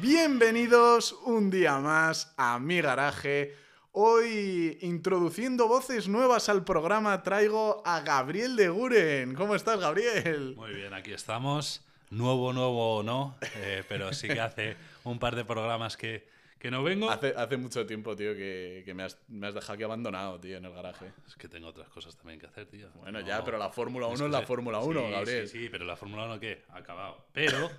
Bienvenidos 0.00 1.12
un 1.24 1.50
día 1.50 1.78
más 1.78 2.32
a 2.38 2.58
mi 2.58 2.80
garaje. 2.80 3.54
Hoy, 3.92 4.78
introduciendo 4.80 5.68
voces 5.68 6.08
nuevas 6.08 6.48
al 6.48 6.64
programa, 6.64 7.22
traigo 7.22 7.82
a 7.84 8.00
Gabriel 8.00 8.56
de 8.56 8.70
Guren. 8.70 9.34
¿Cómo 9.34 9.54
estás, 9.54 9.78
Gabriel? 9.78 10.54
Muy 10.56 10.72
bien, 10.72 10.94
aquí 10.94 11.12
estamos. 11.12 11.84
Nuevo, 12.08 12.52
nuevo 12.54 13.02
no, 13.02 13.36
eh, 13.56 13.84
pero 13.88 14.12
sí 14.14 14.26
que 14.28 14.40
hace 14.40 14.76
un 15.04 15.18
par 15.18 15.36
de 15.36 15.44
programas 15.44 15.98
que, 15.98 16.26
que 16.58 16.70
no 16.70 16.82
vengo. 16.82 17.10
Hace, 17.10 17.34
hace 17.36 17.58
mucho 17.58 17.84
tiempo, 17.84 18.16
tío, 18.16 18.34
que, 18.34 18.82
que 18.86 18.94
me, 18.94 19.02
has, 19.02 19.18
me 19.28 19.48
has 19.48 19.54
dejado 19.54 19.74
aquí 19.74 19.82
abandonado, 19.82 20.40
tío, 20.40 20.56
en 20.56 20.64
el 20.64 20.72
garaje. 20.72 21.12
Es 21.26 21.36
que 21.36 21.46
tengo 21.48 21.68
otras 21.68 21.88
cosas 21.90 22.16
también 22.16 22.40
que 22.40 22.46
hacer, 22.46 22.64
tío. 22.66 22.88
Bueno, 22.94 23.20
No- 23.20 23.26
ya, 23.26 23.44
pero 23.44 23.58
la 23.58 23.68
Fórmula 23.70 24.06
1 24.06 24.14
es, 24.14 24.22
que 24.22 24.28
la 24.28 24.42
Fórmula 24.42 24.78
1, 24.80 25.00
sí, 25.00 25.10
Gabriel. 25.10 25.48
Sí, 25.48 25.58
sí, 25.64 25.68
pero 25.68 25.84
la 25.84 25.96
Fórmula 25.96 26.24
1 26.24 26.40
¿qué? 26.40 26.62
Acabado. 26.70 27.26
Pero 27.34 27.70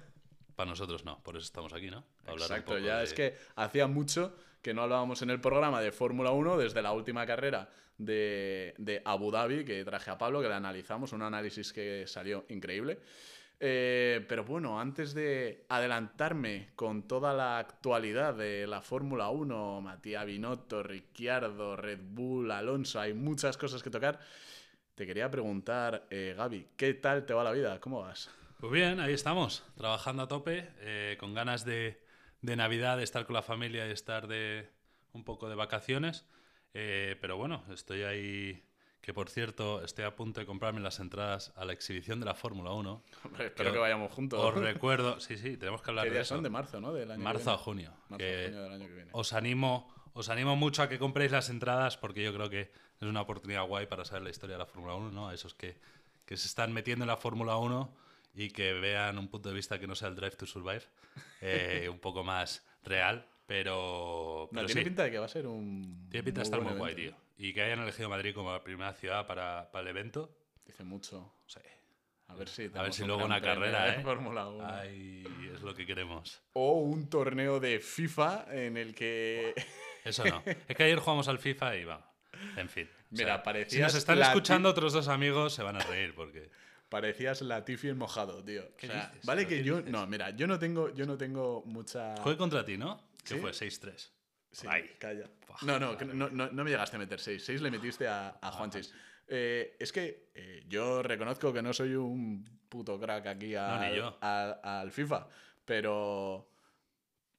para 0.61 0.69
nosotros 0.69 1.03
no, 1.05 1.17
por 1.23 1.35
eso 1.35 1.45
estamos 1.45 1.73
aquí, 1.73 1.89
¿no? 1.89 2.03
Para 2.23 2.37
Exacto, 2.37 2.77
ya 2.77 2.99
de- 2.99 3.03
es 3.05 3.13
que 3.13 3.35
hacía 3.55 3.87
mucho 3.87 4.35
que 4.61 4.75
no 4.75 4.83
hablábamos 4.83 5.23
en 5.23 5.31
el 5.31 5.41
programa 5.41 5.81
de 5.81 5.91
Fórmula 5.91 6.29
1 6.31 6.55
desde 6.57 6.83
la 6.83 6.91
última 6.91 7.25
carrera 7.25 7.67
de, 7.97 8.75
de 8.77 9.01
Abu 9.03 9.31
Dhabi, 9.31 9.65
que 9.65 9.83
traje 9.83 10.11
a 10.11 10.19
Pablo, 10.19 10.39
que 10.39 10.47
la 10.49 10.57
analizamos, 10.57 11.13
un 11.13 11.23
análisis 11.23 11.73
que 11.73 12.05
salió 12.05 12.45
increíble. 12.49 12.99
Eh, 13.59 14.23
pero 14.29 14.43
bueno, 14.43 14.79
antes 14.79 15.15
de 15.15 15.65
adelantarme 15.67 16.69
con 16.75 17.07
toda 17.07 17.33
la 17.33 17.57
actualidad 17.57 18.35
de 18.35 18.67
la 18.67 18.81
Fórmula 18.81 19.29
1, 19.29 19.81
Matías 19.81 20.25
Binotto, 20.27 20.83
Ricciardo, 20.83 21.75
Red 21.75 22.01
Bull, 22.03 22.51
Alonso, 22.51 22.99
hay 22.99 23.15
muchas 23.15 23.57
cosas 23.57 23.81
que 23.81 23.89
tocar. 23.89 24.19
Te 24.93 25.07
quería 25.07 25.29
preguntar, 25.31 26.05
eh, 26.11 26.35
Gaby, 26.37 26.67
¿qué 26.77 26.93
tal 26.93 27.25
te 27.25 27.33
va 27.33 27.43
la 27.43 27.51
vida? 27.51 27.79
¿Cómo 27.79 28.01
vas? 28.01 28.29
Pues 28.61 28.73
bien, 28.73 28.99
ahí 28.99 29.13
estamos, 29.13 29.63
trabajando 29.75 30.21
a 30.21 30.27
tope, 30.27 30.69
eh, 30.81 31.17
con 31.19 31.33
ganas 31.33 31.65
de, 31.65 31.99
de 32.43 32.55
Navidad, 32.55 32.95
de 32.97 33.03
estar 33.03 33.25
con 33.25 33.33
la 33.33 33.41
familia 33.41 33.87
y 33.87 33.91
estar 33.91 34.27
de 34.27 34.69
un 35.13 35.23
poco 35.23 35.49
de 35.49 35.55
vacaciones. 35.55 36.27
Eh, 36.75 37.17
pero 37.19 37.37
bueno, 37.37 37.63
estoy 37.73 38.03
ahí, 38.03 38.63
que 39.01 39.15
por 39.15 39.31
cierto, 39.31 39.83
estoy 39.83 40.05
a 40.05 40.15
punto 40.15 40.41
de 40.41 40.45
comprarme 40.45 40.79
las 40.79 40.99
entradas 40.99 41.51
a 41.55 41.65
la 41.65 41.73
exhibición 41.73 42.19
de 42.19 42.27
la 42.27 42.35
Fórmula 42.35 42.71
1. 42.73 43.03
Hombre, 43.25 43.45
espero 43.47 43.71
Que 43.71 43.73
que 43.73 43.79
vayamos 43.79 44.11
juntos. 44.11 44.39
Os 44.39 44.53
recuerdo, 44.53 45.19
sí, 45.19 45.37
sí, 45.37 45.57
tenemos 45.57 45.81
que 45.81 45.89
hablar 45.89 46.05
¿Qué 46.05 46.11
de 46.11 46.17
días 46.17 46.27
eso. 46.27 46.35
son? 46.35 46.43
De 46.43 46.51
marzo, 46.51 46.79
¿no? 46.79 46.93
Del 46.93 47.09
año 47.09 47.23
Marzo 47.23 47.49
a 47.49 47.57
junio. 47.57 47.91
Marzo 48.09 48.23
a 48.27 48.43
junio 48.45 48.61
del 48.61 48.73
año 48.73 48.85
que 48.85 48.93
viene. 48.93 49.09
Os 49.13 49.33
animo, 49.33 49.91
os 50.13 50.29
animo 50.29 50.55
mucho 50.55 50.83
a 50.83 50.87
que 50.87 50.99
compréis 50.99 51.31
las 51.31 51.49
entradas 51.49 51.97
porque 51.97 52.21
yo 52.21 52.31
creo 52.31 52.51
que 52.51 52.61
es 52.61 53.07
una 53.07 53.21
oportunidad 53.21 53.65
guay 53.65 53.87
para 53.87 54.05
saber 54.05 54.21
la 54.21 54.29
historia 54.29 54.53
de 54.53 54.59
la 54.59 54.67
Fórmula 54.67 54.93
1, 54.93 55.09
¿no? 55.09 55.29
A 55.29 55.33
esos 55.33 55.55
que, 55.55 55.79
que 56.27 56.37
se 56.37 56.45
están 56.45 56.71
metiendo 56.71 57.05
en 57.05 57.07
la 57.07 57.17
Fórmula 57.17 57.57
1 57.57 58.10
y 58.33 58.49
que 58.49 58.73
vean 58.73 59.17
un 59.17 59.27
punto 59.27 59.49
de 59.49 59.55
vista 59.55 59.79
que 59.79 59.87
no 59.87 59.95
sea 59.95 60.07
el 60.09 60.15
Drive 60.15 60.35
to 60.37 60.45
Survive, 60.45 60.83
eh, 61.41 61.87
un 61.89 61.99
poco 61.99 62.23
más 62.23 62.65
real, 62.83 63.27
pero, 63.45 64.47
No, 64.51 64.55
pero 64.55 64.65
tiene 64.67 64.81
sí, 64.81 64.85
pinta 64.85 65.03
de 65.03 65.11
que 65.11 65.19
va 65.19 65.25
a 65.25 65.29
ser 65.29 65.47
un. 65.47 66.07
tiene 66.09 66.23
pinta 66.23 66.39
de 66.41 66.43
estar 66.45 66.61
muy 66.61 66.73
guay, 66.73 66.95
tío. 66.95 67.15
Y 67.37 67.53
que 67.53 67.63
hayan 67.63 67.79
elegido 67.79 68.07
Madrid 68.07 68.33
como 68.33 68.51
la 68.51 68.63
primera 68.63 68.93
ciudad 68.93 69.25
para, 69.27 69.71
para 69.71 69.81
el 69.81 69.87
evento, 69.89 70.35
Dice 70.65 70.83
mucho. 70.83 71.33
sí. 71.47 71.59
A 72.27 72.35
ver 72.35 72.47
si. 72.47 72.71
A 72.73 72.81
ver 72.81 72.93
si 72.93 73.03
luego 73.03 73.25
una 73.25 73.41
carrera, 73.41 73.93
¿eh? 73.93 74.01
Fórmula 74.03 74.47
1. 74.47 74.65
Ahí 74.65 75.23
es 75.53 75.61
lo 75.61 75.75
que 75.75 75.85
queremos. 75.85 76.41
O 76.53 76.79
un 76.79 77.09
torneo 77.09 77.59
de 77.59 77.79
FIFA 77.81 78.45
en 78.51 78.77
el 78.77 78.95
que. 78.95 79.53
Eso 80.05 80.23
no. 80.23 80.41
Es 80.45 80.75
que 80.77 80.83
ayer 80.83 80.97
jugamos 80.99 81.27
al 81.27 81.39
FIFA 81.39 81.75
y 81.75 81.83
va. 81.83 82.09
En 82.55 82.69
fin. 82.69 82.89
o 82.89 83.05
Mira, 83.09 83.25
sea, 83.25 83.43
parecías 83.43 83.73
Si 83.73 83.79
nos 83.81 83.95
están 83.95 84.21
escuchando 84.21 84.69
otros 84.69 84.93
dos 84.93 85.09
amigos, 85.09 85.53
se 85.53 85.61
van 85.61 85.75
a 85.75 85.79
reír 85.79 86.15
porque. 86.15 86.49
Parecías 86.91 87.41
Latifi 87.41 87.87
en 87.87 87.97
mojado, 87.97 88.43
tío. 88.43 88.63
O 88.63 88.75
¿Qué 88.75 88.87
sea, 88.87 89.07
dices? 89.11 89.25
vale 89.25 89.45
¿Pero 89.45 89.49
que 89.49 89.63
yo. 89.63 89.77
dices? 89.77 89.91
No, 89.93 90.05
mira, 90.07 90.31
yo 90.31 90.45
no 90.45 90.59
tengo, 90.59 90.93
yo 90.93 91.05
no 91.05 91.17
tengo 91.17 91.63
mucha. 91.65 92.17
Jugué 92.17 92.35
contra 92.35 92.65
ti, 92.65 92.77
¿no? 92.77 93.01
Que 93.23 93.35
¿Sí? 93.35 93.39
fue 93.39 93.51
6-3. 93.53 94.11
Sí, 94.51 94.67
Ay. 94.69 94.91
calla. 94.99 95.29
No, 95.61 95.79
no, 95.79 95.93
no, 95.95 96.29
no, 96.29 96.49
no 96.51 96.63
me 96.65 96.69
llegaste 96.69 96.97
a 96.97 96.99
meter 96.99 97.17
6. 97.21 97.45
6 97.45 97.61
le 97.61 97.71
metiste 97.71 98.09
a, 98.09 98.27
a 98.27 98.39
Ah, 98.41 98.51
Juanchis. 98.51 98.93
Eh, 99.29 99.77
es 99.79 99.93
que 99.93 100.31
eh, 100.35 100.65
yo 100.67 101.01
reconozco 101.01 101.53
que 101.53 101.61
no 101.61 101.71
soy 101.71 101.95
un 101.95 102.43
puto 102.67 102.99
crack 102.99 103.25
aquí 103.27 103.55
al- 103.55 104.13
al 104.61 104.91
FIFA, 104.91 105.27
pero. 105.63 106.49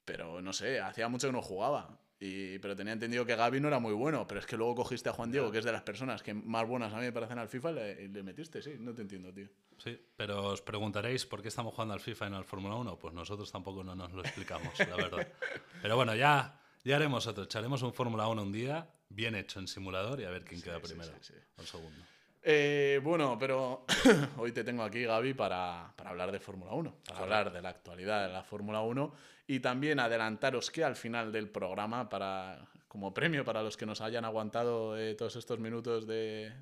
Pero 0.07 0.41
no 0.41 0.55
sé, 0.55 0.81
hacía 0.81 1.09
mucho 1.09 1.29
que 1.29 1.33
no 1.35 1.43
jugaba. 1.43 2.01
Y, 2.25 2.61
pero 2.61 2.77
tenía 2.77 2.93
entendido 2.93 3.27
que 3.27 3.35
Gaby 3.35 3.59
no 3.59 3.67
era 3.67 3.81
muy 3.81 3.93
bueno. 3.93 4.29
Pero 4.29 4.39
es 4.39 4.47
que 4.47 4.57
luego 4.57 4.77
cogiste 4.77 5.09
a 5.09 5.13
Juan 5.13 5.33
Diego, 5.33 5.51
que 5.51 5.59
es 5.59 5.65
de 5.65 5.73
las 5.73 5.83
personas 5.83 6.23
que 6.23 6.33
más 6.33 6.65
buenas 6.69 6.93
a 6.93 6.99
mí 6.99 7.03
me 7.03 7.11
parecen 7.11 7.37
al 7.39 7.49
FIFA, 7.49 7.73
y 7.73 8.07
le, 8.07 8.23
metiste, 8.23 8.63
sí. 8.63 8.77
No 8.79 8.95
te 8.95 9.03
entiendo, 9.03 9.35
tío. 9.35 9.49
Sí, 9.77 10.01
pero 10.17 10.45
os 10.45 10.63
preguntaréis 10.63 11.27
por 11.27 11.43
qué 11.43 11.49
estamos 11.49 11.75
jugando 11.75 11.95
al 11.95 12.01
FIFA 12.01 12.29
y 12.29 12.31
no 12.31 12.37
al 12.37 12.45
Fórmula 12.45 12.77
1. 12.77 12.97
Pues 13.01 13.13
nosotros 13.13 13.51
tampoco 13.51 13.83
no 13.83 13.97
nos 13.97 14.13
lo 14.13 14.23
explicamos, 14.23 14.79
la 14.79 14.95
verdad. 14.95 15.27
Pero 15.83 15.97
bueno, 15.97 16.15
ya, 16.15 16.61
ya 16.85 16.95
haremos 16.95 17.27
otro. 17.27 17.43
Echaremos 17.43 17.83
un 17.83 17.93
Fórmula 17.93 18.29
1 18.29 18.41
un 18.41 18.53
día, 18.53 18.89
bien 19.09 19.35
hecho 19.35 19.59
en 19.59 19.67
simulador 19.67 20.21
y 20.21 20.25
a 20.25 20.31
ver 20.31 20.45
quién 20.45 20.63
queda 20.63 20.79
primero 20.79 21.11
sí, 21.21 21.33
sí. 21.33 21.41
o 21.57 21.63
segundo. 21.65 22.05
Eh, 22.45 23.01
bueno, 23.05 23.39
pero 23.39 23.87
hoy 24.37 24.51
te 24.51 24.65
tengo 24.65 24.83
aquí, 24.83 25.05
Gaby, 25.05 25.35
para, 25.35 25.93
para 25.95 26.11
hablar 26.11 26.33
de 26.33 26.41
Fórmula 26.41 26.73
1, 26.73 26.97
para 27.07 27.21
hablar 27.21 27.53
de 27.53 27.63
la 27.63 27.69
actualidad 27.69 28.27
de 28.27 28.33
la 28.33 28.43
Fórmula 28.43 28.81
1 28.81 29.15
y 29.47 29.61
también 29.61 30.01
adelantaros 30.01 30.73
que 30.73 30.83
al 30.83 30.97
final 30.97 31.31
del 31.31 31.49
programa, 31.49 32.09
para, 32.09 32.69
como 32.89 33.15
premio 33.15 33.45
para 33.45 33.63
los 33.63 33.77
que 33.77 33.87
nos 33.87 34.01
hayan 34.01 34.25
aguantado 34.25 34.99
eh, 34.99 35.15
todos 35.15 35.37
estos 35.37 35.61
minutos 35.61 36.05
de, 36.09 36.53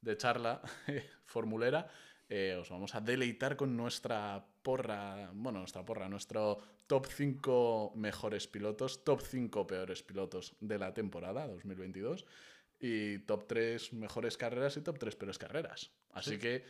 de 0.00 0.16
charla 0.16 0.62
formulera, 1.26 1.86
eh, 2.30 2.56
os 2.58 2.70
vamos 2.70 2.94
a 2.94 3.00
deleitar 3.00 3.56
con 3.56 3.76
nuestra 3.76 4.42
porra, 4.62 5.30
bueno, 5.34 5.58
nuestra 5.58 5.84
porra, 5.84 6.08
nuestro 6.08 6.60
top 6.86 7.06
5 7.06 7.92
mejores 7.96 8.46
pilotos, 8.46 9.04
top 9.04 9.20
5 9.20 9.66
peores 9.66 10.02
pilotos 10.02 10.56
de 10.60 10.78
la 10.78 10.94
temporada 10.94 11.46
2022 11.46 12.24
y 12.80 13.18
top 13.20 13.46
3 13.46 13.92
mejores 13.92 14.36
carreras 14.36 14.76
y 14.76 14.80
top 14.80 14.98
3 14.98 15.14
peores 15.16 15.38
carreras. 15.38 15.90
Así 16.12 16.30
Sí. 16.32 16.38
que, 16.38 16.64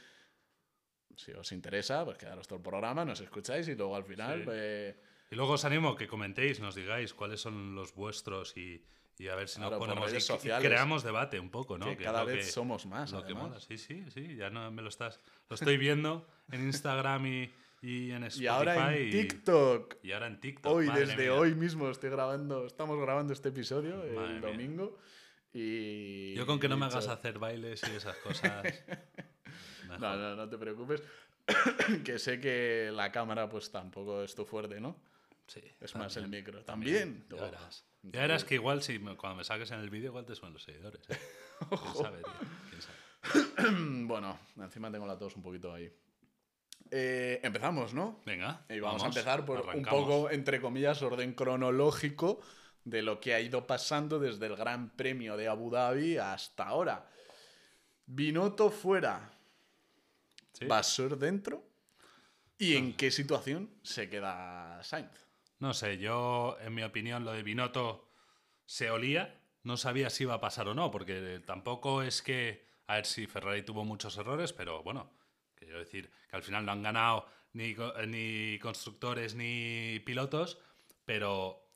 si 1.17 1.33
os 1.33 1.53
interesa, 1.53 2.05
pues 2.05 2.19
quedaros 2.19 2.47
todo 2.49 2.57
el 2.59 2.63
programa, 2.63 3.05
nos 3.05 3.21
escucháis 3.21 3.69
y 3.69 3.75
luego 3.75 3.95
al 3.97 4.05
final... 4.05 4.43
Sí. 4.45 4.51
eh, 4.53 4.97
Y 5.31 5.37
luego 5.37 5.53
os 5.53 5.65
animo 5.65 5.95
que 5.95 6.09
comentéis, 6.09 6.59
nos 6.61 6.75
digáis 6.75 7.15
cuáles 7.15 7.41
son 7.41 7.75
los 7.77 7.95
vuestros 7.95 8.57
y, 8.57 8.85
y 9.19 9.29
a 9.29 9.37
ver 9.37 9.49
si 9.49 9.59
Claro, 9.61 9.79
nos 9.79 9.87
ponemos 9.87 10.13
y, 10.45 10.49
creamos 10.61 11.05
debate 11.05 11.39
un 11.39 11.51
poco, 11.51 11.79
¿no? 11.79 11.87
que 11.87 11.97
cada 12.03 12.25
vez 12.25 12.47
que- 12.47 12.51
somos 12.53 12.87
más, 12.87 13.13
Lo 13.13 13.25
que 13.25 13.35
mola, 13.35 13.61
sí, 13.61 13.79
sí, 13.79 14.05
sí, 14.11 14.35
ya 14.35 14.51
no 14.51 14.71
me 14.73 14.83
lo 14.83 14.89
estás. 14.89 15.21
Lo 15.49 15.55
estoy 15.55 15.77
viendo 15.77 16.27
en 16.51 16.63
Instagram 16.67 17.27
y, 17.27 17.53
y 17.83 18.11
en 18.11 18.25
Spotify. 18.25 18.43
Y 18.43 18.47
ahora 18.49 18.97
en 18.97 19.11
TikTok. 19.11 19.97
Y, 20.03 20.13
ahora 20.13 20.27
en 20.27 20.41
TikTok. 20.41 20.73
Hoy, 20.73 20.87
madre 20.87 21.07
desde 21.07 21.23
mía. 21.23 21.35
hoy 21.35 21.55
mismo, 21.55 21.89
estoy 21.91 22.11
grabando, 22.11 22.67
estamos 22.67 22.99
grabando 23.01 23.33
este 23.33 23.51
episodio 23.51 23.97
Madre 24.15 24.37
el 24.37 24.41
mía. 24.69 24.89
Y. 25.53 26.35
Yo 26.35 26.47
con 26.47 26.61
que 26.61 26.69
no 26.69 26.77
me 26.77 26.87
hagas 26.87 27.09
hacer 27.09 27.39
bailes 27.39 27.83
y 27.93 27.97
esas 27.97 28.17
cosas. 28.19 28.65
mejor. 29.89 30.01
No, 30.01 30.17
no, 30.17 30.37
no 30.37 30.49
te 30.49 30.59
preocupes. 30.59 31.03
que 32.05 32.19
sé 32.19 32.41
que 32.41 32.91
la 32.93 33.11
cámara, 33.11 33.49
pues 33.49 33.71
tampoco 33.71 34.23
es 34.23 34.35
tu 34.35 34.45
fuerte, 34.45 34.81
¿no? 34.81 34.97
Sí, 35.47 35.63
Es 35.81 35.95
más 35.97 36.17
el 36.17 36.29
micro. 36.29 36.65
También. 36.65 37.27
Ya 37.29 37.43
verás. 37.43 37.85
Ya 38.03 38.21
verás 38.21 38.45
que 38.45 38.55
igual 38.55 38.83
si 38.83 38.99
me- 38.99 39.17
cuando 39.17 39.37
me 39.39 39.45
saques 39.45 39.71
en 39.73 39.81
el 39.81 39.91
vídeo, 39.91 40.11
igual 40.11 40.25
te 40.25 40.35
suben 40.37 40.53
los 40.53 40.63
seguidores. 40.63 41.03
¿eh? 41.11 41.19
¿Quién 41.69 41.95
sabe, 41.95 42.23
tío? 42.23 42.33
¿Quién 42.71 42.83
sabe? 42.83 42.97
Bueno, 44.07 44.39
encima 44.57 44.91
tengo 44.91 45.07
la 45.07 45.19
tos 45.19 45.37
un 45.37 45.43
poquito 45.43 45.75
ahí. 45.75 45.93
Eh, 46.91 47.41
empezamos, 47.43 47.93
¿no? 47.95 48.21
Venga. 48.25 48.65
Y 48.69 48.81
vamos, 48.81 49.03
a 49.03 49.07
empezar 49.07 49.45
por 49.45 49.61
un 49.75 49.85
poco, 49.85 50.31
entre 50.31 50.61
comillas, 50.61 51.03
orden 51.03 51.35
cronológico 51.35 52.41
de 52.91 53.03
lo 53.03 53.21
que 53.21 53.35
ha 53.35 53.41
ido 53.41 53.67
pasando 53.67 54.19
desde 54.19 54.47
el 54.47 54.57
Gran 54.57 54.91
Premio 54.91 55.37
de 55.37 55.49
Abu 55.49 55.71
Dhabi 55.71 56.19
hasta 56.19 56.65
ahora. 56.65 57.09
Binotto 58.07 58.71
fuera, 58.71 59.33
Sí. 60.53 60.67
Basur 60.67 61.17
dentro. 61.17 61.65
¿Y 62.59 62.77
en 62.77 62.95
qué 62.95 63.11
situación 63.11 63.71
se 63.83 64.11
queda 64.11 64.83
Sainz? 64.83 65.09
No 65.59 65.73
sé, 65.73 65.97
yo, 65.97 66.59
en 66.61 66.75
mi 66.75 66.83
opinión, 66.83 67.25
lo 67.25 67.33
de 67.33 67.43
Binotto 67.43 68.09
se 68.67 68.91
olía. 68.91 69.41
No 69.63 69.77
sabía 69.77 70.11
si 70.11 70.25
iba 70.25 70.35
a 70.35 70.41
pasar 70.41 70.69
o 70.69 70.75
no, 70.75 70.91
porque 70.91 71.41
tampoco 71.47 72.03
es 72.03 72.21
que. 72.21 72.69
A 72.89 72.97
ver 72.97 73.07
si 73.07 73.27
Ferrari 73.27 73.63
tuvo 73.63 73.85
muchos 73.85 74.17
errores, 74.17 74.53
pero 74.53 74.83
bueno, 74.83 75.13
quiero 75.55 75.79
decir 75.79 76.11
que 76.29 76.37
al 76.37 76.43
final 76.43 76.67
no 76.67 76.73
han 76.73 76.83
ganado 76.83 77.27
ni, 77.53 77.71
eh, 77.71 78.07
ni 78.09 78.59
constructores 78.59 79.37
ni 79.37 80.01
pilotos, 80.05 80.59
pero 81.05 81.71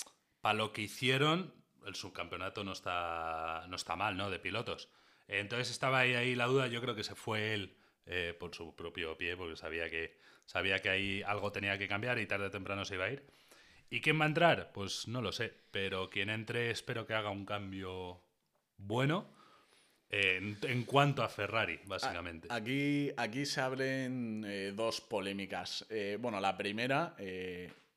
para 0.44 0.58
lo 0.58 0.74
que 0.74 0.82
hicieron, 0.82 1.54
el 1.86 1.94
subcampeonato 1.94 2.64
no 2.64 2.72
está, 2.72 3.64
no 3.70 3.76
está 3.76 3.96
mal, 3.96 4.14
¿no? 4.18 4.28
De 4.28 4.38
pilotos. 4.38 4.90
Entonces 5.26 5.70
estaba 5.70 6.00
ahí, 6.00 6.12
ahí 6.12 6.34
la 6.34 6.44
duda, 6.44 6.66
yo 6.66 6.82
creo 6.82 6.94
que 6.94 7.02
se 7.02 7.14
fue 7.14 7.54
él 7.54 7.78
eh, 8.04 8.36
por 8.38 8.54
su 8.54 8.76
propio 8.76 9.16
pie, 9.16 9.38
porque 9.38 9.56
sabía 9.56 9.88
que, 9.88 10.18
sabía 10.44 10.82
que 10.82 10.90
ahí 10.90 11.22
algo 11.22 11.50
tenía 11.50 11.78
que 11.78 11.88
cambiar 11.88 12.18
y 12.18 12.26
tarde 12.26 12.48
o 12.48 12.50
temprano 12.50 12.84
se 12.84 12.96
iba 12.96 13.06
a 13.06 13.12
ir. 13.12 13.24
¿Y 13.88 14.02
quién 14.02 14.20
va 14.20 14.26
a 14.26 14.28
entrar? 14.28 14.70
Pues 14.74 15.08
no 15.08 15.22
lo 15.22 15.32
sé, 15.32 15.50
pero 15.70 16.10
quien 16.10 16.28
entre 16.28 16.70
espero 16.70 17.06
que 17.06 17.14
haga 17.14 17.30
un 17.30 17.46
cambio 17.46 18.20
bueno 18.76 19.34
eh, 20.10 20.56
en, 20.60 20.84
cuanto 20.84 21.22
a 21.22 21.30
Ferrari, 21.30 21.80
básicamente. 21.86 22.48
Aquí, 22.50 23.10
aquí 23.16 23.46
se 23.46 23.62
abren 23.62 24.44
eh, 24.46 24.72
dos 24.76 25.00
polémicas. 25.00 25.86
Eh, 25.88 26.18
bueno, 26.20 26.38
la 26.38 26.54
primera, 26.54 27.16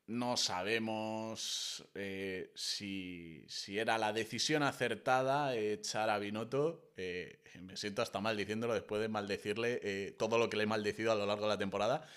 no 0.08 0.38
sabemos 0.38 1.86
eh, 1.94 2.52
si, 2.56 3.44
si, 3.48 3.78
era 3.78 3.98
la 3.98 4.14
decisión 4.14 4.64
acertada 4.64 5.56
echar 5.56 6.10
a 6.10 6.18
Binotto. 6.18 6.92
Eh, 6.96 7.40
me 7.62 7.76
siento 7.76 8.02
hasta 8.02 8.22
mal 8.22 8.38
diciéndolo 8.38 8.74
después 8.74 9.02
de 9.02 9.10
maldecirle 9.10 9.80
eh, 9.84 10.16
todo 10.18 10.38
lo 10.38 10.50
que 10.50 10.58
le 10.58 10.64
he 10.64 10.68
maldecido 10.68 11.12
a 11.12 11.16
lo 11.16 11.26
largo 11.26 11.44
de 11.44 11.50
la 11.50 11.58
temporada. 11.58 12.08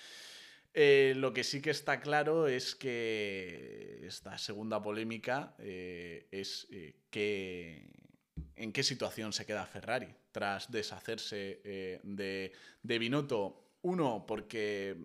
lo 0.73 1.33
que 1.33 1.43
sí 1.43 1.61
que 1.61 1.71
está 1.71 2.01
claro 2.01 2.47
es 2.47 2.77
que 2.77 4.03
esta 4.07 4.39
segunda 4.39 4.81
polémica 4.81 5.57
es 5.59 6.69
que 7.11 7.91
en 8.55 8.73
qué 8.73 8.83
situación 8.85 9.33
se 9.33 9.45
queda 9.45 9.67
Ferrari 9.67 10.15
tras 10.31 10.71
deshacerse 10.71 11.61
de, 12.05 12.53
de 12.83 12.99
Binotto. 12.99 13.67
Uno, 13.83 14.27
porque 14.29 14.97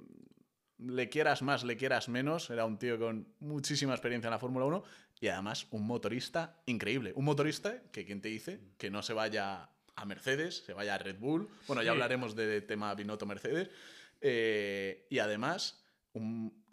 le 0.77 1.10
quieras 1.10 1.42
más, 1.42 1.63
le 1.63 1.77
quieras 1.77 2.10
menos, 2.10 2.50
era 2.50 2.66
un 2.66 2.77
tío 2.77 3.00
con 3.00 3.27
muchísima 3.39 3.94
experiencia 3.94 4.27
en 4.27 4.31
la 4.31 4.39
Fórmula 4.39 4.66
1 4.66 4.83
y 5.22 5.27
además 5.27 5.68
un 5.72 5.86
motorista 5.88 6.62
increíble. 6.66 7.13
Un 7.16 7.25
motorista 7.25 7.81
que 7.92 8.06
quien 8.06 8.22
te 8.22 8.30
dice 8.30 8.60
que 8.77 8.89
no 8.89 9.01
se 9.01 9.13
vaya 9.13 9.69
a 9.95 10.06
Mercedes, 10.06 10.63
se 10.66 10.74
vaya 10.74 10.95
a 10.95 10.98
Red 10.98 11.19
Bull. 11.19 11.48
Bueno, 11.68 11.81
ya 11.81 11.92
hablaremos 11.92 12.36
de 12.36 12.62
tema 12.62 12.94
Binotto 12.95 13.25
Mercedes. 13.25 13.69
Eh, 14.22 15.07
y 15.10 15.19
además, 15.19 15.83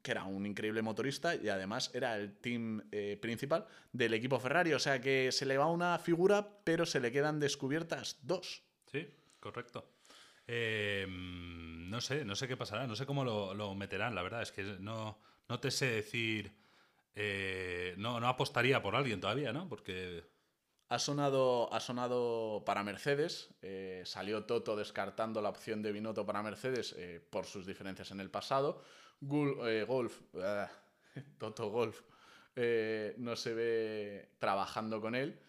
que 0.03 0.11
era 0.11 0.25
un 0.25 0.47
increíble 0.47 0.83
motorista 0.83 1.35
y 1.35 1.49
además 1.49 1.91
era 1.95 2.17
el 2.17 2.37
team 2.39 2.83
eh, 2.91 3.19
principal 3.21 3.67
del 3.93 4.15
equipo 4.15 4.41
Ferrari. 4.41 4.73
O 4.73 4.79
sea 4.79 5.01
que 5.01 5.31
se 5.31 5.47
le 5.47 5.57
va 5.57 5.67
una 5.67 5.99
figura, 5.99 6.49
pero 6.65 6.85
se 6.87 7.01
le 7.01 7.13
quedan 7.13 7.39
descubiertas 7.39 8.19
dos. 8.23 8.63
Sí, 8.91 9.09
correcto. 9.39 9.89
Eh, 10.47 11.07
no 11.09 12.01
sé, 12.01 12.25
no 12.25 12.35
sé 12.35 12.49
qué 12.49 12.57
pasará, 12.57 12.87
no 12.87 12.97
sé 12.97 13.07
cómo 13.07 13.25
lo, 13.25 13.75
meterán, 13.75 14.15
la 14.15 14.23
verdad, 14.23 14.43
es 14.43 14.53
que 14.53 14.63
no, 14.63 15.19
no 15.49 15.61
te 15.61 15.71
sé 15.71 15.87
decir, 15.87 16.53
eh, 17.15 17.95
no, 17.99 18.21
no 18.21 18.29
apostaría 18.29 18.83
por 18.83 18.97
alguien 18.97 19.21
todavía, 19.21 19.53
¿no? 19.53 19.69
Porque... 19.69 20.25
Ha 20.89 20.99
sonado, 20.99 21.73
ha 21.73 21.81
sonado 21.81 22.65
para 22.67 22.83
Mercedes, 22.83 23.55
eh, 23.63 24.03
salió 24.05 24.45
Toto 24.45 24.77
descartando 24.77 25.41
la 25.41 25.49
opción 25.49 25.81
de 25.81 25.91
Binotto 25.91 26.27
para 26.27 26.43
Mercedes 26.43 26.95
por 27.31 27.47
sus 27.47 27.65
diferencias 27.65 28.11
en 28.11 28.21
el 28.21 28.31
pasado. 28.31 28.83
Golf, 29.21 30.21
Toto 31.39 31.71
Golf, 31.71 32.03
no 33.17 33.37
se 33.37 33.55
ve 33.55 34.35
trabajando 34.39 35.01
con 35.01 35.15
él. 35.15 35.41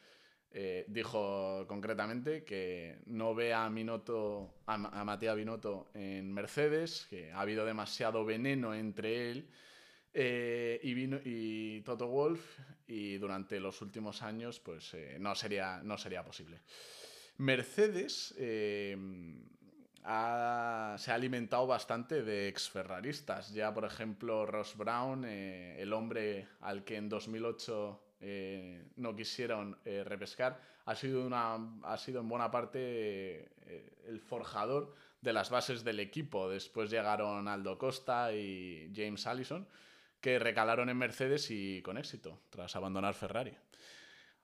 Eh, 0.55 0.85
dijo 0.88 1.65
concretamente 1.67 2.44
que 2.44 3.00
no 3.07 3.33
ve 3.33 3.55
a, 3.55 3.67
Minoto, 3.71 4.53
a, 4.67 4.77
Matías 4.77 5.35
Binotto 5.35 5.89
en 5.95 6.31
Mercedes, 6.31 7.07
que 7.09 7.31
ha 7.31 7.41
habido 7.41 7.65
demasiado 7.65 8.23
veneno 8.23 8.75
entre 8.75 9.31
él 9.31 9.50
eh, 10.13 10.79
y, 10.83 11.81
Toto 11.81 12.07
Wolf 12.07 12.59
y 12.85 13.17
durante 13.17 13.59
los 13.59 13.81
últimos 13.81 14.21
años 14.21 14.59
pues 14.59 14.94
eh, 14.94 15.17
no, 15.19 15.33
sería, 15.33 15.81
no 15.83 15.97
sería 15.97 16.23
posible. 16.23 16.61
Mercedes 17.38 18.35
se 18.38 18.95
ha 20.05 20.95
alimentado 21.07 21.65
bastante 21.65 22.21
de 22.21 22.47
ex-ferraristas. 22.47 23.51
Ya, 23.55 23.73
por 23.73 23.85
ejemplo, 23.85 24.45
Ross 24.45 24.77
Brown, 24.77 25.25
el 25.25 25.91
hombre 25.94 26.47
al 26.61 26.83
que 26.83 26.97
en 26.97 27.09
2008 27.09 28.03
eh, 28.25 28.81
no 28.96 29.14
quisieron 29.18 29.78
eh, 29.84 30.02
repescar, 30.06 30.58
ha 30.86 30.96
sido, 30.96 31.25
una, 31.25 31.58
ha 31.84 31.98
sido 31.98 32.22
en 32.22 32.30
buena 32.30 32.50
parte 32.50 32.80
eh, 32.80 33.98
el 34.08 34.22
forjador 34.22 34.96
de 35.20 35.34
las 35.34 35.50
bases 35.50 35.84
del 35.84 36.00
equipo. 36.00 36.50
Después 36.50 36.90
llegaron 36.90 37.50
Aldo 37.50 37.78
Costa 37.78 38.34
y 38.34 38.90
James 38.96 39.28
Allison, 39.28 39.68
que 40.22 40.40
recalaron 40.40 40.88
en 40.88 40.98
Mercedes 40.98 41.52
y 41.52 41.81
con 41.81 41.98
éxito, 41.98 42.40
tras 42.50 42.78
abandonar 42.78 43.14
Ferrari. 43.14 43.58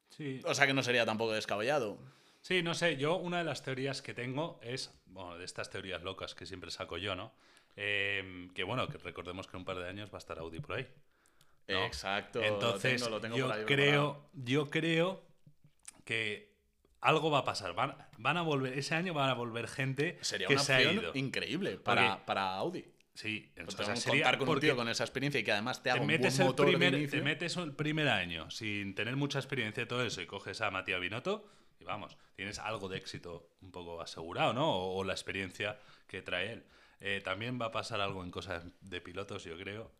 Sí. 0.09 0.41
O 0.43 0.53
sea 0.53 0.67
que 0.67 0.73
no 0.73 0.83
sería 0.83 1.05
tampoco 1.05 1.31
descabellado. 1.31 1.99
Sí, 2.41 2.61
no 2.61 2.73
sé, 2.73 2.97
yo 2.97 3.15
una 3.15 3.37
de 3.37 3.45
las 3.45 3.63
teorías 3.63 4.01
que 4.01 4.13
tengo 4.13 4.59
es, 4.61 4.93
bueno, 5.05 5.37
de 5.37 5.45
estas 5.45 5.69
teorías 5.69 6.03
locas 6.03 6.35
que 6.35 6.45
siempre 6.45 6.69
saco 6.69 6.97
yo, 6.97 7.15
¿no? 7.15 7.31
que 7.75 8.63
bueno, 8.67 8.89
que 8.89 8.97
recordemos 8.97 9.47
que 9.47 9.55
en 9.55 9.61
un 9.61 9.65
par 9.65 9.77
de 9.77 9.87
años 9.87 10.11
va 10.11 10.17
a 10.17 10.19
estar 10.19 10.37
Audi 10.37 10.59
por 10.59 10.75
ahí. 10.75 10.87
Exacto. 11.69 12.41
Entonces, 12.41 13.07
yo, 13.35 13.65
creo, 13.65 14.29
yo 14.33 14.69
creo 14.69 15.23
que 16.03 16.49
algo 17.01 17.31
va 17.31 17.39
a 17.39 17.43
pasar. 17.45 17.73
Van, 17.73 17.95
van, 18.17 18.37
a 18.37 18.41
volver, 18.41 18.77
ese 18.77 18.95
año 18.95 19.13
van 19.13 19.29
a 19.29 19.33
volver 19.33 19.67
gente 19.67 20.17
Sería 20.21 20.47
que 20.47 20.53
una 20.53 20.63
se 20.63 20.73
ha 20.73 20.91
ido. 20.91 21.11
increíble 21.15 21.77
para, 21.77 22.25
para 22.25 22.55
Audi. 22.55 22.85
Sí, 23.13 23.51
entonces 23.57 24.05
contar 24.05 24.37
con 24.37 24.47
un 24.47 24.59
tío 24.61 24.77
con 24.77 24.87
esa 24.87 25.03
experiencia 25.03 25.41
y 25.41 25.43
que 25.43 25.51
además 25.51 25.83
te 25.83 25.91
haga 25.91 26.05
metes 26.05 26.35
un 26.35 26.37
buen 26.37 26.47
motor 26.47 26.69
el 26.69 26.75
primer, 26.75 26.95
de 26.95 27.07
Te 27.07 27.21
metes 27.21 27.57
el 27.57 27.73
primer 27.73 28.07
año 28.07 28.49
sin 28.49 28.95
tener 28.95 29.17
mucha 29.17 29.39
experiencia 29.39 29.83
y 29.83 29.85
todo 29.87 30.05
eso 30.05 30.21
y 30.21 30.25
coges 30.25 30.61
a 30.61 30.71
Matías 30.71 31.01
Binotto 31.01 31.45
y 31.79 31.83
vamos, 31.83 32.17
tienes 32.35 32.59
algo 32.59 32.87
de 32.87 32.97
éxito 32.97 33.49
un 33.61 33.71
poco 33.71 34.01
asegurado, 34.01 34.53
¿no? 34.53 34.73
O, 34.73 35.03
la 35.03 35.11
experiencia 35.11 35.77
que 36.07 36.21
trae 36.21 36.53
él. 36.53 36.65
Eh, 37.01 37.21
también 37.21 37.59
va 37.61 37.67
a 37.67 37.71
pasar 37.71 37.99
algo 37.99 38.23
en 38.23 38.31
cosas 38.31 38.63
de 38.81 39.01
pilotos, 39.01 39.43
yo 39.43 39.57
creo. 39.57 39.91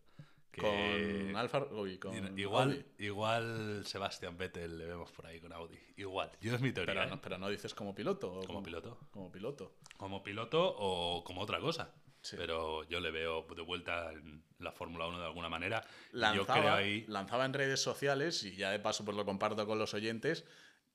Con 0.59 1.35
Alfa 1.35 1.65
con 1.67 2.39
igual, 2.39 2.85
igual 2.97 3.85
Sebastián 3.85 4.37
Vettel 4.37 4.77
le 4.77 4.85
vemos 4.85 5.11
por 5.11 5.25
ahí 5.25 5.39
con 5.39 5.53
Audi. 5.53 5.77
Igual, 5.97 6.31
yo 6.41 6.55
es 6.55 6.61
mi 6.61 6.71
teoría. 6.71 6.93
Pero, 6.93 7.05
¿eh? 7.05 7.09
no, 7.09 7.21
pero 7.21 7.37
no 7.37 7.49
dices 7.49 7.73
como 7.73 7.93
piloto. 7.95 8.41
como, 8.45 8.61
piloto. 8.61 8.99
Como 9.11 9.31
piloto. 9.31 9.71
Como 9.97 10.23
piloto 10.23 10.75
o 10.77 11.23
como 11.23 11.41
otra 11.41 11.59
cosa. 11.59 11.93
Pero 12.31 12.83
yo 12.89 12.99
le 12.99 13.11
veo 13.11 13.45
de 13.55 13.61
vuelta 13.61 14.11
en 14.11 14.43
la 14.59 14.71
Fórmula 14.71 15.07
1 15.07 15.19
de 15.19 15.25
alguna 15.25 15.49
manera. 15.49 15.85
Lanzaba, 16.11 16.75
ahí... 16.75 17.05
lanzaba 17.07 17.45
en 17.45 17.53
redes 17.53 17.81
sociales, 17.81 18.43
y 18.43 18.55
ya 18.55 18.71
de 18.71 18.79
paso 18.79 19.05
pues 19.05 19.15
lo 19.15 19.25
comparto 19.25 19.65
con 19.65 19.79
los 19.79 19.93
oyentes, 19.93 20.45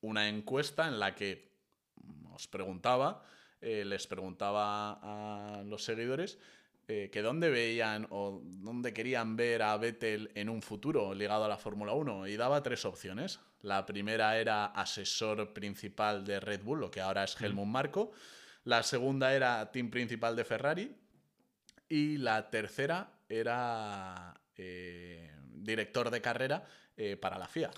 una 0.00 0.28
encuesta 0.28 0.86
en 0.86 1.00
la 1.00 1.14
que 1.14 1.50
os 2.32 2.46
preguntaba, 2.46 3.24
eh, 3.60 3.84
les 3.84 4.06
preguntaba 4.06 4.98
a 5.02 5.62
los 5.62 5.84
seguidores 5.84 6.38
eh, 6.86 7.08
que 7.10 7.22
dónde 7.22 7.50
veían 7.50 8.06
o 8.10 8.42
dónde 8.42 8.92
querían 8.92 9.36
ver 9.36 9.62
a 9.62 9.76
Vettel 9.76 10.30
en 10.34 10.48
un 10.48 10.60
futuro 10.60 11.14
ligado 11.14 11.44
a 11.44 11.48
la 11.48 11.56
Fórmula 11.56 11.92
1 11.92 12.26
y 12.26 12.36
daba 12.36 12.62
tres 12.62 12.84
opciones. 12.84 13.40
La 13.62 13.86
primera 13.86 14.38
era 14.38 14.66
asesor 14.66 15.54
principal 15.54 16.24
de 16.24 16.40
Red 16.40 16.62
Bull, 16.62 16.80
lo 16.80 16.90
que 16.90 17.00
ahora 17.00 17.24
es 17.24 17.40
Helmut 17.40 17.66
Marko. 17.66 18.12
La 18.64 18.82
segunda 18.82 19.34
era 19.34 19.70
team 19.72 19.90
principal 19.90 20.36
de 20.36 20.44
Ferrari. 20.44 20.94
Y 21.88 22.18
la 22.18 22.50
tercera 22.50 23.12
era 23.28 24.34
eh, 24.56 25.30
director 25.52 26.10
de 26.10 26.20
carrera 26.20 26.66
eh, 26.96 27.16
para 27.16 27.38
la 27.38 27.46
FIA. 27.46 27.70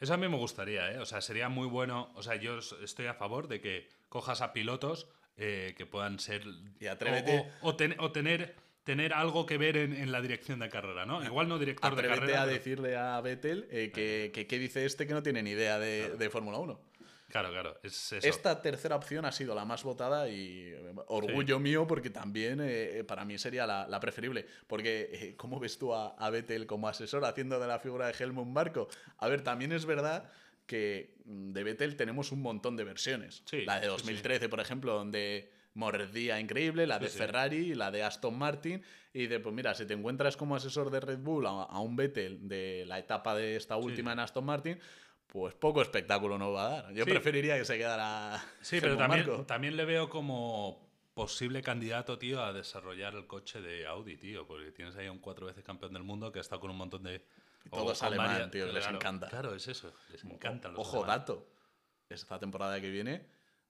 Eso 0.00 0.14
a 0.14 0.16
mí 0.16 0.28
me 0.28 0.36
gustaría, 0.36 0.92
¿eh? 0.92 0.98
O 0.98 1.06
sea, 1.06 1.20
sería 1.20 1.48
muy 1.48 1.66
bueno. 1.66 2.10
O 2.14 2.22
sea, 2.22 2.36
yo 2.36 2.58
estoy 2.58 3.06
a 3.06 3.14
favor 3.14 3.48
de 3.48 3.60
que 3.60 3.88
cojas 4.08 4.40
a 4.40 4.52
pilotos 4.52 5.08
eh, 5.40 5.74
que 5.76 5.86
puedan 5.86 6.18
ser. 6.18 6.42
Y 6.80 6.86
atrévete. 6.86 7.48
O, 7.62 7.68
o, 7.70 7.76
tener, 8.12 8.56
tener 8.82 9.14
algo 9.14 9.46
que 9.46 9.56
ver 9.56 9.76
en, 9.76 10.10
la 10.10 10.20
dirección 10.20 10.58
de 10.58 10.68
carrera, 10.68 11.06
¿no? 11.06 11.22
Igual 11.24 11.48
no 11.48 11.60
director 11.60 11.94
de 11.94 12.08
carrera. 12.08 12.42
a 12.42 12.46
decirle 12.46 12.96
a 12.96 13.20
Vettel 13.20 13.68
eh, 13.70 13.92
que, 13.94 14.46
que, 14.46 14.58
dice 14.58 14.84
este 14.84 15.06
que 15.06 15.14
no 15.14 15.22
tiene 15.22 15.44
ni 15.44 15.50
idea 15.50 15.78
de, 15.78 16.16
de 16.16 16.30
Fórmula 16.30 16.58
1. 16.58 16.80
Claro, 17.28 17.50
claro. 17.50 17.78
Es 17.84 18.12
Esta 18.14 18.62
tercera 18.62 18.96
opción 18.96 19.26
ha 19.26 19.32
sido 19.32 19.54
la 19.54 19.64
más 19.64 19.84
votada 19.84 20.28
y 20.28 20.72
eh, 20.74 20.94
orgullo 21.06 21.60
mío 21.60 21.86
porque 21.86 22.10
también 22.10 22.60
para 23.06 23.24
mí 23.24 23.38
sería 23.38 23.64
la, 23.64 23.86
la 23.86 24.00
preferible. 24.00 24.44
Porque, 24.66 25.34
¿cómo 25.36 25.60
ves 25.60 25.78
tú 25.78 25.94
a, 25.94 26.16
a 26.16 26.30
Vettel 26.30 26.66
como 26.66 26.88
asesor 26.88 27.24
haciendo 27.24 27.60
de 27.60 27.66
la 27.68 27.78
figura 27.78 28.08
de 28.08 28.14
Helmut 28.18 28.48
Marco? 28.48 28.88
A 29.18 29.28
ver, 29.28 29.42
también 29.42 29.70
es 29.70 29.86
verdad 29.86 30.28
que 30.68 31.16
mm, 31.24 31.50
de 31.50 31.64
Vettel 31.64 31.96
tenemos 31.96 32.30
un 32.30 32.42
montón 32.42 32.76
de 32.76 32.84
versiones. 32.84 33.42
la 33.66 33.80
de 33.80 33.88
2013, 33.88 34.48
por 34.48 34.60
ejemplo, 34.60 34.94
donde 34.94 35.50
mordía 35.74 36.38
increíble, 36.38 36.86
la 36.86 37.00
de 37.00 37.08
Ferrari, 37.08 37.74
la 37.74 37.90
de 37.90 38.04
Aston 38.04 38.38
Martin, 38.38 38.82
y 39.12 39.26
de, 39.26 39.40
pues 39.40 39.54
mira, 39.54 39.74
si 39.74 39.86
te 39.86 39.94
encuentras 39.94 40.36
como 40.36 40.54
asesor 40.54 40.90
de 40.90 41.00
Red 41.00 41.18
Bull 41.18 41.46
a, 41.46 41.80
un 41.80 41.96
Vettel 41.96 42.46
de 42.46 42.84
la 42.86 42.98
etapa 42.98 43.34
de 43.34 43.56
esta 43.56 43.76
última 43.76 44.12
en 44.12 44.20
Aston 44.20 44.44
Martin, 44.44 44.78
pues 45.26 45.54
poco 45.54 45.82
espectáculo 45.82 46.38
nos 46.38 46.54
va 46.54 46.66
a 46.66 46.70
dar. 46.70 46.94
Yo 46.94 47.04
preferiría 47.04 47.58
que 47.58 47.64
se 47.64 47.76
quedara. 47.76 48.44
Sí, 48.60 48.78
pero 48.80 48.96
también, 48.96 49.46
también 49.46 49.76
le 49.76 49.84
veo 49.84 50.08
como 50.08 50.88
posible 51.14 51.62
candidato, 51.62 52.18
tío, 52.18 52.42
a 52.42 52.52
desarrollar 52.52 53.14
el 53.14 53.26
coche 53.26 53.60
de 53.60 53.86
Audi, 53.86 54.16
tío, 54.16 54.46
porque 54.46 54.70
tienes 54.72 54.96
ahí 54.96 55.08
un 55.08 55.18
cuatro 55.18 55.46
veces 55.46 55.64
campeón 55.64 55.92
del 55.92 56.04
mundo 56.04 56.30
que 56.30 56.38
ha 56.38 56.42
estado 56.42 56.60
con 56.60 56.70
un 56.70 56.76
montón 56.76 57.02
de 57.02 57.24
todo 57.70 57.94
sale 57.94 58.16
mal, 58.16 58.50
tío, 58.50 58.66
les 58.72 58.86
encanta. 58.86 59.28
Claro, 59.28 59.54
es 59.54 59.68
eso, 59.68 59.92
les 60.10 60.24
encantan 60.24 60.74
los 60.74 60.86
Ojo, 60.86 61.04
dato. 61.04 61.50
Esta 62.08 62.38
temporada 62.38 62.80
que 62.80 62.90
viene 62.90 63.26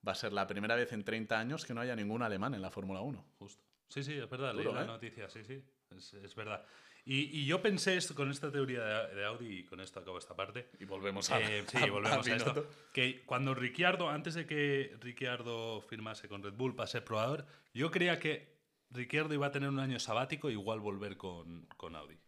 va 0.07 0.12
a 0.12 0.14
ser 0.14 0.33
la 0.33 0.47
primera 0.47 0.76
vez 0.76 0.92
en 0.92 1.04
30 1.04 1.38
años 1.38 1.64
que 1.64 1.75
no 1.75 1.80
haya 1.80 1.97
ningún 1.97 2.23
alemán 2.23 2.54
en 2.54 2.62
la 2.62 2.71
Fórmula 2.71 3.00
1. 3.00 3.25
Justo. 3.38 3.64
Sí, 3.88 4.02
sí, 4.02 4.14
es 4.14 4.28
verdad, 4.28 4.54
leí 4.54 4.64
la 4.66 4.83
¿eh? 4.83 4.87
noticia, 4.87 5.28
sí, 5.30 5.42
sí, 5.45 5.64
es, 6.23 6.35
verdad. 6.35 6.64
Y, 7.04 7.47
yo 7.47 7.62
pensé 7.62 7.97
esto, 7.97 8.14
con 8.14 8.30
esta 8.30 8.52
teoría 8.52 9.07
de, 9.07 9.25
Audi, 9.25 9.61
y 9.61 9.64
con 9.64 9.80
esto 9.80 10.00
acabo 10.00 10.18
esta 10.18 10.37
parte. 10.37 10.68
Y 10.78 10.85
volvemos 10.85 11.30
a, 11.30 11.40
eh, 11.40 11.64
sí, 11.66 11.78
volvemos 11.90 12.26
a, 12.26 12.37
esto. 12.37 12.66
Que 12.92 13.23
cuando 13.25 13.54
Ricciardo, 13.54 14.11
antes 14.11 14.35
de 14.35 14.47
que 14.47 14.95
Ricciardo 15.00 15.80
firmase 15.80 16.28
con 16.28 16.42
Red 16.42 16.52
Bull 16.52 16.76
para 16.76 16.87
ser 16.87 17.02
probador, 17.04 17.47
yo 17.73 17.90
creía 17.90 18.18
que 18.18 18.59
Ricciardo 18.90 19.33
iba 19.33 19.47
a 19.47 19.52
tener 19.52 19.71
un 19.71 19.80
año 19.80 19.99
sabático, 19.99 20.50
igual 20.50 20.80
volver 20.80 21.16
con, 21.16 21.66
con 21.78 21.97
Audi. 21.97 22.18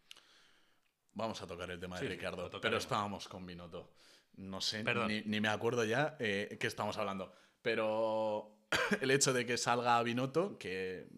Vamos 1.14 1.40
a 1.42 1.46
tocar 1.46 1.70
el 1.70 1.78
tema 1.80 1.96
de 1.98 2.06
Sí, 2.06 2.08
Ricardo, 2.08 2.50
pero 2.60 2.76
estábamos 2.76 3.28
con 3.28 3.44
Binotto. 3.46 3.92
No 4.36 4.60
sé, 4.60 4.84
ni, 5.06 5.22
ni 5.22 5.40
me 5.40 5.48
acuerdo 5.48 5.84
ya 5.84 6.16
eh, 6.18 6.56
qué 6.58 6.66
estamos 6.66 6.96
hablando. 6.96 7.32
Pero 7.62 8.64
el 9.00 9.10
hecho 9.10 9.32
de 9.32 9.44
que 9.44 9.58
salga 9.58 10.02
Binotto, 10.02 10.56
que 10.58 11.08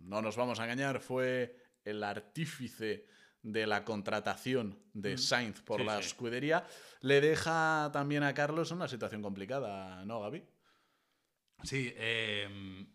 no 0.00 0.20
nos 0.22 0.36
vamos 0.36 0.58
a 0.58 0.64
engañar, 0.64 1.00
fue 1.00 1.56
el 1.84 2.02
artífice 2.02 3.06
de 3.42 3.66
la 3.66 3.84
contratación 3.84 4.78
de 4.94 5.18
Sainz 5.18 5.60
por 5.60 5.80
Sí, 5.80 5.86
la 5.86 6.00
sí. 6.00 6.08
escudería, 6.08 6.66
le 7.02 7.20
deja 7.20 7.90
también 7.92 8.22
a 8.22 8.32
Carlos 8.32 8.70
una 8.70 8.88
situación 8.88 9.20
complicada, 9.22 10.02
¿no, 10.06 10.20
Gaby? 10.20 10.42
Sí, 11.62 11.92
eh, 11.96 12.86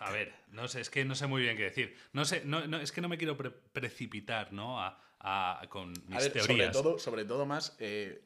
a 0.00 0.10
ver, 0.10 0.32
no 0.48 0.68
sé, 0.68 0.80
es 0.80 0.90
que 0.90 1.04
no 1.04 1.14
sé 1.14 1.26
muy 1.26 1.42
bien 1.42 1.56
qué 1.56 1.64
decir. 1.64 1.96
No 2.12 2.24
sé, 2.24 2.42
no, 2.44 2.66
no, 2.66 2.78
es 2.78 2.92
que 2.92 3.00
no 3.00 3.08
me 3.08 3.18
quiero 3.18 3.36
pre- 3.36 3.50
precipitar, 3.50 4.52
¿no? 4.52 4.80
A, 4.80 5.00
a- 5.26 5.62
con 5.68 5.90
mis 6.06 6.16
A 6.16 6.20
ver, 6.20 6.30
sobre 6.32 6.46
teorías. 6.46 6.72
todo, 6.72 6.98
sobre 6.98 7.24
todo 7.24 7.46
más 7.46 7.74
eh, 7.80 8.22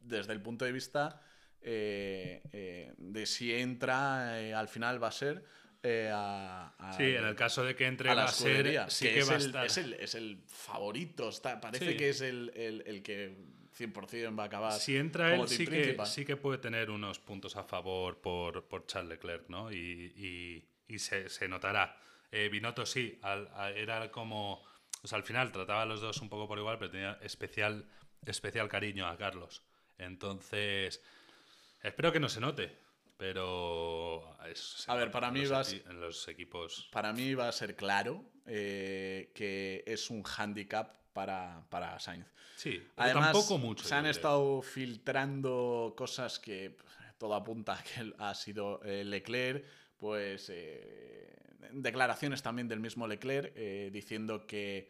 desde 0.00 0.32
el 0.34 0.40
punto 0.42 0.64
de 0.64 0.72
vista 0.72 1.20
eh, 1.62 2.42
eh, 2.52 2.92
de 2.98 3.24
si 3.26 3.54
entra, 3.54 4.40
eh, 4.40 4.52
al 4.54 4.68
final 4.68 5.02
va 5.02 5.08
a 5.08 5.12
ser 5.12 5.44
eh, 5.82 6.10
a, 6.12 6.74
a- 6.78 6.92
Sí, 6.96 7.04
en 7.04 7.24
el 7.24 7.34
caso 7.34 7.64
de 7.64 7.74
que 7.74 7.86
entre 7.86 8.10
a 8.10 8.14
la 8.14 8.24
va 8.24 8.28
a 8.28 8.32
ser, 8.32 8.66
sí 8.90 9.06
que, 9.06 9.14
que, 9.14 9.20
es, 9.20 9.30
va 9.30 9.34
el, 9.36 9.46
estar. 9.46 9.66
es, 9.66 9.76
el, 9.78 9.94
es 9.94 10.14
el 10.14 10.42
favorito, 10.46 11.28
está, 11.28 11.60
parece 11.60 11.90
Sí. 11.92 11.96
que 11.96 12.08
es 12.10 12.20
el, 12.20 12.52
el- 12.54 12.82
el 12.86 13.02
que 13.02 13.36
100% 13.76 14.38
va 14.38 14.42
a 14.44 14.46
acabar. 14.46 14.72
Si 14.78 14.96
entra 14.96 15.34
él, 15.34 15.48
sí 15.48 15.66
que, 15.66 15.96
sí 16.04 16.24
que 16.24 16.36
puede 16.36 16.58
tener 16.58 16.90
unos 16.90 17.18
puntos 17.18 17.56
a 17.56 17.64
favor 17.64 18.20
por, 18.20 18.64
por 18.68 18.86
Charles 18.86 19.08
Leclerc, 19.10 19.48
¿no? 19.48 19.72
Y, 19.72 19.76
y- 20.16 20.68
y 20.94 20.98
se, 20.98 21.28
se 21.30 21.48
notará. 21.48 21.96
Eh, 22.30 22.48
Binotto 22.50 22.84
sí, 22.86 23.18
al- 23.22 23.48
era 23.76 24.10
como. 24.10 24.62
O 25.02 25.08
sea, 25.08 25.16
al 25.18 25.24
final 25.24 25.50
trataba 25.52 25.82
a 25.82 25.86
los 25.86 26.00
dos 26.00 26.18
un 26.20 26.28
poco 26.28 26.46
por 26.46 26.58
igual, 26.58 26.78
pero 26.78 26.90
tenía 26.90 27.18
especial, 27.22 27.86
especial 28.24 28.68
cariño 28.68 29.06
a 29.06 29.16
Carlos. 29.16 29.62
Entonces, 29.98 31.02
espero 31.82 32.12
que 32.12 32.20
no 32.20 32.28
se 32.28 32.40
note, 32.40 32.76
pero. 33.16 34.36
es- 34.46 34.84
A 34.88 34.94
ver, 34.94 35.10
para 35.10 35.30
mí 35.30 35.44
vas- 35.46 35.74
equi- 35.74 35.90
En 35.90 36.00
los 36.00 36.26
equipos. 36.28 36.88
Para 36.92 37.12
mí 37.12 37.34
va 37.34 37.48
a 37.48 37.52
ser 37.52 37.74
claro 37.76 38.24
eh, 38.46 39.30
que 39.34 39.84
es 39.86 40.10
un 40.10 40.22
handicap 40.24 40.96
para, 41.12 41.64
para 41.68 41.98
Sainz. 42.00 42.26
Sí, 42.56 42.82
Además, 42.96 43.32
tampoco 43.32 43.58
mucho. 43.58 43.84
se 43.84 43.94
han 43.94 44.06
estado 44.06 44.62
filtrando 44.62 45.94
cosas 45.96 46.38
que 46.38 46.76
todo 47.18 47.34
apunta 47.34 47.74
a 47.74 47.82
que 47.84 48.12
ha 48.18 48.34
sido 48.34 48.80
eh, 48.84 49.04
Leclerc, 49.04 49.64
pues 49.98 50.48
eh, 50.50 51.36
declaraciones 51.70 52.42
también 52.42 52.68
del 52.68 52.80
mismo 52.80 53.06
Leclerc 53.06 53.52
eh, 53.54 53.90
diciendo 53.92 54.46
que 54.46 54.88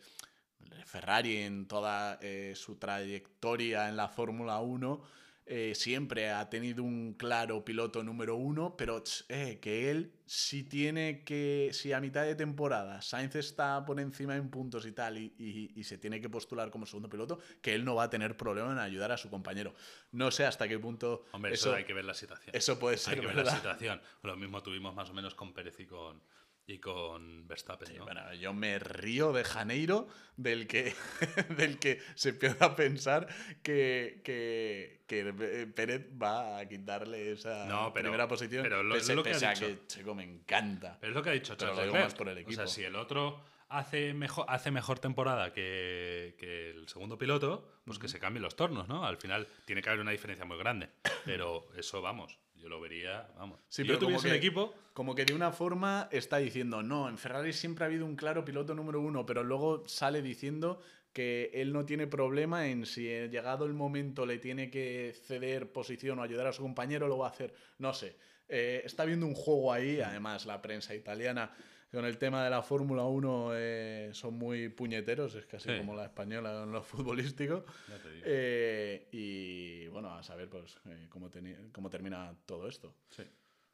Ferrari 0.86 1.38
en 1.38 1.66
toda 1.66 2.18
eh, 2.22 2.54
su 2.56 2.76
trayectoria 2.76 3.88
en 3.88 3.96
la 3.96 4.08
Fórmula 4.08 4.58
1 4.60 5.02
eh, 5.44 5.74
siempre 5.74 6.30
ha 6.30 6.48
tenido 6.48 6.84
un 6.84 7.14
claro 7.14 7.64
piloto 7.64 8.04
número 8.04 8.36
uno, 8.36 8.76
pero 8.76 9.02
eh, 9.28 9.58
que 9.60 9.90
él 9.90 10.12
si 10.24 10.62
tiene 10.62 11.24
que, 11.24 11.70
si 11.72 11.92
a 11.92 12.00
mitad 12.00 12.22
de 12.22 12.36
temporada 12.36 13.02
Sainz 13.02 13.34
está 13.34 13.84
por 13.84 13.98
encima 13.98 14.36
en 14.36 14.50
puntos 14.50 14.86
y 14.86 14.92
tal 14.92 15.18
y, 15.18 15.34
y- 15.38 15.72
y 15.78 15.82
se 15.84 15.98
tiene 15.98 16.20
que 16.20 16.28
postular 16.30 16.70
como 16.70 16.86
segundo 16.86 17.10
piloto, 17.10 17.40
que 17.60 17.74
él 17.74 17.84
no 17.84 17.96
va 17.96 18.04
a 18.04 18.10
tener 18.10 18.36
problema 18.36 18.70
en 18.70 18.78
ayudar 18.78 19.10
a 19.10 19.16
su 19.16 19.28
compañero. 19.30 19.74
No 20.12 20.30
sé 20.30 20.46
hasta 20.46 20.68
qué 20.68 20.78
punto 20.78 21.24
Hombre, 21.32 21.52
eso, 21.54 21.70
eso, 21.70 21.76
hay 21.76 21.84
que 21.84 21.92
ver 21.92 22.04
la 22.04 22.14
situación. 22.14 22.54
eso 22.54 22.78
puede 22.78 22.94
Hay 22.94 23.00
ser 23.02 23.20
que 23.20 23.26
ver 23.26 23.34
la 23.44 23.50
situación. 23.56 24.00
Lo 24.22 24.36
mismo 24.36 24.62
tuvimos 24.62 24.94
más 24.94 25.10
o 25.10 25.12
menos 25.12 25.34
con 25.34 25.52
Pérez 25.52 25.78
y 25.80 25.86
con, 25.86 26.22
y 26.66 26.78
con 26.78 27.46
Verstappen, 27.48 27.88
Sí, 27.88 27.94
¿no? 27.98 28.04
bueno, 28.04 28.32
yo 28.34 28.52
me 28.54 28.78
río 28.78 29.32
de 29.32 29.42
Janeiro 29.44 30.06
del 30.36 30.66
que, 30.68 30.94
del 31.56 31.78
que 31.78 32.00
se 32.14 32.30
empieza 32.30 32.66
a 32.66 32.76
pensar 32.76 33.26
que, 33.62 34.20
que, 34.24 35.04
que 35.08 35.66
Pérez 35.74 36.06
va 36.20 36.58
a 36.58 36.68
quitarle 36.68 37.32
esa 37.32 37.66
No, 37.66 37.92
pero- 37.92 38.04
primera 38.04 38.28
posición. 38.28 38.62
pero 38.62 38.82
lo- 38.82 38.94
pese, 38.94 39.14
lo 39.14 39.22
que 39.22 39.30
ha 39.30 39.32
pese 39.32 39.46
a 39.46 39.50
dicho. 39.54 39.66
que 39.66 39.86
Checo 39.88 40.14
me 40.14 40.22
encanta. 40.24 40.98
Pero 41.00 41.10
es 41.12 41.16
lo 41.16 41.22
que 41.22 41.30
ha 41.30 41.34
dicho 41.34 41.54
Charles 41.56 41.86
Leclerc. 41.86 42.16
por 42.16 42.28
el 42.28 42.36
O 42.36 42.40
equipo. 42.40 42.56
sea, 42.56 42.66
si 42.66 42.84
el 42.84 42.94
otro 42.96 43.42
hace 43.68 44.14
mejor, 44.14 44.44
hace 44.48 44.70
mejor 44.70 44.98
temporada 44.98 45.52
que, 45.52 46.36
que 46.38 46.70
el 46.70 46.88
segundo 46.88 47.18
piloto, 47.18 47.80
pues 47.84 47.98
que 47.98 48.06
se 48.08 48.18
cambien 48.20 48.42
los 48.42 48.54
tornos, 48.54 48.86
¿no? 48.86 49.04
Al 49.04 49.16
final 49.16 49.48
tiene 49.64 49.82
que 49.82 49.88
haber 49.88 50.00
una 50.00 50.10
diferencia 50.12 50.44
muy 50.44 50.58
grande. 50.58 50.90
Pero 51.24 51.68
eso, 51.76 52.00
vamos, 52.02 52.38
yo 52.62 52.68
lo 52.68 52.80
vería, 52.80 53.28
vamos. 53.36 53.58
Sí, 53.68 53.82
si 53.82 53.88
pero 53.88 53.94
yo 53.94 54.06
tuviese 54.06 54.22
como 54.22 54.28
un 54.34 54.40
que- 54.40 54.46
equipo, 54.46 54.74
Como 54.94 55.14
que 55.14 55.24
de 55.24 55.34
una 55.34 55.50
forma 55.52 56.08
está 56.12 56.36
diciendo, 56.38 56.82
no, 56.82 57.08
en 57.08 57.18
Ferrari 57.18 57.52
siempre 57.52 57.84
ha 57.84 57.88
habido 57.88 58.04
un 58.06 58.14
claro 58.14 58.44
piloto 58.44 58.74
número 58.74 59.00
uno, 59.00 59.24
pero 59.26 59.42
luego 59.42 59.82
sale 59.88 60.20
diciendo 60.22 60.80
que 61.12 61.50
él 61.54 61.72
no 61.72 61.84
tiene 61.84 62.06
problema 62.06 62.68
en 62.68 62.86
si 62.86 63.08
eh, 63.08 63.28
llegado 63.28 63.64
el 63.66 63.72
momento 63.74 64.24
le 64.26 64.38
tiene 64.38 64.70
que 64.70 65.14
ceder 65.26 65.70
posición 65.72 66.18
o 66.18 66.22
ayudar 66.22 66.46
a 66.46 66.52
su 66.52 66.62
compañero, 66.62 67.08
lo 67.08 67.18
va 67.18 67.26
a 67.26 67.30
hacer. 67.30 67.52
No 67.78 67.92
sé. 67.94 68.16
Eh, 68.48 68.82
está 68.84 69.04
viendo 69.04 69.26
un 69.26 69.34
juego 69.34 69.72
ahí, 69.72 70.00
además 70.00 70.46
la 70.46 70.60
prensa 70.62 70.94
italiana 70.94 71.50
con 71.92 72.04
el 72.06 72.16
tema 72.18 72.42
de 72.42 72.50
la 72.50 72.62
Fórmula 72.62 73.04
1 73.04 73.50
eh, 73.54 74.10
son 74.14 74.34
muy 74.34 74.68
puñeteros, 74.70 75.34
es 75.34 75.46
casi 75.46 75.68
Sí. 75.70 75.78
como 75.78 75.94
la 75.94 76.04
española 76.04 76.62
en 76.62 76.72
lo 76.72 76.82
futbolístico. 76.82 77.64
Eh, 78.24 79.08
y 79.12 79.86
bueno, 79.88 80.14
a 80.14 80.22
saber 80.22 80.48
pues, 80.48 80.78
eh, 80.86 81.06
cómo, 81.10 81.30
cómo 81.72 81.90
termina 81.90 82.34
todo 82.46 82.66
esto. 82.68 82.94
Sí. 83.10 83.24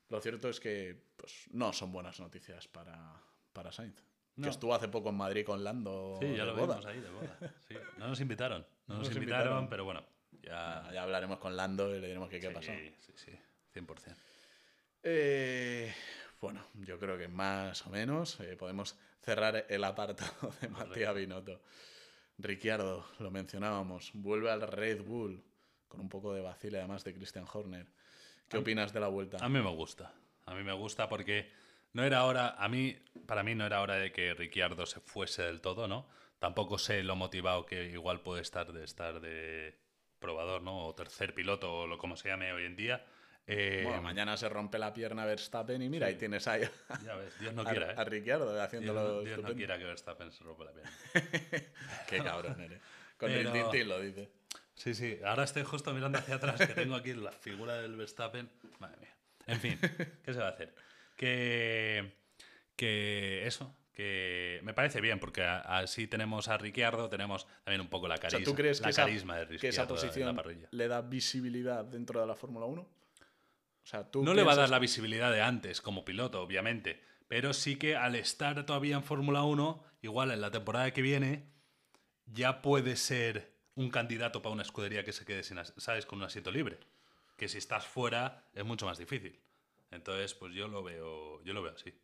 Lo 0.09 0.21
cierto 0.21 0.49
es 0.49 0.59
que 0.59 1.01
pues, 1.17 1.47
no 1.53 1.73
son 1.73 1.93
buenas 1.93 2.19
noticias 2.19 2.67
para, 2.67 3.23
para 3.53 3.71
Sainz. 3.71 4.03
No. 4.37 4.45
Que 4.45 4.51
estuvo 4.51 4.75
hace 4.75 4.89
poco 4.89 5.11
en 5.11 5.17
Madrid 5.17 5.45
con 5.45 5.63
Lando. 5.63 6.19
Sí, 6.21 6.35
ya 6.37 6.45
lo 6.45 6.55
boda. 6.55 6.77
vimos 6.79 6.87
ahí 6.87 7.01
de 7.01 7.11
boda. 7.11 7.39
Sí. 7.67 7.75
No 7.99 8.09
nos 8.09 8.21
invitaron. 8.21 8.67
No, 8.87 8.95
No 8.95 8.99
nos, 9.01 9.09
invitaron, 9.09 9.43
invitaron. 9.47 9.69
pero 9.69 9.85
bueno, 9.85 10.05
ya. 10.43 10.83
Ya, 10.87 10.93
ya 10.95 11.03
hablaremos 11.03 11.39
con 11.39 11.57
Lando 11.57 11.95
y 11.95 12.01
le 12.01 12.07
diremos 12.07 12.29
que 12.29 12.41
qué 12.41 12.49
sí, 12.49 12.55
pasó. 12.55 12.73
Sí, 13.01 13.13
sí, 13.17 13.33
100%. 13.75 14.17
Eh, 15.03 15.93
bueno, 16.41 16.65
yo 16.75 16.99
creo 16.99 17.19
que 17.19 17.29
más 17.29 17.87
o 17.87 17.91
menos 17.91 18.39
eh, 18.41 18.57
podemos 18.57 18.97
cerrar 19.23 19.67
el 19.69 19.85
apartado 19.85 20.53
de 20.61 20.69
Matías 20.69 21.15
Binotto. 21.15 21.61
Ricciardo, 22.39 23.05
lo 23.19 23.31
mencionábamos, 23.31 24.13
vuelve 24.15 24.51
al 24.51 24.63
Red 24.63 25.03
Bull 25.03 25.43
con 25.89 26.01
un 26.01 26.09
poco 26.09 26.33
de 26.35 26.41
vacile 26.41 26.79
además 26.79 27.03
de 27.05 27.15
Christian 27.15 27.47
Horner. 27.53 27.87
¿Qué 28.49 28.59
opinas 28.59 28.93
de 28.93 29.01
la 29.01 29.09
vuelta? 29.09 29.39
A 29.45 29.49
mí 29.49 29.61
me 29.61 29.71
gusta. 29.71 30.15
A 30.47 30.55
mí 30.55 30.63
me 30.63 30.73
gusta 30.73 31.09
porque 31.09 31.51
no 31.93 32.05
era 32.05 32.25
hora, 32.25 32.55
a 32.59 32.69
mí, 32.69 32.97
para 33.27 33.43
mí 33.43 33.55
no 33.55 33.67
era 33.67 33.81
hora 33.81 33.97
de 33.97 34.13
que 34.13 34.35
Ricciardo 34.35 34.87
se 34.87 35.01
fuese 35.01 35.43
del 35.43 35.61
todo, 35.61 35.89
¿no? 35.89 36.09
Tampoco 36.39 36.79
sé 36.79 37.03
lo 37.03 37.17
motivado 37.17 37.67
que 37.67 37.87
igual 37.91 38.21
puede 38.21 38.43
estar 38.43 38.73
de 38.73 38.85
estar 38.85 39.21
de 39.21 39.77
probador, 40.19 40.63
¿no? 40.63 40.87
O 40.87 40.95
tercer 40.95 41.35
piloto, 41.35 41.81
o 41.81 41.87
lo 41.87 41.99
como 41.99 42.17
se 42.17 42.29
llame 42.29 42.53
hoy 42.53 42.65
en 42.65 42.77
día. 42.77 43.05
Eh, 43.51 43.81
Bueno, 43.85 44.03
mañana 44.03 44.37
se 44.37 44.47
rompe 44.49 44.79
la 44.79 44.93
pierna 44.93 45.25
Verstappen 45.25 45.81
y 45.81 45.89
mira, 45.89 46.07
ahí 46.09 46.17
tienes 46.17 46.47
ahí 46.47 46.63
a, 46.91 47.01
Ya 47.03 47.15
ves, 47.17 47.39
Dios 47.41 47.55
no 47.55 47.63
a- 47.67 47.71
quiera, 47.71 47.93
¿eh? 47.93 47.95
a 47.97 48.05
Ricciardo 48.05 48.63
haciéndolo 48.63 49.23
Dios 49.23 49.41
no 49.43 49.55
quiera 49.55 49.79
que 49.79 49.85
Verstappen 49.85 50.31
se 50.31 50.45
rompa 50.45 50.65
la 50.67 50.73
pierna. 50.73 50.93
Qué 52.09 52.19
cabrón 52.23 52.61
eres. 52.61 52.81
Con 53.17 53.31
Pero- 53.31 53.49
el 53.49 53.53
Tintín 53.53 53.89
lo 53.89 54.01
dice. 54.01 54.29
Sí, 54.75 54.95
sí. 54.95 55.19
Ahora 55.25 55.45
estoy 55.45 55.65
justo 55.65 55.93
mirando 55.95 56.19
hacia 56.19 56.37
atrás, 56.37 56.59
que 56.61 56.75
tengo 56.75 56.95
aquí 56.95 57.13
la 57.15 57.33
figura 57.33 57.77
del 57.81 57.97
Verstappen. 57.97 58.49
Madre 58.79 58.99
mía. 59.01 59.15
En 59.47 59.59
fin, 59.61 59.79
¿qué 60.23 60.33
se 60.35 60.39
va 60.39 60.47
a 60.49 60.51
hacer? 60.51 60.75
Que, 61.17 62.13
que 62.77 63.47
eso, 63.47 63.75
que 63.95 64.61
me 64.63 64.75
parece 64.75 65.01
bien, 65.01 65.19
porque 65.19 65.43
así 65.43 66.07
tenemos 66.07 66.47
a 66.49 66.59
Ricciardo, 66.59 67.09
tenemos 67.09 67.47
también 67.65 67.81
un 67.81 67.89
poco 67.89 68.07
la 68.07 68.15
O 68.17 68.19
carisma, 68.19 68.39
sea, 68.39 68.45
¿tú 68.45 68.55
crees 68.55 68.81
la 68.81 68.85
que 68.87 68.91
esa, 68.91 69.03
carisma 69.03 69.37
de 69.39 69.47
que 69.49 69.55
esa 69.69 69.83
Ricciardo 69.85 69.95
en 69.95 70.37
la 70.37 70.43
posición 70.43 70.69
le 70.71 70.87
da 70.89 71.01
visibilidad 71.01 71.85
dentro 71.85 72.21
de 72.21 72.27
la 72.27 72.35
Fórmula 72.37 72.67
1? 72.67 72.98
O 73.89 73.91
sea, 73.91 74.11
tú 74.11 74.23
No 74.23 74.35
le 74.35 74.43
va 74.43 74.53
a 74.53 74.57
dar 74.57 74.69
la 74.69 74.79
visibilidad 74.79 75.33
de 75.33 75.41
antes 75.41 75.81
como 75.81 76.05
piloto, 76.05 76.43
obviamente, 76.43 77.03
pero 77.27 77.55
sí 77.55 77.77
que 77.77 77.97
al 77.97 78.17
estar 78.17 78.67
todavía 78.67 78.97
en 78.97 79.03
Fórmula 79.03 79.45
1, 79.45 79.83
igual 80.03 80.31
en 80.31 80.43
la 80.43 80.51
temporada 80.51 80.91
que 80.93 81.01
viene, 81.01 81.51
ya 82.27 82.61
puede 82.61 82.97
ser 82.97 83.57
un 83.77 83.89
candidato 83.89 84.43
para 84.43 84.53
una 84.53 84.63
escudería 84.63 85.05
que 85.05 85.15
se 85.15 85.25
quede 85.25 85.43
sin, 85.43 85.57
¿sabes? 85.79 86.05
con 86.05 86.19
un 86.19 86.25
asiento 86.27 86.51
libre. 86.51 86.79
Que 87.39 87.49
si 87.49 87.57
estás 87.57 87.87
fuera 87.87 88.45
es 88.53 88.63
mucho 88.63 88.85
más 88.85 88.99
difícil. 88.99 89.41
Entonces, 89.91 90.35
pues 90.35 90.53
yo 90.53 90.69
lo 90.69 90.83
veo, 90.83 91.43
yo 91.45 91.55
lo 91.55 91.63
veo 91.63 91.73
así. 91.73 91.95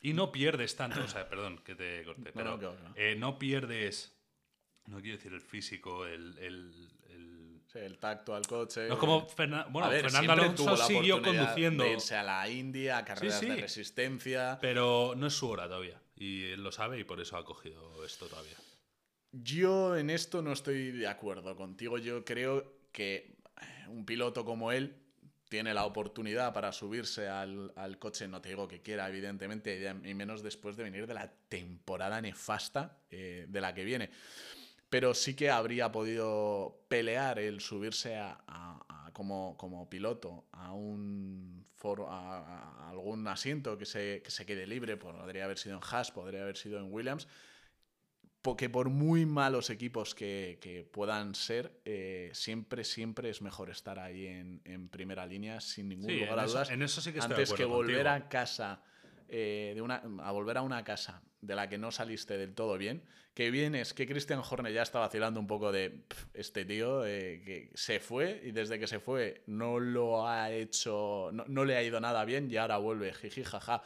Y 0.00 0.14
no 0.14 0.32
pierdes 0.32 0.74
tanto, 0.74 1.04
o 1.04 1.08
sea, 1.08 1.28
perdón 1.28 1.58
que 1.58 1.74
te 1.74 2.02
corté, 2.02 2.30
No, 2.30 2.32
pero 2.34 2.56
no, 2.56 2.94
eh, 2.96 3.14
no 3.14 3.38
pierdes, 3.38 4.18
no 4.86 5.02
quiero 5.02 5.18
decir 5.18 5.34
el 5.34 5.42
físico, 5.42 6.06
el- 6.06 6.38
el- 6.38 6.88
el 7.76 7.98
tacto 7.98 8.34
al 8.34 8.46
coche. 8.46 8.88
no 8.88 8.94
es 8.94 9.00
como 9.00 9.26
bueno, 9.70 9.88
ver, 9.88 10.02
Fernando 10.02 10.32
Alonso 10.32 10.76
siguió 10.76 11.22
conduciendo, 11.22 11.84
De 11.84 11.92
irse 11.92 12.16
a 12.16 12.22
la 12.22 12.48
India, 12.48 12.98
a 12.98 13.04
carreras 13.04 13.40
sí. 13.40 13.46
de 13.46 13.56
resistencia. 13.56 14.58
pero 14.60 15.14
no 15.16 15.26
es 15.26 15.34
su 15.34 15.48
hora 15.48 15.64
todavía. 15.64 16.00
Y 16.16 16.44
él 16.44 16.62
lo 16.62 16.72
sabe 16.72 16.98
y 16.98 17.04
por 17.04 17.20
eso 17.20 17.36
ha 17.36 17.44
cogido 17.44 18.04
esto 18.04 18.26
todavía. 18.26 18.56
Yo 19.32 19.96
en 19.96 20.08
esto 20.08 20.40
no 20.40 20.52
estoy 20.52 20.92
de 20.92 21.08
acuerdo 21.08 21.56
contigo. 21.56 21.98
Yo 21.98 22.24
creo 22.24 22.72
que 22.92 23.36
eh, 23.60 23.88
un 23.88 24.06
piloto 24.06 24.44
como 24.44 24.72
él 24.72 24.96
tiene 25.48 25.74
la 25.74 25.84
oportunidad 25.84 26.52
para 26.52 26.72
subirse 26.72 27.28
al, 27.28 27.72
al 27.76 27.98
coche, 27.98 28.26
no 28.26 28.40
te 28.40 28.48
digo 28.48 28.66
que 28.66 28.82
quiera, 28.82 29.08
evidentemente, 29.08 29.94
y 30.04 30.14
menos 30.14 30.42
después 30.42 30.76
de 30.76 30.82
venir 30.82 31.06
de 31.06 31.14
la 31.14 31.32
temporada 31.48 32.20
nefasta 32.20 32.98
eh, 33.10 33.46
de 33.48 33.60
la 33.60 33.72
que 33.74 33.84
viene. 33.84 34.10
Pero 34.88 35.14
sí 35.14 35.34
que 35.34 35.50
habría 35.50 35.90
podido 35.90 36.84
pelear 36.88 37.38
el 37.38 37.60
subirse 37.60 38.16
a, 38.16 38.38
a- 38.46 39.06
a- 39.06 39.12
como, 39.12 39.56
como 39.56 39.88
piloto 39.90 40.46
a 40.52 40.72
un 40.72 41.66
foro, 41.74 42.08
a, 42.08 42.88
algún 42.90 43.26
asiento 43.28 43.76
que 43.78 43.84
se, 43.86 44.22
que 44.22 44.30
se 44.30 44.46
quede 44.46 44.66
libre. 44.66 44.96
Podría 44.96 45.44
haber 45.44 45.58
sido 45.58 45.76
en 45.76 45.82
Haas, 45.90 46.10
podría 46.12 46.42
haber 46.42 46.56
sido 46.56 46.78
en 46.78 46.92
Williams 46.92 47.26
porque 48.42 48.70
por 48.70 48.90
muy 48.90 49.26
malos 49.26 49.70
equipos 49.70 50.14
que, 50.14 50.58
que 50.60 50.84
puedan 50.84 51.34
ser, 51.34 51.80
eh, 51.84 52.30
siempre, 52.32 52.84
siempre 52.84 53.28
es 53.28 53.42
mejor 53.42 53.70
estar 53.70 53.98
ahí 53.98 54.26
en, 54.28 54.60
en 54.64 54.88
primera 54.88 55.26
línea 55.26 55.60
sin 55.60 55.88
ningún 55.88 56.12
Sí, 56.12 56.20
lugar 56.20 56.38
a 56.38 56.46
dudas. 56.46 56.70
en 56.70 56.82
eso 56.82 57.00
sí 57.00 57.12
que 57.12 57.18
antes 57.20 57.52
que 57.52 57.64
volver 57.64 58.04
contigo. 58.04 58.24
a 58.24 58.28
casa, 58.28 58.84
eh, 59.28 59.72
de 59.74 59.82
una, 59.82 59.96
a 60.20 60.30
volver 60.30 60.58
a 60.58 60.62
una 60.62 60.84
casa 60.84 61.20
de 61.46 61.54
la 61.54 61.68
que 61.68 61.78
no 61.78 61.90
saliste 61.90 62.36
del 62.36 62.54
todo 62.54 62.76
bien. 62.78 63.02
Que 63.34 63.50
bien 63.50 63.74
es 63.74 63.92
que 63.92 64.06
Christian 64.06 64.40
Horner 64.48 64.72
ya 64.72 64.82
está 64.82 64.98
vacilando 64.98 65.38
un 65.38 65.46
poco 65.46 65.70
de 65.70 65.90
"Pf, 65.90 66.26
este 66.34 66.64
tío 66.64 67.04
eh, 67.04 67.42
que 67.44 67.70
se 67.74 68.00
fue 68.00 68.40
y 68.44 68.50
desde 68.52 68.78
que 68.78 68.86
se 68.86 68.98
fue 68.98 69.42
no 69.46 69.78
lo 69.78 70.26
ha 70.26 70.50
hecho, 70.50 71.30
no, 71.32 71.44
no 71.46 71.64
le 71.64 71.76
ha 71.76 71.82
ido 71.82 72.00
nada 72.00 72.24
bien 72.24 72.50
y 72.50 72.56
ahora 72.56 72.78
vuelve, 72.78 73.12
jiji, 73.12 73.44
jaja. 73.44 73.82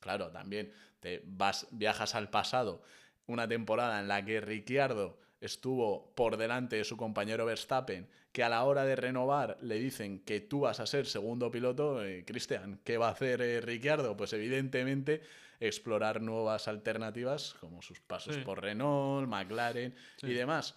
Claro, 0.00 0.30
también 0.30 0.72
te 1.00 1.22
vas, 1.24 1.66
viajas 1.70 2.14
al 2.14 2.28
pasado 2.30 2.82
una 3.26 3.48
temporada 3.48 4.00
en 4.00 4.08
la 4.08 4.24
que 4.24 4.40
Ricciardo 4.40 5.18
estuvo 5.40 6.12
por 6.14 6.36
delante 6.36 6.76
de 6.76 6.84
su 6.84 6.96
compañero 6.96 7.46
Verstappen, 7.46 8.08
que 8.32 8.42
a 8.42 8.48
la 8.48 8.64
hora 8.64 8.84
de 8.84 8.96
renovar 8.96 9.56
le 9.62 9.76
dicen 9.76 10.20
que 10.20 10.40
tú 10.40 10.60
vas 10.60 10.80
a 10.80 10.86
ser 10.86 11.06
segundo 11.06 11.50
piloto, 11.50 12.04
eh, 12.04 12.24
Cristian, 12.26 12.80
¿qué 12.84 12.98
va 12.98 13.08
a 13.08 13.12
hacer 13.12 13.40
eh, 13.40 13.60
Ricciardo? 13.60 14.16
Pues 14.16 14.32
evidentemente 14.32 15.22
explorar 15.60 16.20
nuevas 16.22 16.66
alternativas, 16.68 17.54
como 17.60 17.82
sus 17.82 18.00
pasos 18.00 18.34
Sí. 18.34 18.40
por 18.42 18.60
Renault, 18.62 19.28
McLaren 19.28 19.94
y 20.22 20.32
demás. 20.32 20.74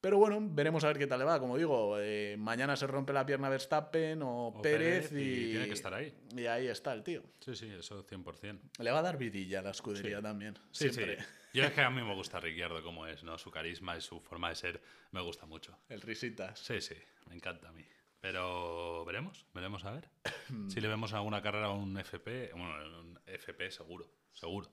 Pero 0.00 0.16
bueno, 0.16 0.38
veremos 0.40 0.82
a 0.84 0.86
ver 0.86 0.96
qué 0.98 1.06
tal 1.06 1.18
le 1.18 1.26
va. 1.26 1.38
Como 1.38 1.58
digo, 1.58 1.98
eh, 2.00 2.34
mañana 2.38 2.74
se 2.74 2.86
rompe 2.86 3.12
la 3.12 3.26
pierna 3.26 3.50
Verstappen 3.50 4.22
o, 4.22 4.46
O 4.46 4.62
Pérez, 4.62 5.10
Pérez 5.10 5.12
y 5.12 5.48
y, 5.48 5.50
tiene 5.50 5.66
que 5.66 5.74
estar 5.74 5.92
ahí. 5.92 6.14
Y 6.34 6.46
ahí 6.46 6.68
está 6.68 6.94
el 6.94 7.02
tío. 7.02 7.22
Sí, 7.40 7.54
sí, 7.54 7.70
eso 7.70 8.02
100%. 8.06 8.60
Le 8.78 8.90
va 8.90 9.00
a 9.00 9.02
dar 9.02 9.18
vidilla 9.18 9.58
a 9.58 9.62
la 9.62 9.72
escudería 9.72 10.22
también. 10.22 10.58
Sí, 10.70 10.88
siempre. 10.88 11.20
sí. 11.20 11.26
Yo 11.52 11.64
es 11.64 11.72
que 11.72 11.82
a 11.82 11.90
mí 11.90 12.00
me 12.00 12.14
gusta 12.14 12.40
Ricciardo 12.40 12.82
como 12.82 13.06
es, 13.06 13.22
¿no? 13.24 13.36
Su 13.36 13.50
carisma 13.50 13.94
y 13.98 14.00
su 14.00 14.20
forma 14.20 14.48
de 14.48 14.54
ser 14.54 14.80
me 15.10 15.20
gusta 15.20 15.44
mucho. 15.44 15.76
El 15.90 16.00
risitas. 16.00 16.58
Sí, 16.60 16.80
sí, 16.80 16.94
me 17.26 17.34
encanta 17.34 17.68
a 17.68 17.72
mí. 17.72 17.84
Pero 18.20 19.04
veremos, 19.04 19.46
veremos 19.54 19.84
a 19.84 19.92
ver. 19.92 20.10
si 20.68 20.80
le 20.80 20.88
vemos 20.88 21.12
alguna 21.12 21.40
carrera 21.40 21.66
a 21.66 21.72
un 21.72 21.98
FP, 21.98 22.50
bueno, 22.52 23.00
un 23.00 23.18
FP 23.26 23.70
seguro, 23.70 24.10
seguro. 24.32 24.70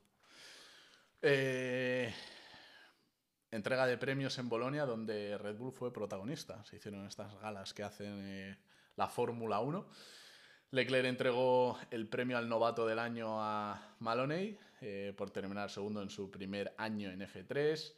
Eh, 1.22 2.13
entrega 3.51 3.88
de 3.88 3.98
premios 3.98 4.38
en 4.38 4.50
Bolonia 4.50 4.86
donde 4.86 5.38
Red 5.38 5.58
Bull 5.58 5.72
fue 5.72 5.94
protagonista. 5.94 6.63
Se 6.66 6.75
hicieron 6.75 7.08
estas 7.08 7.34
galas 7.39 7.74
que 7.74 7.84
hacen 7.84 8.20
eh, 8.25 8.58
la 8.96 9.08
Fórmula 9.08 9.60
1. 9.60 9.88
Leclerc 10.72 11.06
entregó 11.06 11.80
el 11.92 12.08
premio 12.10 12.38
al 12.38 12.50
novato 12.50 12.86
del 12.86 13.00
año 13.00 13.42
a 13.42 13.96
Maloney 14.00 14.60
eh, 14.82 15.13
por 15.16 15.32
terminar 15.32 15.70
segundo 15.70 16.01
en 16.01 16.10
su 16.10 16.30
primer 16.30 16.74
año 16.77 17.10
en 17.10 17.22
F3. 17.22 17.94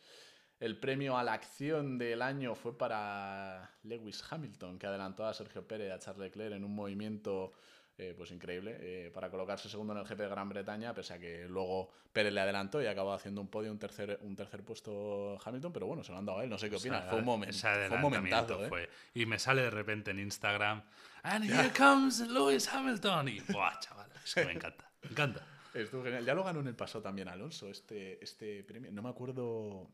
El 0.60 0.78
premio 0.78 1.18
a 1.18 1.24
la 1.24 1.34
acción 1.34 1.98
del 1.98 2.22
año 2.22 2.54
fue 2.54 2.78
para 2.78 3.72
Lewis 3.84 4.24
Hamilton, 4.30 4.78
que 4.78 4.88
adelantó 4.88 5.26
a 5.26 5.34
Sergio 5.34 5.66
Pérez 5.66 5.88
y 5.88 5.92
a 5.92 6.00
Charles 6.00 6.22
Leclerc 6.22 6.54
en 6.54 6.66
un 6.66 6.76
movimiento 6.76 7.54
eh, 8.02 8.14
pues 8.16 8.32
increíble 8.32 8.78
eh, 8.80 9.12
para 9.14 9.30
colocarse 9.30 9.68
segundo 9.68 9.92
en 9.92 10.00
el 10.00 10.06
GP 10.06 10.20
de 10.20 10.30
Gran 10.30 10.48
Bretaña, 10.48 10.94
pese 10.94 11.14
a 11.14 11.20
que 11.20 11.48
luego 11.50 11.90
Pérez 12.14 12.32
le 12.32 12.40
adelantó 12.40 12.82
y 12.82 12.88
acabó 12.88 13.14
haciendo 13.14 13.42
un 13.42 13.50
podio, 13.50 13.72
un 13.72 13.78
tercer, 13.78 14.20
un 14.22 14.38
tercer 14.38 14.64
puesto 14.64 15.38
Hamilton, 15.44 15.74
pero 15.74 15.86
bueno, 15.86 16.02
se 16.04 16.14
lo 16.14 16.18
han 16.18 16.26
dado 16.26 16.40
a 16.40 16.44
él, 16.46 16.50
no 16.50 16.58
sé 16.58 16.70
qué 16.70 16.78
opinas. 16.78 17.10
Fue 17.10 17.20
un, 17.20 17.26
momento, 17.26 17.58
fue 17.58 17.96
un 17.96 18.02
momentazo, 18.02 18.64
¿eh? 18.64 18.70
fue. 18.70 18.90
Y 19.14 19.26
me 19.26 19.38
sale 19.38 19.64
de 19.64 19.70
repente 19.70 20.12
en 20.12 20.20
Instagram, 20.20 20.82
and 21.24 21.44
here 21.44 21.74
comes 21.78 22.22
Lewis 22.22 22.68
Hamilton. 22.68 23.28
Y, 23.28 23.42
¡buah, 23.52 23.80
chaval! 23.80 24.10
Es 24.24 24.34
que 24.34 24.46
me 24.46 24.54
encanta, 24.54 24.90
me 25.04 25.10
encanta. 25.10 25.46
Estuvo 25.74 26.02
genial. 26.02 26.26
Ya 26.26 26.34
lo 26.34 26.44
ganó 26.46 26.62
en 26.62 26.68
el 26.68 26.76
pasado 26.76 27.02
también 27.02 27.28
Alonso, 27.28 27.70
este, 27.70 28.24
este 28.24 28.64
premio. 28.64 28.92
No 28.94 29.02
me 29.02 29.10
acuerdo. 29.10 29.90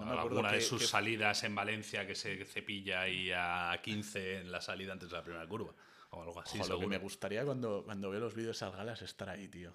No 0.00 0.06
me 0.06 0.12
acuerdo 0.12 0.38
alguna 0.38 0.52
de 0.52 0.58
qué- 0.58 0.64
sus 0.64 0.82
qué- 0.82 0.86
salidas 0.88 1.42
en 1.44 1.54
Valencia 1.54 2.06
que 2.06 2.14
se 2.14 2.44
cepilla 2.44 3.02
ahí 3.02 3.30
a 3.34 3.78
15 3.82 4.38
en 4.40 4.50
la 4.52 4.60
salida 4.60 4.92
antes 4.92 5.10
de 5.10 5.16
la 5.16 5.22
primera 5.22 5.46
curva. 5.46 5.72
O 6.10 6.22
algo 6.22 6.40
así, 6.40 6.58
Joder, 6.58 6.72
lo 6.72 6.80
que 6.80 6.86
me 6.86 6.98
gustaría 6.98 7.44
cuando, 7.44 7.82
cuando 7.84 8.10
veo 8.10 8.20
los 8.20 8.34
vídeos 8.34 8.58
de 8.58 8.66
esas 8.66 8.76
galas 8.76 9.00
estar 9.02 9.28
ahí, 9.30 9.48
tío. 9.48 9.72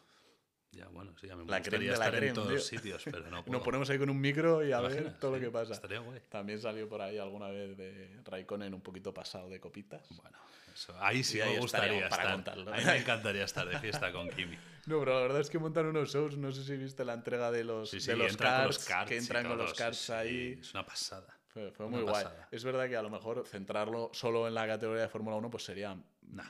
Ya, 0.71 0.85
bueno, 0.89 1.13
sí, 1.19 1.29
a 1.29 1.35
mí 1.35 1.43
me 1.45 1.49
La 1.51 1.59
gustaría 1.59 1.87
de 1.87 1.93
estar 1.93 2.23
en 2.23 2.33
todos 2.33 2.49
tío. 2.49 2.59
sitios, 2.59 3.01
pero 3.05 3.19
no 3.29 3.41
puedo. 3.45 3.57
Nos 3.57 3.63
ponemos 3.63 3.89
ahí 3.89 3.97
con 3.97 4.09
un 4.09 4.19
micro 4.19 4.63
y 4.67 4.71
a 4.73 4.81
¿Te 4.81 4.87
ver 4.89 5.17
todo 5.19 5.31
lo 5.31 5.37
Sí, 5.37 5.43
que 5.45 5.49
pasa. 5.51 5.73
Estaría 5.73 5.99
guay. 5.99 6.21
También 6.29 6.59
salió 6.61 6.87
por 6.87 7.01
ahí 7.01 7.17
alguna 7.17 7.47
vez 7.47 7.75
de 7.77 8.19
Raikkonen 8.25 8.73
un 8.73 8.81
poquito 8.81 9.13
pasado 9.13 9.49
de 9.49 9.59
copitas. 9.59 10.05
Bueno, 10.21 10.37
eso- 10.73 10.93
ahí 10.99 11.23
sí 11.23 11.37
Y 11.37 11.41
ahí 11.41 11.53
me 11.53 11.59
gustaría 11.61 12.05
estaríamos 12.05 12.09
para 12.09 12.23
estar. 12.23 12.35
contarlo. 12.35 12.73
A 12.73 12.77
mí 12.77 12.83
me 12.85 12.97
encantaría 12.97 13.43
estar 13.45 13.67
de 13.67 13.79
fiesta 13.79 14.11
con 14.11 14.29
Kimi. 14.29 14.57
No, 14.87 14.99
pero 14.99 15.15
la 15.15 15.19
verdad 15.21 15.41
es 15.41 15.49
que 15.49 15.59
montan 15.59 15.85
unos 15.85 16.11
shows. 16.13 16.37
No 16.37 16.51
sé 16.51 16.63
si 16.63 16.77
viste 16.77 17.03
la 17.03 17.13
entrega 17.13 17.51
de 17.51 17.63
los, 17.65 17.89
Sí, 17.89 17.99
sí, 17.99 18.07
de 18.11 18.15
los, 18.17 18.37
karts. 18.37 18.85
que 19.07 19.15
y 19.15 19.17
entran 19.17 19.45
con 19.47 19.57
los 19.57 19.73
sí, 19.75 20.11
ahí. 20.13 20.57
Es 20.61 20.73
una 20.73 20.85
pasada. 20.85 21.37
Fue, 21.47 21.71
muy 21.89 22.03
guay. 22.03 22.23
Es 22.51 22.63
verdad 22.63 22.87
que 22.87 22.95
a 22.95 23.01
lo 23.01 23.09
mejor 23.09 23.43
centrarlo 23.47 24.11
solo 24.13 24.47
en 24.47 24.53
la 24.53 24.65
categoría 24.67 25.03
de 25.03 25.09
Fórmula 25.09 25.35
1 25.37 25.49
pues 25.49 25.63
sería 25.63 25.97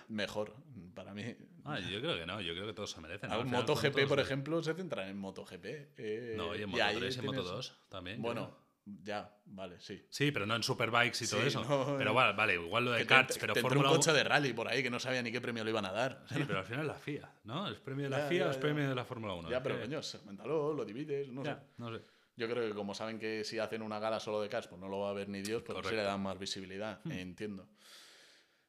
mejor 0.09 0.53
para 0.93 1.13
mí. 1.13 1.35
Ah, 1.63 1.79
yo 1.79 1.99
creo 1.99 2.15
que 2.17 2.25
no, 2.25 2.39
yo 2.41 2.53
creo 2.53 2.67
que 2.67 2.73
todos 2.73 2.91
se 2.91 3.01
merecen. 3.01 3.29
¿no? 3.29 3.35
A 3.35 3.37
Al 3.37 3.43
un 3.43 3.47
final 3.49 3.61
MotoGP, 3.65 4.07
por 4.07 4.19
ejemplo, 4.19 4.61
se 4.61 4.73
centran 4.73 5.07
en 5.09 5.17
MotoGP. 5.17 5.65
eh, 5.97 6.33
No, 6.37 6.53
y 6.55 6.61
en 6.61 6.69
y 6.69 6.71
Moto 6.73 6.83
ahí 6.83 6.97
3 6.97 7.15
y 7.15 7.19
en 7.19 7.25
Moto 7.25 7.37
tienes- 7.41 7.51
2 7.55 7.77
también. 7.89 8.21
Bueno. 8.21 8.66
Ya, 9.03 9.29
vale, 9.45 9.79
sí. 9.79 10.01
Sí, 10.09 10.31
pero 10.31 10.45
no 10.45 10.55
en 10.55 10.63
Superbikes 10.63 11.23
y 11.25 11.27
todo 11.27 11.41
eso. 11.43 11.61
no, 11.63 11.97
pero 11.97 12.11
eh, 12.11 12.13
vale, 12.13 12.33
vale, 12.37 12.53
igual 12.53 12.85
lo 12.85 12.91
de 12.91 13.05
karts, 13.05 13.37
pero 13.37 13.53
Fórmula 13.55 13.81
un 13.81 13.85
1. 13.87 13.95
coche 13.97 14.13
de 14.13 14.23
rally 14.23 14.53
por 14.53 14.67
ahí 14.67 14.81
que 14.81 14.89
no 14.89 14.99
sabía 14.99 15.21
ni 15.21 15.31
qué 15.31 15.41
premio 15.41 15.63
le 15.63 15.71
iban 15.71 15.85
a 15.85 15.91
dar. 15.91 16.23
Sí, 16.29 16.43
pero 16.47 16.59
al 16.59 16.65
final 16.65 16.81
es 16.81 16.87
la 16.87 16.95
FIA, 16.99 17.31
¿no? 17.43 17.69
Es 17.69 17.79
premio 17.79 18.05
de 18.05 18.09
la 18.11 18.19
Ya, 18.19 18.27
FIA 18.27 18.39
ya, 18.39 18.47
o 18.47 18.49
es 18.51 18.55
ya. 18.55 18.61
premio 18.61 18.87
de 18.89 18.95
la 18.95 19.05
Fórmula 19.05 19.33
1. 19.33 19.49
Ya, 19.49 19.61
pero 19.61 19.79
coño, 19.79 20.01
segmentalo, 20.01 20.73
lo 20.73 20.85
divides, 20.85 21.27
no 21.29 21.41
sé. 21.43 21.49
ya, 21.49 21.63
no 21.77 21.95
sé. 21.97 22.03
Yo 22.35 22.47
creo 22.47 22.67
que 22.69 22.75
como 22.75 22.93
saben 22.93 23.17
que 23.19 23.43
si 23.43 23.57
hacen 23.59 23.81
una 23.81 23.99
gala 23.99 24.19
solo 24.19 24.41
de 24.41 24.47
Cars, 24.49 24.67
pues 24.67 24.79
no 24.79 24.87
lo 24.87 24.99
va 24.99 25.09
a 25.09 25.13
ver 25.13 25.27
ni 25.27 25.41
Dios, 25.41 25.63
pues 25.63 25.85
se 25.87 25.95
le 25.95 26.03
dan 26.03 26.21
más 26.21 26.37
visibilidad, 26.37 26.99
entiendo. 27.09 27.67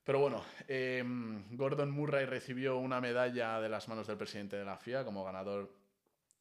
Pero 0.05 0.21
bueno, 0.21 0.43
eh, 0.69 1.05
Gordon 1.51 1.91
Murray 1.91 2.25
recibió 2.25 2.79
una 2.79 2.99
medalla 2.99 3.61
de 3.61 3.69
las 3.69 3.89
manos 3.89 4.07
del 4.07 4.17
presidente 4.17 4.57
de 4.57 4.65
la 4.65 4.79
FIA 4.79 5.05
como 5.05 5.23
ganador 5.23 5.71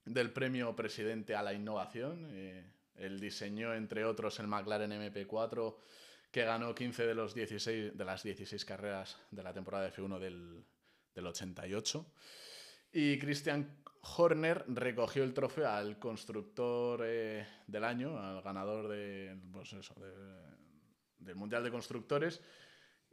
del 0.05 0.31
premio 0.31 0.73
Presidente 0.73 1.35
a 1.35 1.43
la 1.43 1.51
Innovación. 1.53 2.29
Eh, 2.31 2.63
él 2.97 3.19
diseñó, 3.19 3.73
entre 3.73 4.05
otros, 4.05 4.39
el 4.39 4.47
McLaren 4.47 4.91
MP4, 4.91 5.75
que 6.31 6.43
ganó 6.43 6.75
15 6.75 7.05
de, 7.07 7.15
los 7.15 7.33
16, 7.33 7.97
de 7.97 8.05
las 8.05 8.23
16 8.23 8.65
carreras 8.65 9.17
de 9.31 9.43
la 9.43 9.53
temporada 9.53 9.85
de 9.85 9.93
F1 9.93 10.19
del, 10.19 10.65
del 11.13 11.27
88. 11.27 12.13
Y 12.91 13.17
Christian 13.19 13.83
Horner 14.01 14.63
recogió 14.67 15.23
el 15.23 15.33
trofeo 15.33 15.69
al 15.69 15.99
constructor 15.99 17.01
eh, 17.05 17.45
del 17.67 17.83
año, 17.83 18.17
al 18.17 18.41
ganador 18.41 18.87
pues 19.51 19.75
del 21.19 21.35
Mundial 21.35 21.63
de 21.63 21.71
Constructores. 21.71 22.41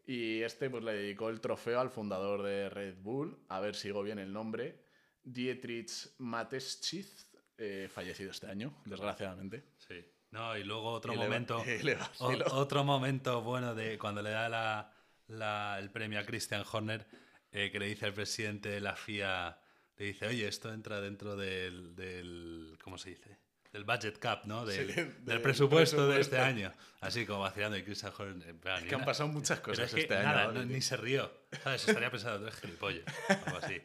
Y 0.07 0.43
este 0.43 0.69
pues, 0.71 0.85
le 0.85 0.93
dedicó 0.93 1.31
el 1.31 1.41
trofeo 1.41 1.81
al 1.81 1.91
fundador 1.91 2.43
de 2.43 2.69
Red 2.69 2.97
Bull, 3.01 3.39
a 3.49 3.61
ver 3.61 3.75
si 3.75 3.89
digo 3.89 4.03
bien 4.03 4.19
el 4.19 4.33
nombre, 4.33 4.85
Dietrich 5.23 6.11
Mateschitz, 6.19 7.27
eh, 7.59 7.89
fallecido 7.93 8.31
este 8.31 8.47
año, 8.49 8.75
desgraciadamente. 8.85 9.65
Sí. 9.87 10.05
No, 10.31 10.57
y 10.57 10.65
luego 10.65 10.91
otro 10.91 11.15
momento. 11.15 11.63
o- 12.19 12.55
otro 12.57 12.83
momento 12.85 13.41
bueno 13.43 13.75
de 13.75 13.99
cuando 13.99 14.21
le 14.23 14.31
da 14.31 14.49
la, 14.49 14.93
la- 15.29 15.77
el 15.79 15.91
premio 15.91 16.19
a 16.19 16.25
Christian 16.25 16.65
Horner, 16.71 17.07
eh, 17.53 17.71
que 17.71 17.79
le 17.79 17.87
dice 17.87 18.07
al 18.07 18.15
presidente 18.15 18.69
de 18.69 18.81
la 18.81 18.97
FIA, 18.97 19.57
le 19.97 20.07
dice, 20.07 20.27
oye, 20.27 20.49
esto 20.49 20.73
entra 20.73 21.01
dentro 21.01 21.37
del, 21.37 21.95
del 21.95 22.77
¿cómo 22.83 22.99
se 22.99 23.11
dice? 23.11 23.39
Del 23.73 23.85
budget 23.85 24.19
cap, 24.19 24.45
¿no? 24.45 24.65
Del, 24.67 24.87
Sí, 24.89 24.93
del 24.93 25.25
del 25.25 25.41
presupuesto 25.41 26.09
de 26.09 26.21
este 26.21 26.39
año. 26.39 26.73
Así 27.01 27.27
como 27.27 27.41
vacilando 27.41 27.77
y 27.77 27.83
Christian 27.85 28.13
Horner. 28.17 28.55
plan, 28.57 28.79
Es 28.79 28.85
que 28.89 28.95
han 28.95 29.01
nada. 29.01 29.07
pasado 29.13 29.29
muchas 29.29 29.61
cosas 29.61 29.87
es 29.87 29.95
que 29.95 30.01
este 30.03 30.17
año. 30.17 30.27
nada, 30.29 30.47
¿vale, 30.47 30.59
no- 30.61 30.65
ni 30.67 30.81
se 30.81 30.97
rió. 30.97 31.31
¿Sabes? 31.63 31.87
Estaría 31.89 32.11
pensando, 32.11 32.39
tú 32.41 32.47
eres 32.47 32.61
gilipollas. 32.61 33.05
Algo 33.47 33.59
así. 33.59 33.81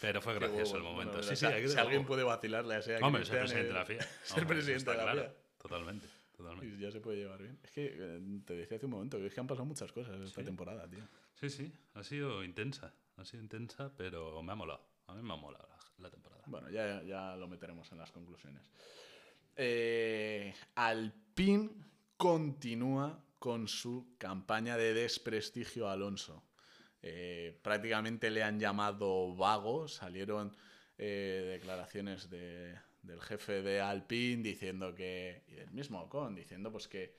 Pero 0.00 0.22
fue 0.22 0.34
gracioso 0.34 0.76
el 0.76 0.82
momento. 0.82 1.12
Bueno, 1.18 1.22
sí, 1.22 1.30
sí, 1.30 1.46
sea, 1.46 1.68
si 1.68 1.76
alguien 1.78 2.04
puede 2.06 2.22
vacilarle 2.22 2.74
a 2.74 2.78
ese 2.78 2.96
Hombre, 3.02 3.24
ser 3.24 3.38
presidente 3.40 3.68
de 3.68 3.74
la 3.74 3.84
FIA. 3.84 4.00
Ser 4.24 4.46
presidente 4.46 4.90
de 4.90 4.96
la 4.96 5.02
claro. 5.02 5.20
FIA. 5.20 5.34
Totalmente, 5.58 6.06
totalmente. 6.36 6.76
Y 6.76 6.80
ya 6.80 6.90
se 6.90 7.00
puede 7.00 7.18
llevar 7.18 7.42
bien. 7.42 7.58
Es 7.62 7.70
que 7.70 7.94
eh, 7.98 8.20
te 8.46 8.54
decía 8.54 8.78
hace 8.78 8.86
un 8.86 8.92
momento 8.92 9.18
que 9.18 9.26
es 9.26 9.34
que 9.34 9.40
han 9.40 9.46
pasado 9.46 9.66
muchas 9.66 9.92
cosas 9.92 10.18
esta 10.20 10.40
Sí. 10.40 10.44
temporada, 10.46 10.88
tío. 10.88 11.06
Sí, 11.34 11.50
sí, 11.50 11.72
ha 11.94 12.02
sido 12.02 12.42
intensa. 12.42 12.94
Ha 13.16 13.24
sido 13.26 13.42
intensa, 13.42 13.92
pero 13.94 14.42
me 14.42 14.52
ha 14.52 14.54
molado. 14.54 14.82
A 15.08 15.14
mí 15.14 15.22
me 15.22 15.34
ha 15.34 15.36
molado 15.36 15.68
la, 15.68 15.78
la 16.04 16.10
temporada. 16.10 16.42
Bueno, 16.46 16.70
ya, 16.70 17.02
ya 17.02 17.36
lo 17.36 17.46
meteremos 17.48 17.92
en 17.92 17.98
las 17.98 18.10
conclusiones. 18.10 18.62
Eh, 19.56 20.54
Alpine 20.76 21.68
continúa 22.16 23.22
con 23.38 23.68
su 23.68 24.14
campaña 24.18 24.76
de 24.78 24.94
desprestigio 24.94 25.88
a 25.88 25.92
Alonso. 25.92 26.42
Eh, 27.02 27.58
prácticamente 27.62 28.30
le 28.30 28.42
han 28.42 28.58
llamado 28.58 29.34
vago. 29.34 29.88
Salieron 29.88 30.56
eh, 30.98 31.48
declaraciones 31.52 32.30
de, 32.30 32.74
del 33.02 33.20
jefe 33.20 33.62
de 33.62 33.80
Alpine 33.80 34.42
diciendo 34.42 34.94
que, 34.94 35.42
y 35.48 35.54
del 35.54 35.70
mismo 35.70 36.02
Ocon, 36.02 36.34
diciendo 36.34 36.70
pues 36.70 36.88
que, 36.88 37.14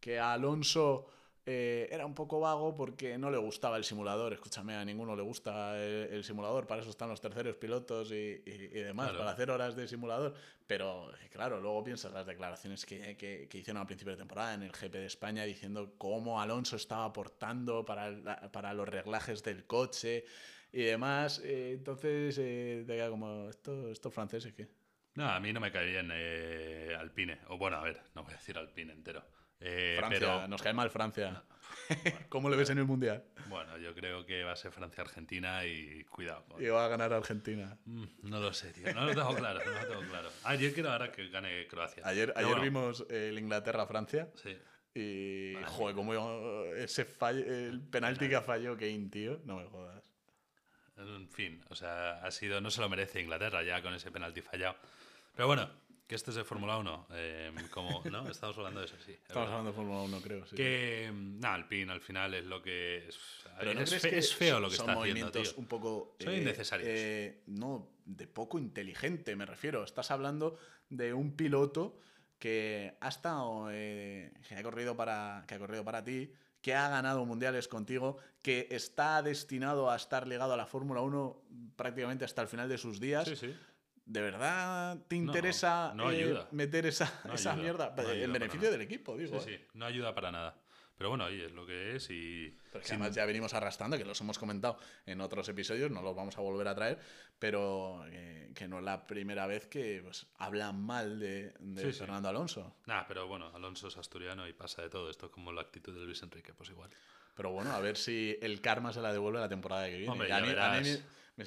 que 0.00 0.18
Alonso 0.18 1.06
eh, 1.44 1.88
era 1.90 2.06
un 2.06 2.14
poco 2.14 2.38
vago 2.40 2.74
porque 2.76 3.18
no 3.18 3.30
le 3.30 3.36
gustaba 3.38 3.76
el 3.76 3.84
simulador. 3.84 4.32
Escúchame, 4.32 4.74
a 4.74 4.84
ninguno 4.84 5.16
le 5.16 5.22
gusta 5.22 5.76
el, 5.82 6.08
el 6.12 6.24
simulador, 6.24 6.66
para 6.66 6.80
eso 6.82 6.90
están 6.90 7.08
los 7.08 7.20
terceros 7.20 7.56
pilotos 7.56 8.12
y, 8.12 8.14
y- 8.46 8.70
y 8.72 8.80
demás, 8.82 9.06
Claro. 9.08 9.18
para 9.18 9.30
hacer 9.32 9.50
horas 9.50 9.74
de 9.74 9.88
simulador. 9.88 10.34
Pero 10.66 11.12
eh, 11.16 11.28
claro, 11.30 11.60
luego 11.60 11.82
piensas 11.82 12.12
las 12.12 12.26
declaraciones 12.26 12.86
que, 12.86 13.16
que- 13.16 13.48
que 13.48 13.58
hicieron 13.58 13.80
al 13.80 13.86
principio 13.86 14.12
de 14.12 14.18
temporada 14.18 14.54
en 14.54 14.62
el 14.62 14.72
GP 14.72 14.98
de 14.98 15.06
España 15.06 15.44
diciendo 15.44 15.94
cómo 15.98 16.40
Alonso 16.40 16.76
estaba 16.76 17.04
aportando 17.06 17.84
para, 17.84 18.50
para 18.52 18.72
los 18.72 18.88
reglajes 18.88 19.42
del 19.42 19.66
coche 19.66 20.24
y 20.72 20.82
demás. 20.82 21.40
Eh, 21.44 21.72
entonces, 21.74 22.38
eh, 22.38 22.84
te 22.86 22.94
queda 22.94 23.10
como, 23.10 23.48
¿esto, 23.50 23.88
estos 23.90 24.14
franceses 24.14 24.52
qué? 24.54 24.68
No, 25.14 25.28
a 25.28 25.38
mí 25.40 25.52
no 25.52 25.60
me 25.60 25.70
cae 25.70 25.84
bien 25.90 26.08
eh, 26.14 26.96
Alpine. 26.98 27.40
O 27.48 27.58
bueno, 27.58 27.76
a 27.76 27.82
ver, 27.82 28.00
no 28.14 28.22
voy 28.22 28.32
a 28.32 28.36
decir 28.36 28.56
Alpine 28.56 28.92
entero. 28.94 29.22
Eh, 29.64 29.94
Francia, 29.98 30.18
pero 30.20 30.48
nos 30.48 30.60
cae 30.62 30.72
mal 30.72 30.90
Francia. 30.90 31.42
¿Cómo 32.28 32.48
le 32.50 32.56
ves 32.56 32.70
en 32.70 32.78
el 32.78 32.84
Mundial? 32.84 33.24
bueno, 33.48 33.76
yo 33.78 33.94
creo 33.94 34.24
que 34.24 34.44
va 34.44 34.52
a 34.52 34.56
ser 34.56 34.72
Francia-Argentina 34.72 35.64
y 35.66 36.04
cuidado. 36.04 36.44
con- 36.46 36.62
Y 36.62 36.66
va 36.68 36.84
a 36.84 36.88
ganar 36.88 37.12
Argentina. 37.12 37.76
Mm, 37.84 38.04
No 38.22 38.40
lo 38.40 38.52
sé, 38.52 38.72
tío. 38.72 38.92
No 38.94 39.04
lo 39.04 39.14
tengo 39.14 39.34
claro, 39.34 39.60
no 39.64 39.72
lo 39.72 39.86
tengo 39.86 40.10
claro. 40.10 40.30
Ah, 40.44 40.54
yo 40.54 40.72
quiero 40.72 40.90
ahora 40.90 41.12
que 41.12 41.28
gane 41.28 41.66
Croacia. 41.68 42.02
Ayer, 42.06 42.32
ayer 42.36 42.46
bueno, 42.48 42.62
vimos 42.62 43.04
eh, 43.10 43.28
el 43.28 43.38
Inglaterra-Francia 43.38 44.28
Sí. 44.34 44.56
y, 44.94 45.52
Madre 45.54 45.66
joder, 45.68 45.94
como 45.96 46.14
ese 46.76 47.04
fall- 47.06 47.44
el 47.46 47.80
penalti 47.82 48.28
que 48.28 48.40
falló 48.40 48.76
Kane, 48.76 49.08
tío, 49.10 49.40
no 49.44 49.56
me 49.58 49.66
jodas. 49.66 50.02
En 50.96 51.28
fin, 51.30 51.62
o 51.68 51.74
sea, 51.74 52.22
ha 52.24 52.30
sido, 52.30 52.60
no 52.60 52.70
se 52.70 52.80
lo 52.80 52.88
merece 52.88 53.20
Inglaterra 53.20 53.62
ya 53.62 53.82
con 53.82 53.92
ese 53.94 54.10
penalti 54.10 54.40
fallado. 54.42 54.76
Pero 55.34 55.46
bueno, 55.48 55.68
que 56.12 56.16
este 56.16 56.30
es 56.30 56.36
de 56.36 56.44
Fórmula 56.44 56.76
1. 56.78 57.06
eh, 57.12 57.50
como, 57.70 58.02
¿no? 58.10 58.28
Estamos 58.28 58.56
hablando 58.58 58.80
de 58.80 58.86
eso, 58.86 58.96
sí. 59.04 59.12
es 59.12 59.18
Estamos 59.22 59.48
hablando 59.48 59.70
de 59.70 59.76
Fórmula 59.76 60.00
1, 60.02 60.20
creo. 60.20 60.46
Sí. 60.46 60.54
Que, 60.56 61.10
mm, 61.12 61.40
nada, 61.40 61.54
Alpine 61.54 61.90
al 61.92 62.00
final 62.02 62.34
es 62.34 62.44
lo 62.44 62.60
que. 62.62 63.08
Es, 63.08 63.18
Pero 63.58 63.72
¿no 63.74 63.80
es, 63.80 63.88
crees 63.88 64.02
fe- 64.02 64.10
que 64.10 64.18
es 64.18 64.34
feo 64.34 64.60
lo 64.60 64.68
que 64.68 64.76
son 64.76 64.90
está 64.90 65.00
haciendo, 65.00 65.00
movimientos 65.00 65.48
tío. 65.54 65.58
un 65.60 65.66
poco... 65.66 66.16
Son 66.20 66.34
innecesarios. 66.34 66.88
eh, 66.90 67.42
no, 67.46 67.88
de 68.04 68.26
poco 68.26 68.58
inteligente, 68.58 69.34
me 69.36 69.46
refiero. 69.46 69.84
Estás 69.84 70.10
hablando 70.10 70.58
de 70.90 71.14
un 71.14 71.34
piloto 71.34 71.98
que 72.38 72.96
ha 73.00 73.08
estado... 73.08 73.68
eh, 73.72 74.32
que 74.46 74.54
ha 74.54 74.62
corrido 74.62 74.96
para, 74.96 75.44
que 75.48 75.54
ha 75.54 75.58
corrido 75.58 75.82
para 75.84 76.04
ti, 76.04 76.30
que 76.60 76.74
ha 76.74 76.88
ganado 76.90 77.24
mundiales 77.24 77.68
contigo, 77.68 78.18
que 78.42 78.68
está 78.70 79.22
destinado 79.22 79.90
a 79.90 79.96
estar 79.96 80.26
ligado 80.26 80.52
a 80.52 80.56
la 80.56 80.66
Fórmula 80.66 81.00
1 81.00 81.42
prácticamente 81.76 82.24
hasta 82.24 82.42
el 82.42 82.48
final 82.48 82.68
de 82.68 82.76
sus 82.78 83.00
días. 83.00 83.26
Sí, 83.26 83.36
sí. 83.36 83.54
¿De 84.04 84.20
verdad 84.20 84.98
te 85.08 85.16
No, 85.16 85.24
interesa 85.26 85.92
no 85.94 86.10
eh, 86.10 86.16
ayuda. 86.24 86.48
meter 86.50 86.86
esa, 86.86 87.20
No 87.24 87.34
esa 87.34 87.52
ayuda, 87.52 87.62
mierda? 87.62 87.84
no 87.96 88.02
ayuda 88.02 88.14
en 88.14 88.20
para 88.32 88.38
beneficio 88.40 88.70
del 88.70 88.80
equipo, 88.82 89.16
digo. 89.16 89.40
Sí, 89.40 89.50
¿eh? 89.52 89.58
sí, 89.58 89.68
no 89.74 89.86
ayuda 89.86 90.14
para 90.14 90.30
nada. 90.32 90.58
Pero 90.98 91.08
bueno, 91.08 91.24
oye, 91.24 91.46
es 91.46 91.52
lo 91.52 91.66
que 91.66 91.96
es 91.96 92.10
y. 92.10 92.56
Pero 92.70 92.78
es 92.78 92.82
que 92.82 92.88
sin- 92.94 93.00
además 93.00 93.16
ya 93.16 93.24
venimos 93.24 93.54
arrastrando, 93.54 93.96
que 93.98 94.04
los 94.04 94.20
hemos 94.20 94.38
comentado 94.38 94.78
en 95.06 95.20
otros 95.20 95.48
episodios, 95.48 95.90
no 95.90 96.00
los 96.02 96.14
vamos 96.14 96.36
a 96.38 96.42
volver 96.42 96.68
a 96.68 96.74
traer, 96.74 96.98
pero 97.38 98.04
eh, 98.08 98.52
que 98.54 98.68
no 98.68 98.78
es 98.78 98.84
la 98.84 99.06
primera 99.06 99.46
vez 99.46 99.66
que 99.66 100.00
pues, 100.04 100.26
hablan 100.36 100.80
mal 100.80 101.18
de, 101.18 101.54
de 101.58 101.82
Sí, 101.82 101.92
sí. 101.92 101.98
Fernando 102.00 102.28
Alonso. 102.28 102.76
Nah, 102.86 103.04
pero 103.08 103.26
bueno, 103.26 103.50
Alonso 103.54 103.88
es 103.88 103.96
asturiano 103.96 104.46
y 104.46 104.52
pasa 104.52 104.82
de 104.82 104.90
todo. 104.90 105.10
Esto 105.10 105.26
es 105.26 105.32
como 105.32 105.50
la 105.52 105.62
actitud 105.62 105.92
de 105.94 106.04
Luis 106.04 106.22
Enrique, 106.22 106.52
pues 106.54 106.70
igual. 106.70 106.90
Pero 107.34 107.50
bueno, 107.50 107.72
a 107.72 107.80
ver 107.80 107.96
si 107.96 108.36
el 108.42 108.60
karma 108.60 108.92
se 108.92 109.00
la 109.00 109.12
devuelve 109.12 109.40
la 109.40 109.48
temporada 109.48 109.86
que 109.86 109.96
viene. 109.96 110.12
Hombre, 110.12 110.28
ya 110.28 110.40
mí. 110.40 110.98
Me, 111.36 111.44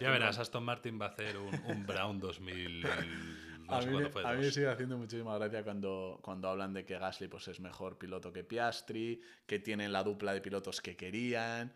Ya 0.00 0.10
verás, 0.10 0.38
Aston 0.38 0.64
Martin 0.64 1.00
va 1.00 1.06
a 1.06 1.08
hacer 1.10 1.36
un, 1.38 1.54
un 1.66 1.86
Brown 1.86 2.18
2000. 2.20 2.82
No 2.82 2.88
A 3.74 3.80
mí, 3.82 3.96
me- 3.98 4.08
fue. 4.08 4.24
a 4.26 4.32
mí 4.32 4.38
me 4.38 4.44
dos. 4.46 4.54
sigue 4.54 4.68
haciendo 4.68 4.96
muchísima 4.96 5.36
gracia 5.36 5.62
cuando, 5.62 6.18
cuando 6.22 6.48
hablan 6.48 6.72
de 6.72 6.84
que 6.86 6.98
Gasly 6.98 7.28
pues, 7.28 7.48
es 7.48 7.60
mejor 7.60 7.98
piloto 7.98 8.32
que 8.32 8.42
Piastri, 8.42 9.20
que 9.46 9.58
tienen 9.58 9.92
la 9.92 10.02
dupla 10.02 10.32
de 10.32 10.40
pilotos 10.40 10.80
que 10.80 10.96
querían. 10.96 11.72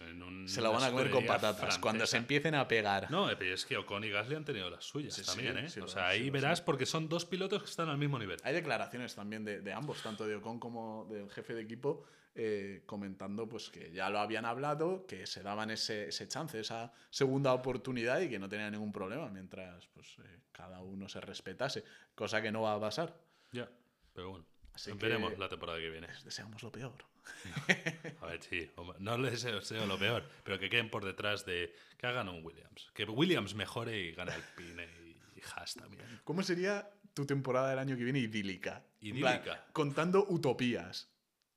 Un- 0.00 0.48
Se 0.48 0.60
lo 0.60 0.72
van 0.72 0.82
a 0.82 0.90
comer 0.90 1.10
con 1.10 1.24
patatas. 1.24 1.78
Cuando 1.78 2.06
se 2.06 2.16
empiecen 2.16 2.56
a 2.56 2.66
pegar. 2.66 3.08
No, 3.10 3.30
eh, 3.30 3.36
pero 3.38 3.54
es 3.54 3.64
que 3.64 3.76
Ocon 3.76 4.02
y 4.02 4.10
Gasly 4.10 4.34
han 4.34 4.44
tenido 4.44 4.68
las 4.68 4.84
suyas 4.84 5.14
Sí, 5.14 5.20
sí, 5.22 5.26
también, 5.26 5.58
¿eh? 5.58 5.68
sí 5.70 5.78
o 5.78 5.86
sea, 5.86 6.08
ahí 6.08 6.28
verás 6.28 6.60
porque 6.60 6.86
son 6.86 7.08
dos 7.08 7.24
pilotos 7.24 7.62
que 7.62 7.68
están 7.70 7.88
al 7.88 7.98
mismo 7.98 8.18
nivel. 8.18 8.38
Hay 8.42 8.52
declaraciones 8.52 9.14
también 9.14 9.44
de, 9.44 9.60
de 9.60 9.72
ambos, 9.72 10.02
tanto 10.02 10.26
de 10.26 10.34
Ocon 10.36 10.58
como 10.58 11.06
del 11.08 11.30
jefe 11.30 11.54
de 11.54 11.60
equipo, 11.62 12.04
eh, 12.34 12.82
comentando 12.86 13.48
pues 13.48 13.68
que 13.70 13.92
ya 13.92 14.08
lo 14.10 14.18
habían 14.18 14.44
hablado, 14.44 15.06
que 15.06 15.26
se 15.26 15.42
daban 15.42 15.70
ese, 15.70 16.08
ese 16.08 16.26
chance, 16.28 16.58
esa 16.60 16.92
segunda 17.10 17.52
oportunidad 17.52 18.20
y 18.20 18.28
que 18.28 18.38
no 18.38 18.48
tenían 18.48 18.72
ningún 18.72 18.92
problema 18.92 19.28
mientras 19.28 19.86
pues, 19.88 20.16
eh, 20.24 20.40
cada 20.52 20.80
uno 20.80 21.08
se 21.08 21.20
respetase, 21.20 21.84
cosa 22.14 22.40
que 22.40 22.50
no 22.52 22.62
va 22.62 22.74
a 22.74 22.80
pasar. 22.80 23.14
Ya. 23.52 23.68
Pero 24.14 24.30
bueno, 24.30 24.46
Así 24.74 24.90
que- 24.92 24.96
veremos 24.98 25.36
la 25.38 25.48
temporada 25.48 25.78
que 25.78 25.90
viene. 25.90 26.08
Les 26.08 26.24
deseamos 26.24 26.62
lo 26.62 26.72
peor. 26.72 27.04
A 28.20 28.26
ver, 28.26 28.42
sí, 28.42 28.68
no 28.98 29.16
les 29.18 29.42
deseo, 29.42 29.86
lo 29.86 29.98
peor, 29.98 30.28
pero 30.42 30.58
que 30.58 30.68
queden 30.68 30.90
por 30.90 31.04
detrás 31.04 31.44
de 31.46 31.72
que 31.96 32.06
hagan 32.06 32.28
un 32.28 32.44
Williams. 32.44 32.90
Que 32.94 33.04
Williams 33.04 33.54
mejore 33.54 33.96
y 33.98 34.12
gane 34.12 34.32
Alpine 34.32 34.84
y, 35.04 35.38
y 35.38 35.42
Haas 35.54 35.74
también. 35.74 36.04
¿Cómo 36.24 36.42
sería 36.42 36.90
tu 37.14 37.24
temporada 37.26 37.70
del 37.70 37.78
año 37.78 37.96
que 37.96 38.02
viene 38.04 38.18
idílica? 38.18 38.84
En 39.00 39.20
plan, 39.20 39.36
Idílica. 39.36 39.66
contando 39.72 40.24
utopías. 40.28 41.10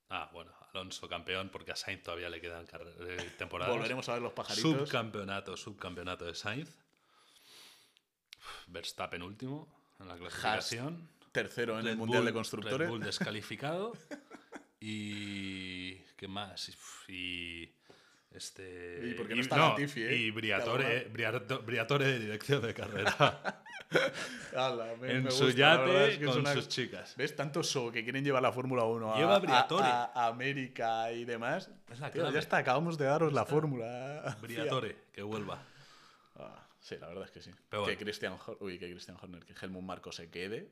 Ah, 0.09 0.29
bueno, 0.33 0.51
Alonso 0.75 1.07
campeón 1.07 1.49
porque 1.49 1.71
a 1.71 1.75
Sainz 1.75 2.03
todavía 2.03 2.29
le 2.29 2.39
quedan 2.41 2.65
eh, 3.01 3.31
temporadas. 3.37 3.73
Volveremos 3.75 4.07
a 4.09 4.13
ver 4.13 4.21
los 4.21 4.33
pajaritos. 4.33 4.77
Subcampeonato, 4.89 5.55
subcampeonato 5.57 6.25
de 6.25 6.35
Sainz. 6.35 6.69
Verstappen 8.67 9.21
último 9.21 9.67
en 9.99 10.07
la 10.07 10.15
clasificación. 10.17 11.09
Tercero 11.31 11.79
en 11.79 11.87
el 11.87 11.97
Mundial 11.97 12.21
Bull- 12.23 12.25
de 12.27 12.33
Constructores. 12.33 12.79
Red 12.79 12.89
Bull 12.89 13.01
descalificado. 13.01 13.93
y. 14.79 15.95
¿Qué 16.15 16.27
más? 16.27 16.71
Y. 17.09 17.73
Este. 18.35 19.01
¿Y 19.03 19.13
por 19.13 19.27
qué 19.27 19.35
no 19.35 19.41
está 19.41 19.57
Latifi, 19.57 20.03
eh? 20.03 20.15
Y 20.15 20.31
Briatore, 20.31 21.09
Briato- 21.11 21.63
Briatore 21.65 22.05
de 22.05 22.19
dirección 22.19 22.61
de 22.61 22.73
carrera. 22.73 23.63
Ala, 24.55 24.95
me- 24.99 25.11
en 25.11 25.23
me 25.23 25.31
su 25.31 25.45
gusta, 25.45 25.57
yate 25.57 26.11
es 26.13 26.17
que 26.17 26.25
con 26.25 26.45
sus 26.47 26.67
chicas. 26.67 27.15
¿Ves? 27.15 27.35
Tanto 27.35 27.63
show 27.63 27.91
que 27.91 28.03
quieren 28.03 28.23
llevar 28.23 28.41
la 28.41 28.51
Fórmula 28.51 28.83
1 28.83 29.13
a, 29.13 29.17
Lleva 29.17 29.39
Briatore. 29.39 29.83
a- 29.85 30.11
a 30.13 30.27
América 30.27 31.11
y 31.11 31.23
demás. 31.25 31.69
Es 31.91 31.99
la 31.99 32.11
Tío, 32.11 32.21
clave. 32.23 32.33
ya 32.33 32.39
está, 32.39 32.57
acabamos 32.57 32.97
de 32.97 33.05
daros 33.05 33.31
la 33.33 33.45
fórmula. 33.45 34.37
Briatore, 34.41 34.95
que 35.13 35.21
vuelva. 35.21 35.61
Ah, 36.37 36.67
sí, 36.81 36.95
la 36.99 37.07
verdad 37.07 37.25
es 37.25 37.31
que 37.31 37.41
sí. 37.41 37.51
Pero 37.69 37.83
que 37.85 37.91
bueno. 37.91 37.99
Christian 37.99 38.37
Uy, 38.59 38.77
que 38.79 38.89
Christian 38.91 39.17
Horner, 39.21 39.45
que 39.45 39.53
Helmut 39.61 39.83
Marco 39.83 40.11
se 40.11 40.29
quede. 40.29 40.67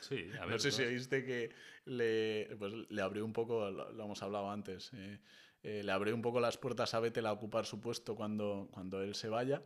Sí, 0.00 0.30
a 0.38 0.40
ver. 0.46 0.50
no 0.50 0.58
sé 0.58 0.72
si 0.72 0.82
oíste 0.82 1.24
que 1.24 1.50
le, 1.86 2.56
pues, 2.58 2.72
le 2.88 3.02
abrió 3.02 3.24
un 3.24 3.32
poco, 3.32 3.70
lo, 3.70 3.92
lo 3.92 4.04
hemos 4.04 4.22
hablado 4.22 4.50
antes, 4.50 4.90
eh, 4.94 5.18
eh, 5.64 5.82
le 5.82 5.90
abrió 5.90 6.14
un 6.14 6.22
poco 6.22 6.38
las 6.38 6.56
puertas 6.56 6.94
a 6.94 7.00
Vettel 7.00 7.26
a 7.26 7.32
ocupar 7.32 7.66
su 7.66 7.80
puesto 7.80 8.14
cuando, 8.14 8.68
cuando 8.70 9.02
él 9.02 9.14
se 9.16 9.28
vaya. 9.28 9.62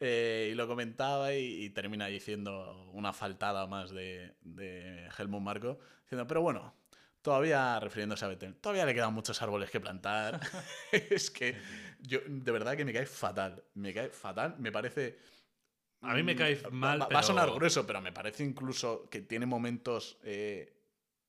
Eh, 0.00 0.50
y 0.52 0.54
lo 0.54 0.66
comentaba 0.68 1.32
y, 1.34 1.64
y 1.64 1.70
termina 1.70 2.06
diciendo 2.06 2.90
una 2.92 3.12
faltada 3.12 3.66
más 3.66 3.90
de, 3.90 4.34
de 4.42 5.08
Helmut 5.18 5.40
Marco, 5.40 5.78
diciendo, 6.02 6.26
pero 6.26 6.42
bueno, 6.42 6.74
todavía, 7.22 7.80
refiriéndose 7.80 8.24
a 8.24 8.28
Vettel, 8.28 8.56
todavía 8.56 8.84
le 8.84 8.94
quedan 8.94 9.14
muchos 9.14 9.40
árboles 9.40 9.70
que 9.70 9.80
plantar. 9.80 10.40
es 10.92 11.30
que 11.30 11.56
yo, 12.00 12.18
de 12.26 12.52
verdad 12.52 12.76
que 12.76 12.84
me 12.84 12.92
cae 12.92 13.06
fatal, 13.06 13.64
me 13.74 13.94
cae 13.94 14.10
fatal, 14.10 14.56
me 14.58 14.70
parece... 14.70 15.16
A 16.02 16.12
mí 16.12 16.22
me 16.22 16.36
cae 16.36 16.56
Va- 16.56 16.70
mal. 16.70 17.00
Va, 17.00 17.04
va 17.04 17.08
pero... 17.08 17.18
a 17.20 17.22
sonar 17.22 17.50
grueso, 17.50 17.86
pero 17.86 18.02
me 18.02 18.12
parece 18.12 18.44
incluso 18.44 19.08
que 19.08 19.22
tiene 19.22 19.46
momentos 19.46 20.18
eh, 20.22 20.73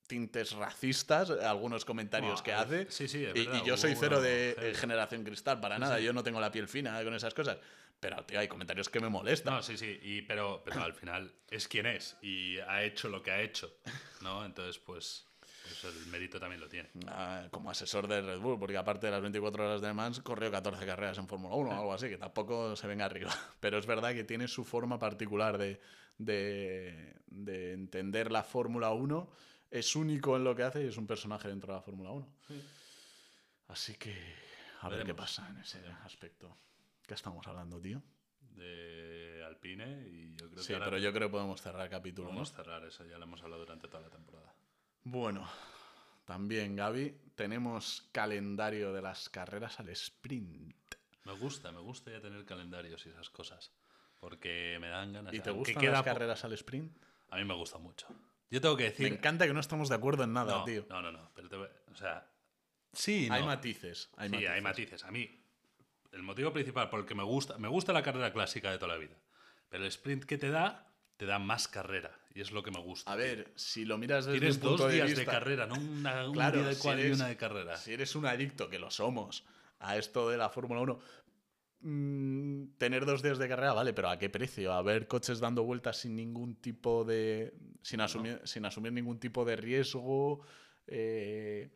tintes 0.08 0.52
racistas, 0.54 1.30
algunos 1.30 1.86
comentarios 1.86 2.42
que 2.42 2.54
hace. 2.54 2.90
Sí, 2.92 3.08
sí, 3.08 3.26
es 3.26 3.36
Y, 3.36 3.46
verdad, 3.46 3.62
y 3.64 3.68
yo 3.68 3.78
soy 3.78 3.96
cero 3.96 4.22
de 4.22 4.56
heavy. 4.58 4.76
generación 4.76 5.24
cristal, 5.24 5.60
para 5.60 5.80
nada. 5.80 6.00
Yo 6.00 6.14
no 6.14 6.24
tengo 6.24 6.40
la 6.40 6.52
piel 6.52 6.68
fina 6.68 7.04
con 7.04 7.14
esas 7.14 7.34
cosas. 7.34 7.58
Pero, 8.00 8.24
tío, 8.26 8.40
hay 8.40 8.48
comentarios 8.48 8.90
que 8.90 9.00
me 9.00 9.10
molestan. 9.10 9.54
No, 9.56 9.64
sí, 9.64 9.78
sí, 9.78 10.00
y, 10.02 10.22
pero, 10.24 10.62
pero 10.66 10.84
al 10.84 10.94
final 10.94 11.34
es 11.50 11.68
quien 11.68 11.86
es 11.86 12.18
y 12.22 12.60
ha 12.60 12.84
hecho 12.84 13.08
lo 13.10 13.22
que 13.24 13.32
ha 13.32 13.42
hecho, 13.42 13.74
¿no? 14.22 14.46
Entonces, 14.46 14.78
pues, 14.80 15.26
pues 15.64 15.96
el 15.96 16.06
mérito 16.08 16.38
también 16.40 16.60
lo 16.62 16.68
tiene. 16.68 16.90
Ah, 17.08 17.48
como 17.52 17.72
asesor 17.72 18.08
de 18.08 18.22
Red 18.22 18.40
Bull, 18.40 18.60
porque 18.60 18.78
aparte 18.78 19.08
de 19.08 19.12
las 19.12 19.22
24 19.22 19.66
horas 19.66 19.82
de 19.82 19.88
Le 19.88 19.94
Mans, 19.94 20.20
corrió 20.20 20.52
14 20.52 20.86
carreras 20.86 21.18
en 21.18 21.28
Fórmula 21.28 21.56
1 21.56 21.70
o 21.70 21.74
algo 21.74 21.94
así, 21.94 22.10
que 22.10 22.18
tampoco 22.18 22.76
se 22.76 22.86
venga 22.86 23.06
arriba. 23.06 23.32
Pero 23.62 23.78
es 23.80 23.86
verdad 23.86 24.14
que 24.14 24.26
tiene 24.26 24.48
su 24.50 24.66
forma 24.66 25.00
particular 25.00 25.58
de, 25.58 25.80
de, 26.18 27.16
de 27.28 27.72
entender 27.74 28.32
la 28.32 28.44
Fórmula 28.44 28.92
1. 28.92 29.32
Es 29.72 29.96
único 29.96 30.36
en 30.36 30.44
lo 30.44 30.56
que 30.56 30.64
hace 30.64 30.84
y 30.84 30.88
es 30.88 30.98
un 30.98 31.08
personaje 31.08 31.48
dentro 31.48 31.74
de 31.74 31.80
la 31.80 31.82
Fórmula 31.84 32.12
1. 32.12 32.28
Así 33.68 33.96
que 33.96 34.16
a 34.82 34.90
ver 34.90 35.06
qué 35.06 35.14
pasa 35.14 35.48
en 35.50 35.58
ese 35.58 35.80
aspecto. 36.04 36.58
¿Qué 37.06 37.14
estamos 37.14 37.46
hablando, 37.48 37.80
tío? 37.82 38.02
De 38.40 39.44
Alpine 39.46 40.08
y 40.08 40.36
yo 40.36 40.50
creo 40.50 40.64
Sí, 40.64 40.74
que 40.74 40.80
pero 40.80 40.98
yo 40.98 41.12
creo 41.12 41.28
que 41.28 41.32
podemos 41.32 41.62
cerrar 41.62 41.84
el 41.84 41.90
capítulo. 41.90 42.28
¿no? 42.28 42.34
podemos 42.36 42.54
cerrar 42.54 42.86
eso, 42.86 43.06
ya 43.06 43.18
lo 43.18 43.26
hemos 43.26 43.42
hablado 43.44 43.62
durante 43.62 43.88
toda 43.88 44.04
la 44.04 44.10
temporada. 44.10 44.54
Bueno, 45.04 45.48
también, 46.26 46.76
Gaby, 46.76 47.18
tenemos 47.36 48.08
calendario 48.12 48.94
de 48.94 49.02
las 49.02 49.30
carreras 49.30 49.80
al 49.80 49.90
sprint. 49.90 50.76
Me 51.26 51.34
gusta, 51.34 51.72
me 51.72 51.80
gusta 51.80 52.12
ya 52.12 52.22
tener 52.22 52.46
calendarios 52.46 53.06
y 53.06 53.10
esas 53.10 53.30
cosas. 53.30 53.72
Porque 54.20 54.78
me 54.80 54.88
dan 54.90 55.14
ganas. 55.14 55.34
¿Y 55.34 55.40
te 55.40 55.52
gustan 55.52 55.84
las 55.92 56.04
carreras 56.04 56.44
al 56.46 56.54
sprint? 56.54 56.98
A 57.30 57.38
mí 57.38 57.46
me 57.46 57.54
gusta 57.54 57.78
mucho. 57.78 58.08
Yo 58.50 58.62
tengo 58.62 58.78
que 58.78 58.84
Me 58.84 58.90
decir. 58.92 59.08
encanta 59.08 59.48
que 59.48 59.54
no 59.54 59.60
estamos 59.60 59.90
de 59.90 59.96
acuerdo 59.96 60.24
en 60.24 60.34
nada, 60.34 60.60
no, 60.60 60.64
tío. 60.66 60.86
no, 60.90 61.02
no, 61.02 61.12
no, 61.12 61.32
pero 61.34 61.50
te 61.50 61.56
o 61.56 61.96
sea, 61.96 62.30
sí, 62.94 63.28
Hay 63.32 63.42
no. 63.42 63.48
matices. 63.48 64.10
Hay 64.18 64.30
sí, 64.30 64.36
matices. 64.36 64.52
hay 64.54 64.62
matices. 64.62 65.04
A 65.04 65.12
mí, 65.12 65.44
el 66.12 66.24
motivo 66.24 66.54
principal 66.54 66.90
por 66.90 67.00
el 67.02 67.06
que 67.06 67.16
me 67.16 67.24
gusta, 67.24 67.58
me 67.58 67.68
gusta 67.68 67.92
la 67.94 68.04
carrera 68.04 68.32
clásica 68.32 68.72
de 68.72 68.78
toda 68.78 68.94
la 68.94 69.00
vida. 69.00 69.16
Pero 69.70 69.84
el 69.84 69.90
sprint 69.90 70.24
que 70.26 70.38
te 70.38 70.50
da, 70.50 70.88
te 71.18 71.26
da 71.26 71.40
más 71.40 71.68
carrera. 71.68 72.18
Y 72.34 72.42
es 72.42 72.52
lo 72.52 72.62
que 72.64 72.72
me 72.72 72.80
gusta. 72.80 73.12
A 73.12 73.16
ver, 73.16 73.52
si 73.56 73.86
lo 73.86 73.98
miras 73.98 74.26
desde 74.26 74.40
Tienes 74.40 74.56
un 74.58 74.62
punto 74.62 74.84
dos 74.84 74.92
días 74.92 75.08
de 75.10 75.16
de, 75.16 75.20
vista... 75.22 75.32
carrera, 75.32 75.66
no 75.66 75.76
una, 75.76 76.28
un 76.28 76.34
Claro, 76.34 76.60
día 76.60 76.68
de 76.70 76.76
si 76.76 76.82
cual 76.82 77.00
y 77.00 77.04
eres- 77.04 77.18
una 77.18 77.28
de 77.28 77.38
carrera. 77.38 77.78
Si 77.78 77.94
eres 77.94 78.16
un 78.16 78.26
adicto, 78.26 78.70
que 78.70 78.78
lo 78.80 78.92
somos, 78.92 79.46
a 79.80 79.98
esto 79.98 80.30
de 80.30 80.38
la 80.38 80.50
Fórmula 80.50 80.82
1, 80.82 81.00
mm, 81.82 82.78
tener 82.78 83.06
dos 83.06 83.22
días 83.22 83.38
de 83.38 83.48
carrera, 83.48 83.74
vale, 83.74 83.94
pero 83.94 84.10
¿a 84.10 84.18
qué 84.18 84.30
precio? 84.30 84.74
A 84.74 84.82
ver 84.82 85.08
coches 85.08 85.40
dando 85.40 85.64
vueltas 85.64 85.98
sin 85.98 86.16
ningún 86.16 86.56
tipo 86.62 87.04
de. 87.06 87.54
sin 87.82 88.02
asumir, 88.02 88.42
sin 88.44 88.66
asumir 88.66 88.92
ningún 88.94 89.20
tipo 89.20 89.46
de 89.46 89.56
riesgo. 89.56 90.42
eh, 90.88 91.70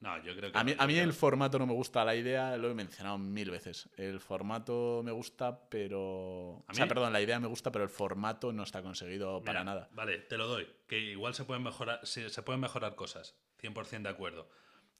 No, 0.00 0.16
yo 0.24 0.34
creo 0.34 0.50
que. 0.50 0.58
A 0.58 0.64
mí, 0.64 0.74
no, 0.74 0.82
a 0.82 0.86
mí 0.86 0.96
el 0.98 1.12
formato 1.12 1.58
no 1.58 1.66
me 1.66 1.74
gusta, 1.74 2.04
la 2.04 2.14
idea 2.16 2.56
lo 2.56 2.70
he 2.70 2.74
mencionado 2.74 3.18
mil 3.18 3.50
veces. 3.50 3.90
El 3.96 4.18
formato 4.20 5.02
me 5.04 5.12
gusta, 5.12 5.68
pero... 5.68 6.64
¿A 6.68 6.72
O 6.72 6.74
sea, 6.74 6.86
mí? 6.86 6.88
perdón, 6.88 7.12
la 7.12 7.20
idea 7.20 7.38
me 7.38 7.48
gusta, 7.48 7.70
pero 7.70 7.84
el 7.84 7.90
formato 7.90 8.50
no 8.52 8.62
está 8.62 8.82
conseguido 8.82 9.42
para 9.44 9.62
nada. 9.62 9.90
Vale, 9.92 10.18
te 10.20 10.38
lo 10.38 10.46
doy. 10.48 10.66
Que 10.86 10.98
igual 10.98 11.34
se 11.34 11.44
pueden 11.44 11.62
mejorar, 11.62 12.00
se, 12.04 12.30
se 12.30 12.42
pueden 12.42 12.60
mejorar 12.62 12.94
cosas. 12.94 13.36
100% 13.62 14.02
de 14.02 14.08
acuerdo. 14.08 14.48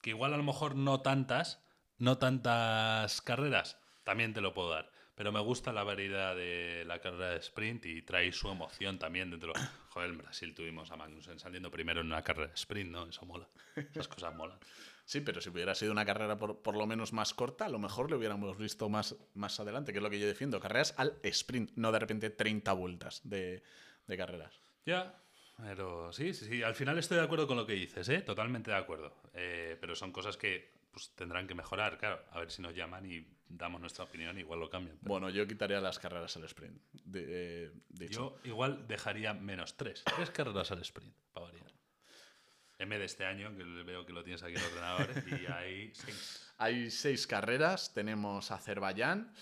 Que 0.02 0.10
igual 0.10 0.34
a 0.34 0.36
lo 0.36 0.42
mejor 0.42 0.76
no 0.76 1.00
tantas, 1.00 1.64
no 1.96 2.18
tantas 2.18 3.22
carreras, 3.22 3.78
también 4.04 4.32
te 4.32 4.40
lo 4.40 4.54
puedo 4.54 4.70
dar. 4.70 4.90
Pero 5.14 5.32
me 5.32 5.40
gusta 5.40 5.72
la 5.72 5.84
variedad 5.84 6.34
de 6.34 6.84
la 6.86 6.98
carrera 6.98 7.30
de 7.30 7.40
sprint 7.40 7.84
y 7.84 8.02
trae 8.02 8.32
su 8.32 8.48
emoción 8.48 8.98
también 8.98 9.30
dentro. 9.30 9.52
Joder, 9.90 10.10
en 10.10 10.18
Brasil 10.18 10.54
tuvimos 10.54 10.90
a 10.90 10.96
Magnussen 10.96 11.38
saliendo 11.38 11.70
primero 11.70 12.00
en 12.00 12.06
una 12.06 12.22
carrera 12.22 12.48
de 12.48 12.54
sprint, 12.54 12.90
¿no? 12.90 13.06
Eso 13.06 13.26
mola. 13.26 13.46
Esas 13.76 14.08
cosas 14.08 14.34
molan. 14.34 14.58
Sí, 15.04 15.20
pero 15.20 15.40
si 15.40 15.50
hubiera 15.50 15.74
sido 15.74 15.92
una 15.92 16.06
carrera 16.06 16.38
por, 16.38 16.62
por 16.62 16.76
lo 16.76 16.86
menos 16.86 17.12
más 17.12 17.34
corta, 17.34 17.66
a 17.66 17.68
lo 17.68 17.78
mejor 17.78 18.10
lo 18.10 18.16
hubiéramos 18.16 18.56
visto 18.56 18.88
más, 18.88 19.16
más 19.34 19.58
adelante, 19.60 19.92
que 19.92 19.98
es 19.98 20.02
lo 20.02 20.08
que 20.08 20.20
yo 20.20 20.26
defiendo. 20.26 20.60
Carreras 20.60 20.94
al 20.96 21.18
sprint, 21.24 21.72
no 21.74 21.92
de 21.92 21.98
repente 21.98 22.30
30 22.30 22.72
vueltas 22.72 23.20
de, 23.24 23.62
de 24.06 24.16
carreras. 24.16 24.60
Ya, 24.86 25.20
pero 25.58 26.12
sí, 26.12 26.32
sí, 26.32 26.46
sí. 26.46 26.62
Al 26.62 26.74
final 26.74 26.96
estoy 26.98 27.18
de 27.18 27.24
acuerdo 27.24 27.46
con 27.46 27.56
lo 27.56 27.66
que 27.66 27.74
dices, 27.74 28.08
¿eh? 28.08 28.22
Totalmente 28.22 28.70
de 28.70 28.76
acuerdo. 28.76 29.14
Eh, 29.34 29.76
pero 29.80 29.94
son 29.94 30.12
cosas 30.12 30.36
que 30.36 30.72
pues, 30.90 31.14
tendrán 31.14 31.46
que 31.46 31.54
mejorar, 31.54 31.98
claro. 31.98 32.24
A 32.30 32.38
ver 32.38 32.50
si 32.50 32.62
nos 32.62 32.74
llaman 32.74 33.04
y 33.10 33.26
damos 33.50 33.80
nuestra 33.80 34.04
opinión, 34.04 34.38
igual 34.38 34.60
lo 34.60 34.70
cambian. 34.70 34.96
Pero 34.98 35.08
Bueno, 35.08 35.30
yo 35.30 35.46
quitaría 35.46 35.80
las 35.80 35.98
carreras 35.98 36.36
al 36.36 36.44
sprint. 36.44 36.80
De, 36.92 37.24
eh, 37.66 37.72
dicho. 37.88 38.38
yo 38.42 38.48
igual 38.50 38.86
dejaría 38.86 39.34
menos 39.34 39.76
tres. 39.76 40.04
Tres 40.04 40.30
carreras 40.30 40.70
al 40.70 40.80
sprint, 40.80 41.14
para 41.32 41.46
variar. 41.46 41.72
En 42.78 42.88
vez 42.88 42.98
de 42.98 43.04
este 43.04 43.26
año, 43.26 43.54
que 43.56 43.62
veo 43.62 44.06
que 44.06 44.12
lo 44.12 44.24
tienes 44.24 44.42
aquí 44.42 44.54
en 44.54 44.60
el 44.60 44.66
ordenador, 44.68 45.10
y 45.26 45.46
hay 45.52 45.94
seis. 45.94 46.52
Hay 46.56 46.90
seis 46.90 47.26
carreras. 47.26 47.92
Tenemos 47.92 48.50
Azerbaiyán. 48.50 49.34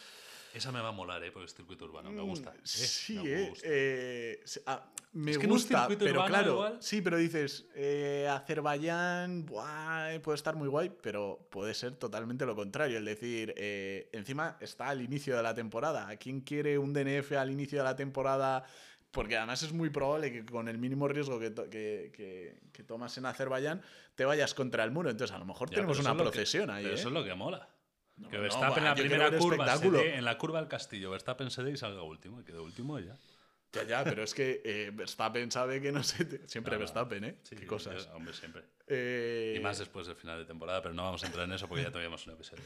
Esa 0.55 0.73
me 0.73 0.81
va 0.81 0.89
a 0.89 0.93
molar, 0.93 1.23
¿eh? 1.25 1.31
Porque 1.31 1.47
es 1.47 1.55
circuito 1.55 1.85
urbano. 1.85 2.11
Me 2.11 2.23
gusta. 2.23 2.55
¿eh? 2.55 2.61
Sí, 2.65 3.19
Me 3.19 3.33
eh, 3.45 3.49
gusta. 3.51 3.67
eh, 3.69 4.41
se- 4.45 4.63
ah, 4.67 4.91
me 5.13 5.31
Es 5.33 5.39
que 5.39 5.47
gusta, 5.47 5.81
circuito 5.81 6.05
pero 6.05 6.21
urbano 6.21 6.29
claro, 6.35 6.53
igual- 6.53 6.77
sí, 6.81 7.03
pero 7.03 7.17
dices, 7.19 7.67
eh, 7.75 8.27
Azerbaiyán 8.31 9.47
buah, 9.47 10.15
eh, 10.15 10.21
puede 10.21 10.37
estar 10.37 10.57
muy 10.57 10.69
guay, 10.69 10.91
pero 11.03 11.47
puede 11.51 11.75
ser 11.75 11.97
totalmente 11.97 12.45
lo 12.47 12.55
contrario. 12.57 12.99
Es 12.99 13.05
decir, 13.05 13.55
eh, 13.57 14.09
encima 14.13 14.57
está 14.61 14.89
al 14.89 15.01
inicio 15.03 15.37
de 15.37 15.43
la 15.43 15.55
temporada. 15.55 16.09
¿A 16.09 16.17
quién 16.17 16.41
quiere 16.41 16.79
un 16.79 16.93
DNF 16.93 17.33
al 17.37 17.51
inicio 17.51 17.79
de 17.79 17.85
la 17.85 17.97
temporada? 17.97 18.65
Porque 19.11 19.37
además 19.39 19.63
es 19.63 19.73
muy 19.73 19.89
probable 19.91 20.31
que 20.31 20.45
con 20.45 20.69
el 20.69 20.77
mínimo 20.79 21.09
riesgo 21.09 21.39
que, 21.41 21.51
to- 21.51 21.71
que- 21.71 22.13
que- 22.15 22.61
que 22.73 22.83
tomas 22.83 23.17
en 23.17 23.25
Azerbaiyán 23.27 23.81
te 24.15 24.25
vayas 24.27 24.53
contra 24.55 24.85
el 24.85 24.91
muro. 24.91 25.09
Entonces, 25.11 25.35
a 25.35 25.39
lo 25.39 25.47
mejor 25.47 25.71
Ya, 25.71 25.77
tenemos 25.77 25.97
pero 25.99 26.11
una 26.13 26.17
es 26.23 26.23
procesión 26.31 26.71
ahí. 26.71 26.85
Pero 26.85 26.95
¿eh? 26.97 26.99
eso 26.99 27.09
es 27.09 27.15
lo 27.15 27.25
que 27.25 27.35
mola. 27.35 27.69
Que 28.31 28.37
no, 28.37 28.43
Verstappen 28.43 28.79
en 28.79 28.85
va, 28.85 28.89
la 28.91 28.95
primera 28.95 29.39
curva, 29.39 29.77
se 29.77 29.91
dé 29.91 30.15
en 30.17 30.25
la 30.25 30.39
curva 30.39 30.59
del 30.61 30.69
castillo, 30.69 31.11
Verstappen 31.11 31.51
se 31.51 31.63
dé 31.63 31.73
y 31.73 31.77
salga 31.77 32.03
último. 32.03 32.41
Y 32.41 32.45
quede 32.45 32.59
último 32.61 32.99
ya. 32.99 33.17
Ya, 33.73 33.83
ya, 33.85 34.03
pero 34.05 34.23
es 34.23 34.33
que 34.35 34.63
eh, 34.65 34.91
Verstappen 34.95 35.51
sabe 35.51 35.81
que 35.83 35.93
no 35.93 36.03
sé. 36.03 36.25
Siempre 36.49 36.73
No, 36.73 36.77
no. 36.77 36.79
Verstappen, 36.81 37.25
¿eh? 37.25 37.37
Sí, 37.43 37.55
Qué 37.57 37.67
cosas. 37.67 38.07
yo- 38.07 38.15
hombre, 38.15 38.33
siempre. 38.33 38.63
Eh, 38.87 39.57
Y 39.59 39.61
más 39.61 39.79
después 39.79 40.07
del 40.07 40.17
final 40.17 40.39
de 40.39 40.47
temporada, 40.47 40.81
pero 40.81 40.95
no 40.95 41.03
vamos 41.05 41.23
a 41.23 41.27
entrar 41.27 41.45
en 41.45 41.53
eso 41.53 41.69
porque 41.69 41.83
ya 41.85 41.91
tuvimos 41.93 42.27
un 42.27 42.33
episodio. 42.33 42.63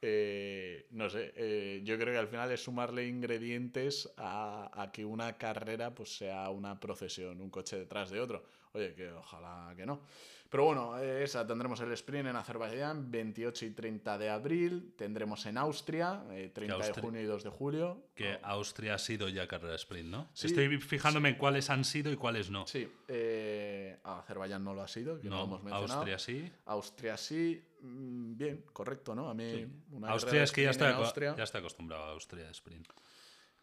eh, 0.00 0.86
no 0.92 1.10
sé, 1.10 1.32
eh, 1.36 1.80
yo 1.84 1.96
creo 1.98 2.12
que 2.12 2.18
al 2.18 2.28
final 2.28 2.50
es 2.52 2.62
sumarle 2.62 3.08
ingredientes 3.08 4.08
a, 4.16 4.70
a 4.80 4.92
que 4.92 5.04
una 5.04 5.36
carrera 5.36 5.92
pues 5.92 6.16
sea 6.16 6.50
una 6.50 6.78
procesión, 6.78 7.40
un 7.40 7.50
coche 7.50 7.76
detrás 7.76 8.10
de 8.10 8.20
otro. 8.20 8.44
Oye, 8.72 8.94
que 8.94 9.10
ojalá 9.10 9.72
que 9.76 9.86
no. 9.86 10.02
Pero 10.50 10.64
bueno, 10.64 10.98
eh, 10.98 11.24
esa 11.24 11.46
tendremos 11.46 11.78
el 11.80 11.92
sprint 11.92 12.28
en 12.28 12.36
Azerbaiyán, 12.36 13.10
28 13.10 13.66
y 13.66 13.70
30 13.70 14.16
de 14.16 14.30
abril. 14.30 14.94
Tendremos 14.96 15.44
en 15.44 15.58
Austria, 15.58 16.24
eh, 16.30 16.50
30 16.54 16.78
de 16.78 16.92
junio 16.94 17.20
y 17.20 17.24
2 17.24 17.44
de 17.44 17.50
julio. 17.50 18.06
Que 18.14 18.38
Austria 18.42 18.94
ha 18.94 18.98
sido 18.98 19.28
ya 19.28 19.46
carrera 19.46 19.74
sprint, 19.74 20.08
¿no? 20.08 20.30
Sí. 20.32 20.46
Estoy 20.46 20.78
fijándome 20.78 21.30
en 21.30 21.34
cuáles 21.34 21.68
han 21.68 21.84
sido 21.84 22.10
y 22.10 22.16
cuáles 22.16 22.48
no. 22.48 22.66
Sí, 22.66 22.88
eh, 23.08 23.98
Azerbaiyán 24.02 24.64
no 24.64 24.72
lo 24.72 24.80
ha 24.80 24.88
sido, 24.88 25.20
que 25.20 25.28
no, 25.28 25.36
lo 25.36 25.44
hemos 25.44 25.62
mencionado. 25.62 25.94
Austria 25.96 26.18
sí. 26.18 26.50
Austria 26.64 27.16
sí, 27.18 27.62
mm, 27.82 28.36
bien, 28.38 28.64
correcto, 28.72 29.14
¿no? 29.14 29.28
A 29.28 29.34
mí 29.34 29.52
sí. 29.52 29.66
una 29.90 30.08
Austria 30.12 30.44
es 30.44 30.52
que 30.52 30.62
ya 30.62 30.70
está, 30.70 30.96
Austria. 30.96 31.34
ya 31.36 31.44
está 31.44 31.58
acostumbrado 31.58 32.04
a 32.04 32.10
Austria 32.12 32.46
de 32.46 32.52
sprint. 32.52 32.88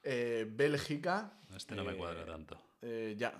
Eh, 0.04 0.46
Bélgica. 0.48 1.34
Este 1.56 1.74
no 1.74 1.84
me 1.84 1.96
cuadra 1.96 2.26
tanto. 2.26 2.62
ya, 3.18 3.34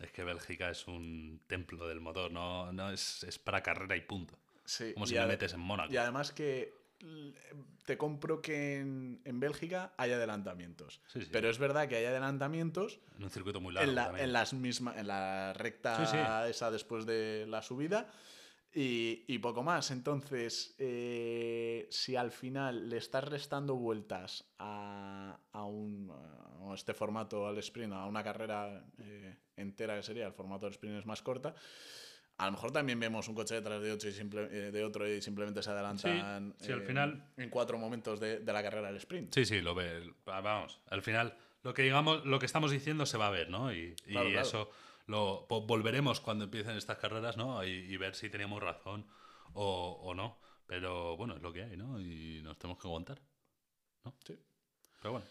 Es 0.00 0.10
que 0.12 0.24
Bélgica 0.24 0.70
es 0.70 0.86
un 0.88 1.40
templo 1.46 1.86
del 1.86 2.00
motor, 2.00 2.30
no, 2.30 2.72
no 2.72 2.90
es, 2.90 3.22
es 3.24 3.38
para 3.38 3.62
carrera 3.62 3.96
y 3.96 4.00
punto. 4.00 4.38
sí. 4.64 4.92
Como 4.94 5.06
si 5.06 5.14
me 5.14 5.26
metes 5.26 5.52
en 5.52 5.60
Mónaco. 5.60 5.92
Y 5.92 5.96
además 5.98 6.32
que 6.32 6.72
l- 7.00 7.34
te 7.84 7.98
compro 7.98 8.40
que 8.40 8.78
en, 8.80 9.20
en 9.24 9.40
Bélgica 9.40 9.92
hay 9.96 10.12
adelantamientos. 10.12 11.00
Sí, 11.08 11.20
sí. 11.22 11.28
Pero 11.30 11.50
es 11.50 11.58
verdad 11.58 11.88
que 11.88 11.96
hay 11.96 12.04
adelantamientos 12.06 12.98
En 13.18 13.24
un 13.24 13.30
circuito 13.30 13.60
muy 13.60 13.74
largo 13.74 13.88
en 13.90 13.94
la, 13.94 14.22
en 14.22 14.32
las 14.32 14.52
mismas, 14.54 14.96
en 14.96 15.06
la 15.08 15.52
recta 15.54 16.48
esa 16.48 16.70
después 16.70 17.04
de 17.06 17.44
la 17.48 17.60
subida. 17.62 18.10
Y, 18.72 19.24
y 19.26 19.38
poco 19.40 19.62
más. 19.64 19.90
Entonces, 19.90 20.74
eh, 20.78 21.88
si 21.90 22.14
al 22.16 22.30
final 22.30 22.88
le 22.88 22.98
estás 22.98 23.24
restando 23.24 23.74
vueltas 23.74 24.48
a, 24.58 25.38
a 25.52 25.64
un, 25.64 26.10
a 26.10 26.74
este 26.74 26.94
formato 26.94 27.46
al 27.48 27.58
sprint, 27.58 27.92
a 27.92 28.06
una 28.06 28.22
carrera 28.22 28.84
eh, 28.98 29.36
entera 29.56 29.96
que 29.96 30.02
sería, 30.04 30.26
el 30.26 30.32
formato 30.32 30.66
del 30.66 30.72
sprint 30.74 30.98
es 30.98 31.06
más 31.06 31.20
corta, 31.22 31.54
a 32.38 32.46
lo 32.46 32.52
mejor 32.52 32.70
también 32.70 32.98
vemos 33.00 33.28
un 33.28 33.34
coche 33.34 33.56
detrás 33.56 33.82
de, 33.82 33.92
ocho 33.92 34.08
y 34.08 34.12
simple- 34.12 34.48
eh, 34.50 34.70
de 34.70 34.84
otro 34.84 35.06
y 35.06 35.20
simplemente 35.20 35.62
se 35.62 35.70
adelantan 35.70 36.54
Sí, 36.58 36.66
sí, 36.66 36.72
al 36.72 36.80
eh, 36.82 36.86
final- 36.86 37.24
en 37.36 37.50
cuatro 37.50 37.76
momentos 37.76 38.20
de, 38.20 38.38
de 38.38 38.52
la 38.52 38.62
carrera 38.62 38.88
al 38.88 38.96
sprint. 38.96 39.34
Sí, 39.34 39.44
sí, 39.44 39.60
lo 39.60 39.74
ve. 39.74 40.10
Vamos, 40.24 40.80
al 40.86 41.02
final 41.02 41.36
lo 41.64 41.74
que 41.74 41.82
digamos, 41.82 42.24
lo 42.24 42.38
que 42.38 42.46
estamos 42.46 42.70
diciendo 42.70 43.04
se 43.04 43.18
va 43.18 43.26
a 43.26 43.30
ver, 43.30 43.50
¿no? 43.50 43.72
Y, 43.74 43.94
y 44.06 44.12
Claro, 44.12 44.30
claro. 44.30 44.46
eso 44.46 44.70
lo 45.10 45.46
po- 45.48 45.62
volveremos 45.66 46.20
cuando 46.20 46.44
empiecen 46.44 46.76
estas 46.76 46.98
carreras, 46.98 47.36
¿no? 47.36 47.64
Y, 47.64 47.70
y 47.70 47.96
ver 47.96 48.14
si 48.14 48.30
teníamos 48.30 48.62
razón 48.62 49.06
o, 49.54 49.98
o 50.02 50.14
no. 50.14 50.38
Pero 50.66 51.16
bueno, 51.16 51.36
es 51.36 51.42
lo 51.42 51.52
que 51.52 51.64
hay, 51.64 51.76
¿no? 51.76 52.00
Y 52.00 52.40
nos 52.42 52.58
tenemos 52.58 52.80
que 52.82 52.88
aguantar. 52.88 53.20
¿no? 54.04 54.14
Sí. 54.26 54.38
Pero 55.02 55.12
bueno. 55.12 55.26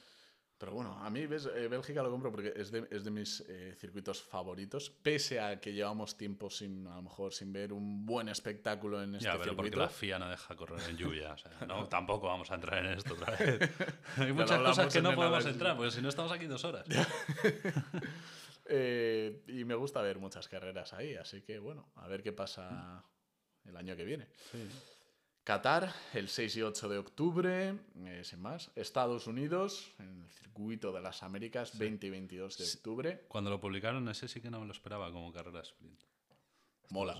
Pero 0.59 0.73
bueno, 0.73 0.93
a 0.99 1.09
mí 1.09 1.25
¿ves? 1.25 1.49
Eh, 1.55 1.69
Bélgica 1.69 2.03
lo 2.03 2.11
compro 2.11 2.31
porque 2.31 2.51
es 2.53 2.69
de, 2.69 2.85
es 2.91 3.05
de 3.05 3.11
mis 3.11 3.45
eh, 3.47 3.73
circuitos 3.79 4.21
favoritos, 4.21 4.89
pese 4.89 5.39
a 5.39 5.57
que 5.61 5.71
llevamos 5.71 6.17
tiempo 6.17 6.49
sin, 6.49 6.85
a 6.85 6.97
lo 6.97 7.03
mejor, 7.03 7.33
sin 7.33 7.53
ver 7.53 7.71
un 7.71 8.05
buen 8.05 8.27
espectáculo 8.27 9.01
en 9.01 9.15
este 9.15 9.25
Ya, 9.25 9.37
pero 9.39 9.55
porque 9.55 9.69
circuito. 9.69 9.79
la 9.79 9.89
FIA 9.89 10.19
no 10.19 10.29
deja 10.29 10.55
correr 10.57 10.81
en 10.89 10.97
lluvia. 10.97 11.31
O 11.31 11.37
sea, 11.37 11.51
no, 11.65 11.87
tampoco 11.87 12.27
vamos 12.27 12.51
a 12.51 12.55
entrar 12.55 12.85
en 12.85 12.91
esto 12.91 13.13
otra 13.13 13.37
vez. 13.37 13.69
Hay 14.17 14.33
muchas 14.33 14.59
cosas 14.61 14.93
que 14.93 15.01
no 15.01 15.15
podemos 15.15 15.45
entrar, 15.45 15.77
porque 15.77 15.91
si 15.91 16.01
no 16.01 16.09
estamos 16.09 16.31
aquí 16.33 16.45
dos 16.45 16.63
horas. 16.65 16.85
Eh, 18.71 19.41
y 19.47 19.65
me 19.65 19.73
gusta 19.73 19.99
ver 19.99 20.19
muchas 20.19 20.47
carreras 20.47 20.93
ahí, 20.93 21.15
así 21.15 21.41
que 21.41 21.57
bueno, 21.57 21.91
a 21.95 22.07
ver 22.07 22.21
qué 22.21 22.31
pasa 22.31 23.03
el 23.65 23.75
año 23.75 23.95
que 23.95 24.05
viene. 24.05 24.27
Qatar, 25.53 25.91
el 26.13 26.29
6 26.29 26.57
y 26.57 26.61
8 26.61 26.89
de 26.89 26.97
octubre, 26.99 27.73
eh, 28.05 28.21
sin 28.23 28.39
más. 28.39 28.69
Estados 28.75 29.25
Unidos, 29.25 29.91
en 29.97 30.21
el 30.21 30.29
circuito 30.29 30.91
de 30.91 31.01
las 31.01 31.23
Américas, 31.23 31.75
20 31.75 32.05
y 32.05 32.09
22 32.11 32.55
de 32.59 32.65
octubre. 32.65 33.25
Cuando 33.27 33.49
lo 33.49 33.59
publicaron, 33.59 34.07
ese 34.09 34.27
sí 34.27 34.41
que 34.41 34.51
no 34.51 34.59
me 34.59 34.67
lo 34.67 34.73
esperaba 34.73 35.11
como 35.11 35.33
carrera 35.33 35.61
sprint. 35.61 36.03
Mola. 36.91 37.19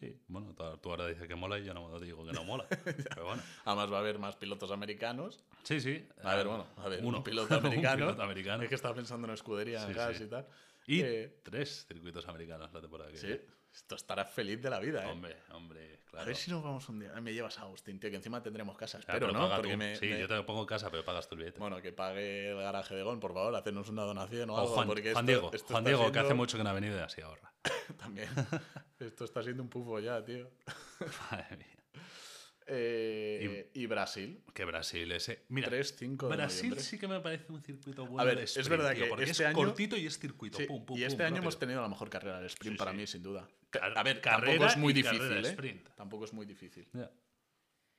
Sí, 0.00 0.20
bueno, 0.26 0.52
tú 0.82 0.90
ahora 0.90 1.06
dices 1.06 1.28
que 1.28 1.36
mola 1.36 1.60
y 1.60 1.64
yo 1.64 1.74
no 1.74 2.00
digo 2.00 2.26
que 2.26 2.32
no 2.32 2.42
mola. 2.42 2.66
Pero 3.14 3.26
bueno. 3.26 3.42
Además 3.66 3.92
va 3.92 3.96
a 3.98 4.00
haber 4.00 4.18
más 4.18 4.34
pilotos 4.34 4.72
americanos. 4.72 5.44
Sí, 5.62 5.80
sí. 5.80 6.08
A 6.24 6.34
ver, 6.34 6.48
bueno, 6.48 6.66
a 6.78 6.88
ver, 6.88 7.04
uno. 7.04 7.18
un 7.18 7.22
piloto 7.22 7.54
americano. 7.54 8.06
Un 8.06 8.10
piloto 8.14 8.22
americano. 8.24 8.62
Es 8.64 8.68
que 8.68 8.74
estaba 8.74 8.96
pensando 8.96 9.28
en 9.28 9.34
escudería, 9.34 9.82
en 9.82 9.88
Sí, 9.90 9.94
gas 9.94 10.16
sí. 10.16 10.24
y 10.24 10.26
tal. 10.26 10.48
Y 10.88 11.02
Eh, 11.02 11.40
tres 11.44 11.86
circuitos 11.86 12.26
americanos 12.26 12.72
la 12.72 12.80
temporada 12.80 13.12
que 13.12 13.16
sí, 13.16 13.28
viene. 13.28 13.42
Esto 13.78 13.94
estará 13.94 14.24
feliz 14.24 14.60
de 14.60 14.70
la 14.70 14.78
vida, 14.80 15.04
¿eh? 15.06 15.10
Hombre, 15.10 15.36
hombre, 15.52 16.00
A 16.18 16.24
ver 16.24 16.34
si 16.36 16.50
nos 16.50 16.62
vamos 16.62 16.88
un 16.88 16.98
día. 17.00 17.12
Me 17.20 17.32
llevas 17.32 17.58
a 17.58 17.62
Austin, 17.62 17.98
tío, 18.00 18.10
que 18.10 18.16
encima 18.16 18.42
tendremos 18.42 18.76
casa. 18.76 18.98
Espero, 18.98 19.28
pero 19.28 19.32
¿no? 19.32 19.54
Porque 19.56 19.76
me, 19.76 19.94
sí, 19.96 20.06
me- 20.06 20.18
yo 20.20 20.26
te 20.28 20.42
pongo 20.42 20.66
casa, 20.66 20.90
pero 20.90 21.04
pagas 21.04 21.28
tú 21.28 21.34
el 21.36 21.40
billete. 21.40 21.58
Bueno, 21.60 21.80
que 21.80 21.92
pague 21.92 22.50
el 22.50 22.56
garaje 22.56 22.94
de 22.96 23.02
Gon, 23.02 23.20
por 23.20 23.32
favor, 23.34 23.54
hacernos 23.54 23.88
una 23.88 24.02
donación 24.02 24.50
o, 24.50 24.54
o 24.54 24.58
algo. 24.58 24.74
Juan, 24.74 24.88
porque 24.88 25.12
Juan 25.12 25.24
esto- 25.28 25.40
Diego, 25.40 25.50
esto 25.54 25.72
Juan 25.72 25.84
Diego, 25.84 26.10
que 26.12 26.18
hace 26.18 26.34
mucho 26.34 26.56
que 26.58 26.64
no 26.64 26.70
ha 26.70 26.72
venido 26.72 26.96
y 26.96 27.00
así 27.00 27.20
ahorra. 27.20 27.52
También. 27.98 28.28
esto 28.98 29.24
está 29.24 29.42
siendo 29.42 29.62
un 29.62 29.68
pufo 29.68 30.00
ya, 30.00 30.24
tío. 30.24 30.50
Madre 31.30 31.56
mía. 31.56 31.77
Eh, 32.70 33.70
y... 33.72 33.86
Brasil, 33.86 34.42
Que 34.52 34.64
Brasil 34.66 35.10
ese. 35.12 35.44
Mira, 35.48 35.68
3-5 35.68 36.28
de 36.28 36.36
Brasil 36.36 36.56
noviembre. 36.70 36.80
sí 36.84 36.98
que 36.98 37.08
me 37.08 37.20
parece 37.20 37.50
un 37.52 37.62
circuito 37.62 38.04
bueno. 38.06 38.20
A 38.20 38.24
ver, 38.24 38.36
de 38.38 38.44
es 38.44 38.50
sprint, 38.56 38.68
verdad 38.70 38.94
tío, 38.94 39.04
que 39.04 39.08
porque 39.08 39.24
este 39.24 39.42
es 39.44 39.48
año- 39.48 39.56
cortito 39.56 39.96
y 39.96 40.06
es 40.06 40.18
circuito. 40.18 40.58
Sí, 40.58 40.64
pum, 40.66 40.84
pum, 40.84 40.98
y 40.98 41.04
este 41.04 41.16
pum, 41.16 41.22
año 41.26 41.30
rápido. 41.36 41.42
hemos 41.44 41.58
tenido 41.58 41.80
la 41.82 41.88
mejor 41.88 42.10
carrera 42.10 42.36
del 42.38 42.46
sprint 42.46 42.74
Sí, 42.74 42.78
para 42.78 42.90
sí. 42.90 42.96
mí, 42.98 43.06
sin 43.06 43.22
duda. 43.22 43.48
A 43.94 44.02
ver, 44.02 44.20
carrera 44.20 44.52
tampoco 44.52 44.66
es 44.70 44.76
muy 44.76 44.92
difícil, 44.92 45.28
de 45.28 45.38
¿eh? 45.40 45.50
sprint. 45.50 45.88
Tampoco 45.94 46.24
es 46.26 46.32
muy 46.32 46.44
difícil. 46.46 46.86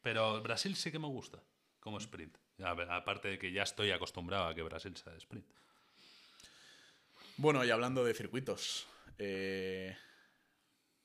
Pero 0.01 0.41
Brasil 0.41 0.75
sí 0.75 0.91
que 0.91 0.99
me 0.99 1.07
gusta 1.07 1.41
como 1.79 1.97
sprint. 1.97 2.37
A 2.63 2.73
ver, 2.73 2.91
aparte 2.91 3.27
de 3.29 3.39
que 3.39 3.51
ya 3.51 3.63
estoy 3.63 3.91
acostumbrado 3.91 4.47
a 4.47 4.53
que 4.55 4.61
Brasil 4.61 4.95
sea 4.97 5.11
de 5.13 5.17
sprint. 5.19 5.45
Bueno, 7.37 7.63
y 7.63 7.69
hablando 7.71 8.03
de 8.03 8.13
circuitos, 8.13 8.85
eh, 9.17 9.95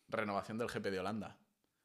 renovación 0.08 0.58
del 0.58 0.68
GP 0.68 0.90
de 0.90 0.98
Holanda. 0.98 1.36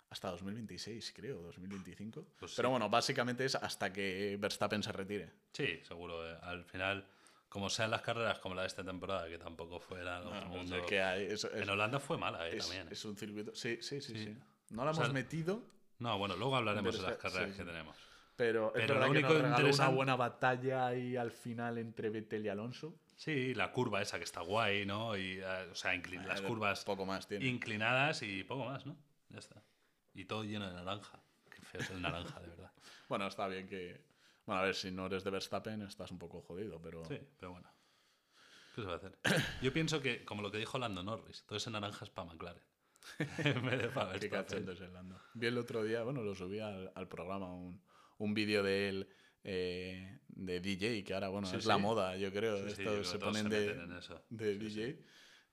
Hasta 0.10 0.32
2026, 0.32 1.13
creo, 1.15 1.38
2025. 1.43 2.26
Pues 2.39 2.54
Pero 2.56 2.69
sí. 2.69 2.72
bueno, 2.72 2.89
básicamente 2.89 3.45
es 3.45 3.56
hasta 3.56 3.93
que 3.93 4.38
Verstappen 4.39 4.82
se 4.82 4.91
retire. 4.91 5.30
Sí, 5.54 5.80
seguro. 5.84 6.28
eh, 6.28 6.36
Al 6.41 6.63
final, 6.65 7.06
como 7.48 7.69
sean 7.69 7.91
las 7.91 8.02
carreras 8.02 8.39
como 8.39 8.56
la 8.56 8.62
de 8.63 8.67
esta 8.69 8.84
temporada, 8.84 9.28
que 9.28 9.38
tampoco 9.38 9.80
fuera 9.80 10.17
el 10.19 10.28
otro 10.28 10.45
mundo. 10.48 10.76
es 10.78 10.86
que 10.88 11.02
hay- 11.02 11.26
es, 11.26 11.43
es- 11.43 11.62
En 11.62 11.69
Holanda 11.69 12.00
fue 12.00 12.17
mala, 12.17 12.48
eh, 12.50 12.58
también. 12.58 12.88
eh. 12.88 12.91
es 12.93 13.06
un 13.06 13.15
circuito. 13.17 13.54
Sí, 13.54 13.78
sí, 13.82 14.02
sí, 14.02 14.13
Sí. 14.13 14.24
sí. 14.26 14.38
No 14.72 14.84
la 14.84 14.91
O 14.91 14.93
sea, 14.95 15.04
hemos 15.06 15.13
metido, 15.13 15.62
No, 16.00 16.17
bueno, 16.17 16.36
luego 16.38 16.56
hablaremos 16.56 16.95
de 16.95 17.02
las 17.04 17.12
que- 17.13 17.17
carreras 17.17 17.56
que 17.56 17.63
tenemos. 17.63 17.95
pero, 18.36 18.67
es 18.69 18.74
Pero 18.82 18.93
verdad 18.95 19.08
lo 19.08 19.13
que 19.13 19.19
único 19.19 19.28
nos 19.34 19.38
regaló 19.38 19.48
una 19.58 19.60
interesante- 19.60 19.95
buena 19.95 20.15
batalla 20.15 20.88
ahí 20.88 21.17
al 21.17 21.32
final 21.32 21.78
entre 21.78 22.10
Vettel 22.10 22.45
y 22.45 22.50
Alonso. 22.50 22.95
Sí, 23.15 23.54
la 23.54 23.72
curva 23.74 24.02
esa 24.02 24.17
que 24.17 24.24
está 24.24 24.39
guay, 24.41 24.86
¿no? 24.86 25.15
Y, 25.17 25.39
eh, 25.39 25.67
o 25.72 25.76
sea, 25.76 25.93
inclin- 25.93 26.26
las 26.26 26.41
curvas 26.41 26.84
Poco 26.86 27.06
más 27.06 27.28
tiene. 27.28 27.45
inclinadas 27.48 28.22
y 28.24 28.43
poco 28.45 28.65
más, 28.65 28.86
¿no? 28.86 28.95
Ya 29.30 29.39
está. 29.39 29.62
Y 30.13 30.26
todo 30.26 30.43
lleno 30.43 30.67
de 30.67 30.74
naranja. 30.74 31.19
Qué 31.50 31.62
feo 31.62 31.82
es 31.82 31.89
el 31.91 32.02
naranja, 32.02 32.39
de 32.41 32.48
verdad. 32.48 32.72
Bueno, 33.10 33.26
está 33.28 33.48
bien 33.48 33.67
que. 33.67 34.02
Bueno, 34.45 34.62
a 34.62 34.65
ver, 34.65 34.76
si 34.76 34.91
no 34.91 35.08
eres 35.08 35.24
de 35.24 35.30
Verstappen, 35.32 35.82
estás 35.82 36.12
un 36.12 36.19
poco 36.19 36.41
jodido, 36.41 36.80
pero. 36.82 37.04
Sí, 37.06 37.19
pero 37.39 37.52
bueno. 37.54 37.72
¿Qué 38.76 38.82
se 38.82 38.88
va 38.88 38.93
a 38.93 38.98
hacer? 38.98 39.17
Yo 39.63 39.74
pienso 39.74 40.00
que, 40.02 40.24
como 40.26 40.41
lo 40.43 40.52
que 40.52 40.58
dijo 40.60 40.78
Lando 40.78 41.02
Norris, 41.04 41.43
todo 41.45 41.58
ese 41.58 41.72
naranja 41.72 42.06
es 42.06 42.12
para 42.12 42.32
McLaren. 42.32 42.62
en 43.39 43.65
vez 43.65 43.82
de 43.82 43.89
para 43.89 44.13
Qué 44.13 44.28
Verstappen. 44.28 44.65
cachondo 44.65 44.72
es 44.74 44.80
Lando. 44.93 45.19
Vi 45.34 45.48
el 45.48 45.58
otro 45.58 45.84
día, 45.84 46.04
bueno, 46.04 46.22
lo 46.22 46.36
subí 46.36 46.60
al, 46.60 46.91
al 46.93 47.08
programa, 47.08 47.48
un, 47.54 47.82
un 48.19 48.34
vídeo 48.34 48.62
de 48.63 48.89
él 48.89 49.10
eh, 49.43 50.19
de 50.28 50.60
DJ, 50.60 51.04
que 51.04 51.13
ahora, 51.13 51.30
bueno, 51.30 51.48
Sí, 51.48 51.56
es 51.56 51.65
la 51.65 51.76
sí. 51.78 51.82
moda, 51.82 52.15
yo 52.17 52.32
creo. 52.32 52.58
Sí, 52.58 52.63
Estos 52.67 52.78
yo 52.78 52.91
creo 52.91 53.04
se 53.06 53.19
ponen 53.19 53.50
se 53.50 53.50
de, 53.50 54.22
de 54.30 54.58
DJ. 54.60 55.04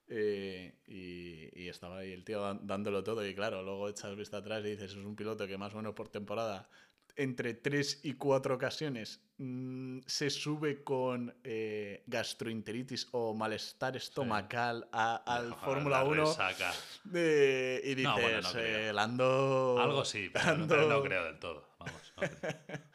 Eh, 0.08 0.74
y, 0.86 1.62
y 1.62 1.68
estaba 1.68 1.98
ahí 1.98 2.12
el 2.12 2.24
tío 2.24 2.54
dándolo 2.62 3.02
todo. 3.02 3.26
Y 3.26 3.34
claro, 3.34 3.62
luego 3.62 3.88
echas 3.88 4.14
vista 4.16 4.38
atrás 4.38 4.64
y 4.64 4.70
dices: 4.70 4.90
es 4.92 4.96
un 4.96 5.16
piloto 5.16 5.46
que 5.46 5.58
más 5.58 5.72
o 5.74 5.76
menos 5.78 5.94
por 5.94 6.08
temporada, 6.08 6.68
entre 7.16 7.54
tres 7.54 8.00
y 8.04 8.12
cuatro 8.14 8.54
ocasiones, 8.54 9.20
mm, 9.38 10.00
se 10.06 10.28
sube 10.30 10.84
con 10.84 11.34
eh, 11.44 12.04
gastroenteritis 12.06 13.08
o 13.12 13.32
malestar 13.34 13.96
estomacal 13.96 14.86
a- 14.92 15.16
al 15.16 15.54
Fórmula 15.54 15.98
la 15.98 16.04
1. 16.04 16.24
resaca. 16.26 16.72
De- 17.04 17.80
y 17.84 17.94
dices, 17.94 18.04
No, 18.04 18.20
bueno, 18.20 18.42
no 18.52 18.58
eh, 18.60 18.92
Lando. 18.92 19.76
Algo 19.78 20.04
sí, 20.04 20.28
pero, 20.32 20.56
no- 20.58 20.66
pero 20.68 20.88
no 20.88 21.02
creo 21.02 21.24
del 21.24 21.38
todo. 21.38 21.65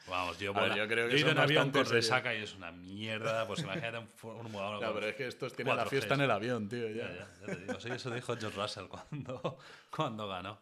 Vamos, 0.07 0.35
no 0.35 0.41
yo, 0.41 0.53
ver, 0.53 0.87
creo 0.87 1.07
que 1.07 1.11
yo 1.11 1.17
he 1.17 1.19
ido 1.19 1.31
en 1.31 1.37
avión 1.37 1.71
con 1.71 1.85
resaca 1.85 2.33
y 2.33 2.41
es 2.41 2.55
una 2.55 2.71
mierda. 2.71 3.47
Pues 3.47 3.61
imagínate 3.61 3.99
un 3.99 4.07
Fórmula 4.07 4.69
1 4.69 4.81
Ya, 4.81 4.87
con 4.87 4.95
pero 4.95 5.07
es 5.07 5.15
que 5.15 5.27
estos 5.27 5.53
tienen 5.53 5.75
la 5.75 5.85
fiesta 5.85 6.15
en 6.15 6.21
el 6.21 6.31
avión, 6.31 6.67
tío. 6.67 6.89
Ya. 6.89 7.07
Ya, 7.07 7.13
ya, 7.13 7.27
ya 7.39 7.45
te 7.45 7.55
digo. 7.61 7.79
Sí, 7.79 7.89
eso 7.89 8.09
dijo 8.09 8.35
George 8.35 8.59
Russell 8.59 8.85
cuando, 8.85 9.57
cuando 9.89 10.27
ganó. 10.27 10.59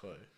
Joder. 0.00 0.36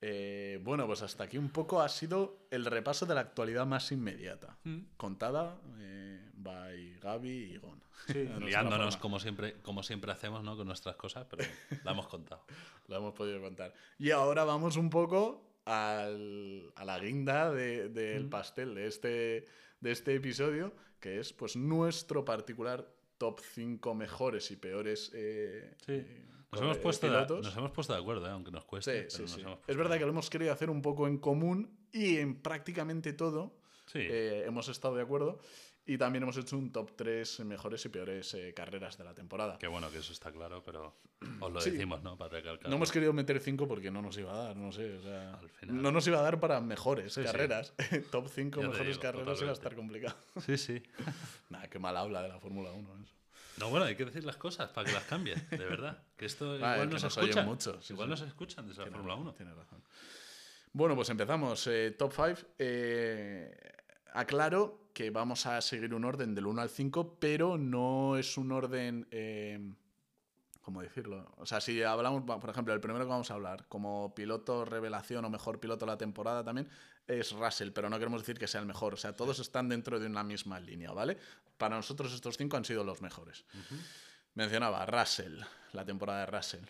Eh, 0.00 0.60
bueno, 0.62 0.86
pues 0.86 1.02
hasta 1.02 1.24
aquí 1.24 1.38
un 1.38 1.50
poco 1.50 1.80
ha 1.80 1.88
sido 1.88 2.46
el 2.50 2.64
repaso 2.66 3.06
de 3.06 3.14
la 3.14 3.22
actualidad 3.22 3.66
más 3.66 3.90
inmediata. 3.92 4.56
Mm. 4.64 4.78
Contada 4.96 5.58
eh, 5.78 6.30
by 6.34 6.98
Gaby 7.00 7.28
y 7.28 7.56
Gon. 7.56 7.82
Nuestra 8.08 8.38
Liándonos 8.38 8.96
como 8.98 9.18
siempre, 9.18 9.54
como 9.62 9.82
siempre 9.82 10.12
hacemos 10.12 10.44
¿no? 10.44 10.56
con 10.56 10.66
nuestras 10.66 10.96
cosas, 10.96 11.26
pero 11.28 11.48
la 11.82 11.92
hemos 11.92 12.06
contado. 12.08 12.44
Lo 12.88 12.96
hemos 12.96 13.14
podido 13.14 13.40
contar. 13.40 13.74
Y 13.98 14.10
ahora 14.10 14.44
vamos 14.44 14.76
un 14.76 14.90
poco 14.90 15.45
al- 15.66 16.72
a 16.76 16.84
la 16.84 16.98
guinda 16.98 17.52
de- 17.52 17.88
del 17.90 18.24
Mm. 18.24 18.30
pastel 18.30 18.74
de 18.74 18.86
este, 18.86 19.44
de 19.80 19.92
este 19.92 20.14
episodio, 20.14 20.72
que 21.00 21.18
es 21.20 21.32
pues 21.32 21.56
nuestro 21.56 22.24
particular 22.24 22.88
top 23.18 23.40
5 23.40 23.94
mejores 23.94 24.50
y 24.50 24.56
peores 24.56 25.10
eh, 25.14 25.74
Sí. 25.84 25.92
eh, 25.92 26.22
Nos 26.52 26.60
hemos, 26.62 26.76
eh, 26.76 26.80
puesto 26.80 27.10
de, 27.10 27.42
nos 27.42 27.56
hemos 27.56 27.70
puesto 27.72 27.92
de 27.92 27.98
acuerdo, 27.98 28.26
¿eh? 28.26 28.30
aunque 28.30 28.50
nos 28.50 28.64
cueste. 28.64 28.92
Sí, 28.92 28.98
pero 29.00 29.10
sí, 29.10 29.22
nos 29.22 29.30
sí. 29.32 29.40
hemos 29.42 29.56
puesto 29.56 29.72
Es 29.72 29.76
verdad 29.76 29.92
de 29.94 29.98
que 29.98 30.04
lo 30.06 30.10
hemos 30.12 30.30
querido 30.30 30.52
hacer 30.52 30.70
un 30.70 30.80
poco 30.80 31.06
en 31.08 31.18
común 31.18 31.76
y 31.92 32.16
en 32.18 32.40
prácticamente 32.40 33.12
todo 33.12 33.58
eh, 33.94 34.44
hemos 34.46 34.68
estado 34.68 34.94
de 34.96 35.02
acuerdo. 35.02 35.38
Y 35.88 35.98
también 35.98 36.24
hemos 36.24 36.36
hecho 36.36 36.58
un 36.58 36.72
top 36.72 36.96
3 36.96 37.40
mejores 37.44 37.84
y 37.84 37.88
peores 37.90 38.34
eh, 38.34 38.52
carreras 38.54 38.98
de 38.98 39.04
la 39.04 39.14
temporada. 39.14 39.56
qué 39.58 39.68
bueno 39.68 39.88
que 39.90 39.98
eso 39.98 40.12
está 40.12 40.32
claro, 40.32 40.60
pero 40.64 40.96
os 41.40 41.52
lo 41.52 41.60
Sí. 41.60 41.70
decimos, 41.70 42.02
¿no? 42.02 42.18
Para 42.18 42.30
recalcar. 42.38 42.68
No 42.68 42.74
hemos 42.76 42.90
querido 42.90 43.12
meter 43.12 43.38
5 43.38 43.68
porque 43.68 43.90
no 43.92 44.02
nos 44.02 44.18
iba 44.18 44.32
a 44.32 44.36
dar, 44.48 44.56
no 44.56 44.72
sé. 44.72 44.94
O 44.96 45.02
sea, 45.02 45.34
Al 45.34 45.48
final. 45.48 45.82
no 45.82 45.92
nos 45.92 46.04
iba 46.08 46.18
a 46.18 46.22
dar 46.22 46.40
para 46.40 46.60
mejores 46.60 47.12
Sí, 47.14 47.20
sí. 47.20 47.26
carreras. 47.26 47.72
top 48.10 48.28
5 48.28 48.60
Ya 48.60 48.66
te 48.66 48.72
mejores 48.72 48.96
digo, 48.96 49.00
carreras 49.02 49.40
iba 49.40 49.50
a 49.50 49.54
estar 49.54 49.74
complicado. 49.76 50.16
Sí, 50.44 50.58
sí. 50.58 50.82
Nada, 51.50 51.68
qué 51.68 51.78
mal 51.78 51.96
habla 51.96 52.20
de 52.22 52.28
la 52.30 52.40
Fórmula 52.40 52.72
1 52.72 53.02
eso. 53.04 53.12
No, 53.58 53.70
bueno, 53.70 53.86
hay 53.86 53.94
que 53.94 54.04
decir 54.04 54.24
las 54.24 54.36
cosas 54.36 54.68
para 54.70 54.86
que 54.88 54.92
las 54.92 55.04
cambien, 55.04 55.46
de 55.50 55.56
verdad. 55.58 56.02
Que 56.16 56.26
esto 56.26 56.50
Ah, 56.62 56.74
igual 56.74 56.90
nos, 56.90 57.04
nos 57.04 57.16
escuchan. 57.16 57.46
mucho, 57.46 57.80
sí, 57.80 57.92
igual 57.92 58.08
sí. 58.08 58.10
nos 58.10 58.22
escuchan 58.22 58.66
desde 58.66 58.84
la 58.84 58.90
Fórmula 58.90 59.14
razón, 59.14 59.22
1. 59.28 59.34
tiene 59.34 59.54
razón. 59.54 59.82
Bueno, 60.72 60.94
pues 60.96 61.08
empezamos. 61.10 61.64
Eh, 61.68 61.94
top 61.96 62.12
5. 62.12 62.40
aclaro 64.12 64.80
que 64.96 65.10
vamos 65.10 65.44
a 65.44 65.60
seguir 65.60 65.92
un 65.92 66.06
orden 66.06 66.34
del 66.34 66.46
1 66.46 66.62
al 66.62 66.70
5, 66.70 67.18
pero 67.20 67.58
no 67.58 68.16
es 68.16 68.38
un 68.38 68.50
orden. 68.50 69.06
eh, 69.10 69.74
¿Cómo 70.62 70.80
decirlo? 70.80 71.34
O 71.36 71.44
sea, 71.44 71.60
si 71.60 71.82
hablamos, 71.82 72.22
por 72.22 72.48
ejemplo, 72.48 72.72
el 72.72 72.80
primero 72.80 73.04
que 73.04 73.10
vamos 73.10 73.30
a 73.30 73.34
hablar, 73.34 73.66
como 73.68 74.14
piloto 74.14 74.64
revelación 74.64 75.22
o 75.26 75.28
mejor 75.28 75.60
piloto 75.60 75.84
de 75.84 75.92
la 75.92 75.98
temporada 75.98 76.42
también, 76.42 76.66
es 77.06 77.32
Russell, 77.32 77.72
pero 77.72 77.90
no 77.90 77.98
queremos 77.98 78.22
decir 78.22 78.38
que 78.38 78.46
sea 78.46 78.62
el 78.62 78.66
mejor. 78.66 78.94
O 78.94 78.96
sea, 78.96 79.14
todos 79.14 79.38
están 79.38 79.68
dentro 79.68 80.00
de 80.00 80.06
una 80.06 80.24
misma 80.24 80.58
línea, 80.60 80.92
¿vale? 80.92 81.18
Para 81.58 81.76
nosotros 81.76 82.14
estos 82.14 82.38
cinco 82.38 82.56
han 82.56 82.64
sido 82.64 82.82
los 82.82 83.02
mejores. 83.02 83.44
Mencionaba 84.32 84.86
Russell, 84.86 85.40
la 85.72 85.84
temporada 85.84 86.20
de 86.20 86.26
Russell. 86.26 86.64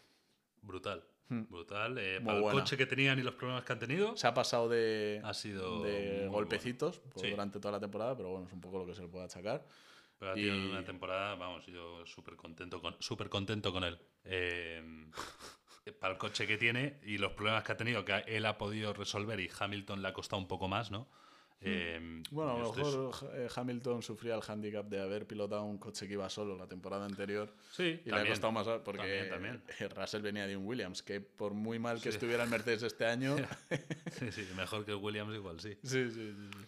Brutal. 0.62 1.04
Hmm. 1.28 1.42
Brutal. 1.50 1.98
eh, 1.98 2.20
para 2.20 2.38
buena. 2.40 2.56
el 2.58 2.62
coche 2.62 2.76
que 2.76 2.86
tenían 2.86 3.18
y 3.18 3.22
los 3.22 3.34
problemas 3.34 3.64
que 3.64 3.72
han 3.72 3.78
tenido, 3.80 4.16
Se 4.16 4.26
ha 4.26 4.34
pasado 4.34 4.68
de, 4.68 5.20
ha 5.24 5.34
sido. 5.34 5.82
de 5.82 6.28
golpecitos 6.28 6.98
por- 7.00 7.20
Sí. 7.22 7.30
durante 7.30 7.58
toda 7.58 7.72
la 7.72 7.80
temporada, 7.80 8.16
pero 8.16 8.30
bueno, 8.30 8.46
es 8.46 8.52
un 8.52 8.60
poco 8.60 8.78
lo 8.78 8.86
que 8.86 8.94
se 8.94 9.02
le 9.02 9.08
puede 9.08 9.24
achacar. 9.24 9.58
bueno. 9.60 9.72
Pero 10.18 10.30
ha 10.30 10.34
tenido 10.34 10.56
y- 10.56 10.70
una 10.70 10.84
temporada, 10.84 11.34
vamos, 11.34 11.66
yo 11.66 12.06
súper 12.06 12.36
contento 12.36 12.80
con, 12.80 12.96
súper 13.00 13.28
contento 13.28 13.70
con 13.72 13.84
él. 13.84 13.98
Eh, 14.24 14.82
para 16.00 16.12
el 16.14 16.18
coche 16.18 16.46
que 16.46 16.56
tiene 16.56 16.98
y 17.04 17.18
los 17.18 17.32
problemas 17.32 17.62
que 17.64 17.72
ha 17.72 17.76
tenido, 17.76 18.04
que 18.04 18.24
él 18.26 18.46
ha 18.46 18.56
podido 18.56 18.92
resolver 18.92 19.38
y 19.40 19.50
Hamilton 19.58 20.00
le 20.02 20.08
ha 20.08 20.12
costado 20.12 20.40
un 20.40 20.48
poco 20.48 20.68
más, 20.68 20.90
¿no? 20.90 21.06
Eh, 21.60 21.98
Hmm. 22.00 22.22
Bueno, 22.30 22.52
a 22.52 22.58
lo 22.58 22.72
mejor 22.74 23.14
eh, 23.34 23.48
Hamilton 23.54 24.02
sufría 24.02 24.34
el 24.34 24.40
hándicap 24.42 24.86
de 24.88 25.00
haber 25.00 25.26
pilotado 25.26 25.64
un 25.64 25.78
coche 25.78 26.06
que 26.06 26.12
iba 26.14 26.28
solo 26.28 26.56
la 26.56 26.66
temporada 26.68 27.06
anterior 27.06 27.52
Sí, 27.72 28.00
y 28.04 28.10
le 28.10 28.16
ha 28.20 28.26
costado 28.26 28.52
más 28.52 28.66
porque 28.84 28.98
También, 28.98 29.28
también. 29.30 29.62
eh, 29.80 29.88
Russell 29.88 30.22
venía 30.22 30.46
de 30.46 30.56
un 30.56 30.66
Williams, 30.66 31.02
que 31.02 31.20
por 31.20 31.54
muy 31.54 31.78
mal 31.78 31.96
que 31.96 32.10
Sí. 32.10 32.16
estuviera 32.16 32.44
el 32.44 32.50
Mercedes 32.50 32.82
este 32.82 33.06
año, 33.06 33.36
Sí, 34.12 34.32
sí, 34.32 34.46
mejor 34.54 34.84
que 34.84 34.90
el 34.92 34.98
Williams 34.98 35.34
igual, 35.34 35.58
sí. 35.60 35.74
sí, 35.82 36.10
sí, 36.10 36.34
sí, 36.34 36.50
sí. 36.52 36.64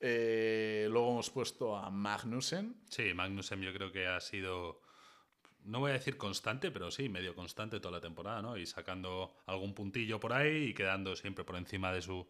Eh, 0.00 0.86
luego 0.90 1.10
hemos 1.12 1.30
puesto 1.30 1.76
a 1.76 1.90
Magnussen. 1.90 2.74
Sí, 2.88 3.12
Magnussen 3.14 3.60
yo 3.62 3.72
creo 3.72 3.90
que 3.92 4.06
ha 4.06 4.20
sido, 4.20 4.80
no 5.64 5.80
voy 5.80 5.90
a 5.90 5.94
decir 5.94 6.16
constante, 6.16 6.70
pero 6.70 6.90
sí, 6.90 7.08
medio 7.08 7.34
constante 7.34 7.80
toda 7.80 7.92
la 7.92 8.00
temporada, 8.00 8.40
¿no? 8.42 8.56
Y 8.56 8.66
sacando 8.66 9.34
algún 9.46 9.74
puntillo 9.74 10.18
por 10.20 10.32
ahí 10.32 10.68
y 10.68 10.74
quedando 10.74 11.16
siempre 11.16 11.44
por 11.44 11.56
encima 11.56 11.92
de 11.92 12.02
su, 12.02 12.26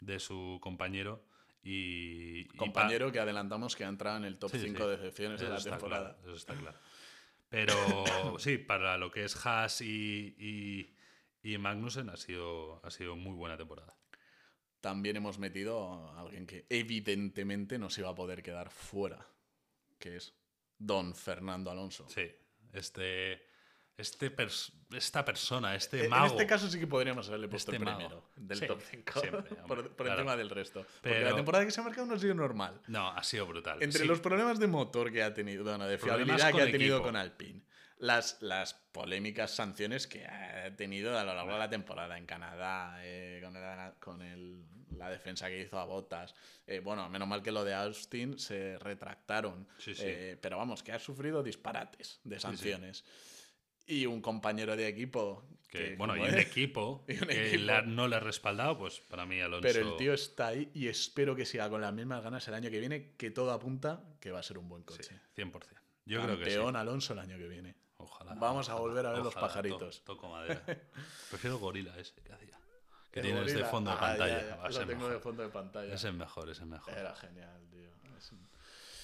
de 0.00 0.18
su 0.20 0.58
compañero. 0.62 1.22
Y, 1.66 2.40
y 2.40 2.44
pa- 2.44 2.56
Compañero 2.58 3.10
que 3.10 3.18
adelantamos 3.20 3.74
que 3.74 3.84
ha 3.84 3.88
entrado 3.88 4.18
en 4.18 4.24
el 4.24 4.38
top 4.38 4.50
Sí, 4.50 4.58
5 4.60 4.82
sí. 4.82 4.84
de 4.90 4.96
decepciones 4.98 5.40
de 5.40 5.48
la 5.48 5.58
temporada. 5.62 6.14
claro, 6.14 6.22
eso 6.28 6.36
está 6.36 6.54
claro. 6.54 6.78
Pero 7.48 7.74
sí, 8.38 8.58
para 8.58 8.98
lo 8.98 9.10
que 9.10 9.24
es 9.24 9.46
Haas 9.46 9.80
y, 9.80 10.34
y, 10.38 10.94
y 11.42 11.58
Magnussen 11.58 12.10
ha 12.10 12.16
sido, 12.16 12.84
ha 12.84 12.90
sido 12.90 13.16
muy 13.16 13.34
buena 13.34 13.56
temporada. 13.56 13.96
También 14.80 15.16
hemos 15.16 15.38
metido 15.38 15.88
a 16.10 16.20
alguien 16.20 16.46
que 16.46 16.66
evidentemente 16.68 17.78
nos 17.78 17.96
iba 17.96 18.10
a 18.10 18.14
poder 18.14 18.42
quedar 18.42 18.70
fuera, 18.70 19.26
que 19.98 20.16
es 20.16 20.34
don 20.76 21.14
Fernando 21.14 21.70
Alonso. 21.70 22.06
Sí, 22.10 22.30
este, 22.74 23.42
este 23.96 24.34
pers- 24.34 24.72
esta 24.92 25.24
persona, 25.24 25.74
este 25.74 26.00
Eh, 26.00 26.04
En 26.04 26.10
mago. 26.10 26.26
este 26.26 26.46
caso 26.46 26.68
sí 26.68 26.78
que 26.78 26.86
podríamos 26.86 27.28
haberle 27.28 27.48
puesto 27.48 27.70
Este 27.70 27.78
el 27.78 27.84
mago. 27.84 27.98
primero 27.98 28.24
del 28.36 28.58
Sí, 28.58 28.66
top 28.66 28.80
5 28.90 29.20
siempre, 29.20 29.42
por, 29.68 29.78
hombre, 29.78 29.90
por 29.90 30.06
claro. 30.06 30.20
encima 30.20 30.36
del 30.36 30.50
resto. 30.50 30.80
Porque 30.82 30.98
Pero- 31.02 31.30
la 31.30 31.36
temporada 31.36 31.64
que 31.64 31.70
se 31.70 31.80
ha 31.80 31.84
marcado 31.84 32.06
no 32.06 32.14
ha 32.14 32.18
sido 32.18 32.34
normal. 32.34 32.80
No, 32.88 33.08
ha 33.10 33.22
sido 33.22 33.46
brutal. 33.46 33.82
Entre 33.82 34.00
Sí, 34.02 34.06
los 34.06 34.20
problemas 34.20 34.58
de 34.58 34.66
motor 34.66 35.12
que 35.12 35.22
ha 35.22 35.32
tenido, 35.32 35.62
bueno, 35.64 35.86
de 35.86 35.98
fiabilidad 35.98 36.52
que 36.52 36.62
ha 36.62 36.70
tenido 36.70 36.96
equipo. 36.96 37.02
con 37.08 37.16
Alpine, 37.16 37.62
las, 37.98 38.38
las 38.42 38.74
polémicas 38.74 39.52
sanciones 39.52 40.06
que 40.08 40.26
ha 40.26 40.74
tenido 40.76 41.16
a 41.18 41.22
lo 41.24 41.34
largo 41.34 41.52
de 41.52 41.58
la 41.58 41.70
temporada 41.70 42.18
en 42.18 42.26
Canadá, 42.26 42.98
eh, 43.02 43.40
con, 43.44 43.56
el- 43.56 43.92
con 44.00 44.22
el- 44.22 44.64
la 44.98 45.08
defensa 45.10 45.48
que 45.48 45.60
hizo 45.62 45.78
a 45.78 45.84
Botas. 45.84 46.34
bueno, 46.82 47.08
menos 47.08 47.26
mal 47.28 47.42
que 47.42 47.50
lo 47.52 47.64
de 47.64 47.74
Austin 47.74 48.38
se 48.38 48.78
retractaron. 48.78 49.66
Sí. 49.78 49.92
Eh, 49.98 50.38
pero 50.40 50.56
vamos, 50.56 50.82
que 50.82 50.92
ha 50.92 50.98
sufrido 50.98 51.42
disparates 51.42 52.20
de 52.24 52.38
sanciones. 52.40 53.04
Y 53.86 54.06
un 54.06 54.20
compañero 54.20 54.76
de 54.76 54.88
equipo. 54.88 55.44
que, 55.68 55.90
que, 55.90 55.96
bueno, 55.96 56.16
y 56.16 56.20
un 56.20 56.34
equipo 56.38 57.04
y 57.08 57.12
un 57.14 57.26
que 57.28 57.54
equipo. 57.54 57.72
no 57.86 58.06
le 58.08 58.16
ha 58.16 58.20
respaldado, 58.20 58.78
pues 58.78 59.00
para 59.00 59.26
mí 59.26 59.40
Alonso. 59.40 59.62
Pero 59.62 59.88
el 59.90 59.96
tío 59.96 60.14
está 60.14 60.48
ahí 60.48 60.70
y 60.74 60.88
espero 60.88 61.34
que 61.34 61.44
siga 61.44 61.68
con 61.68 61.80
las 61.80 61.92
mismas 61.92 62.22
ganas 62.22 62.46
el 62.48 62.54
año 62.54 62.70
que 62.70 62.78
viene, 62.80 63.12
que 63.16 63.30
todo 63.30 63.52
apunta 63.52 64.02
que 64.20 64.30
va 64.30 64.38
a 64.40 64.42
ser 64.42 64.58
un 64.58 64.68
buen 64.68 64.82
Sí, 64.82 64.86
coche. 64.96 65.20
100%. 65.36 65.60
Yo 66.06 66.22
creo 66.22 66.38
que 66.38 66.50
sí. 66.50 66.56
Alonso 66.56 67.12
el 67.14 67.18
año 67.18 67.36
que 67.38 67.48
viene. 67.48 67.74
Ojalá. 67.96 68.34
Vamos 68.34 68.68
a 68.68 68.74
volver 68.74 69.06
a 69.06 69.12
ver 69.12 69.22
los 69.22 69.34
pajaritos. 69.34 70.00
to- 70.04 70.14
toco 70.14 70.28
madera. 70.28 70.62
Prefiero 71.30 71.58
gorila 71.58 71.96
ese 71.98 72.14
que 72.22 72.32
hacía. 72.32 72.58
Que 73.10 73.20
El 73.20 73.26
tienes 73.26 73.46
de 73.46 73.52
gorila. 73.52 73.68
fondo 73.70 73.90
de 73.90 73.96
Ah, 73.96 74.00
pantalla. 74.00 74.40
ya, 74.40 74.68
ya, 74.70 74.78
tengo 74.80 74.94
mejor. 74.94 75.12
de 75.12 75.18
fondo 75.20 75.42
de 75.44 75.48
pantalla. 75.48 75.94
Ese 75.94 76.08
es 76.08 76.14
mejor, 76.14 76.50
ese 76.50 76.62
es 76.62 76.68
mejor. 76.68 76.92
Era 76.98 77.14
genial, 77.16 77.60
tío. 77.70 77.88
Es 78.18 78.32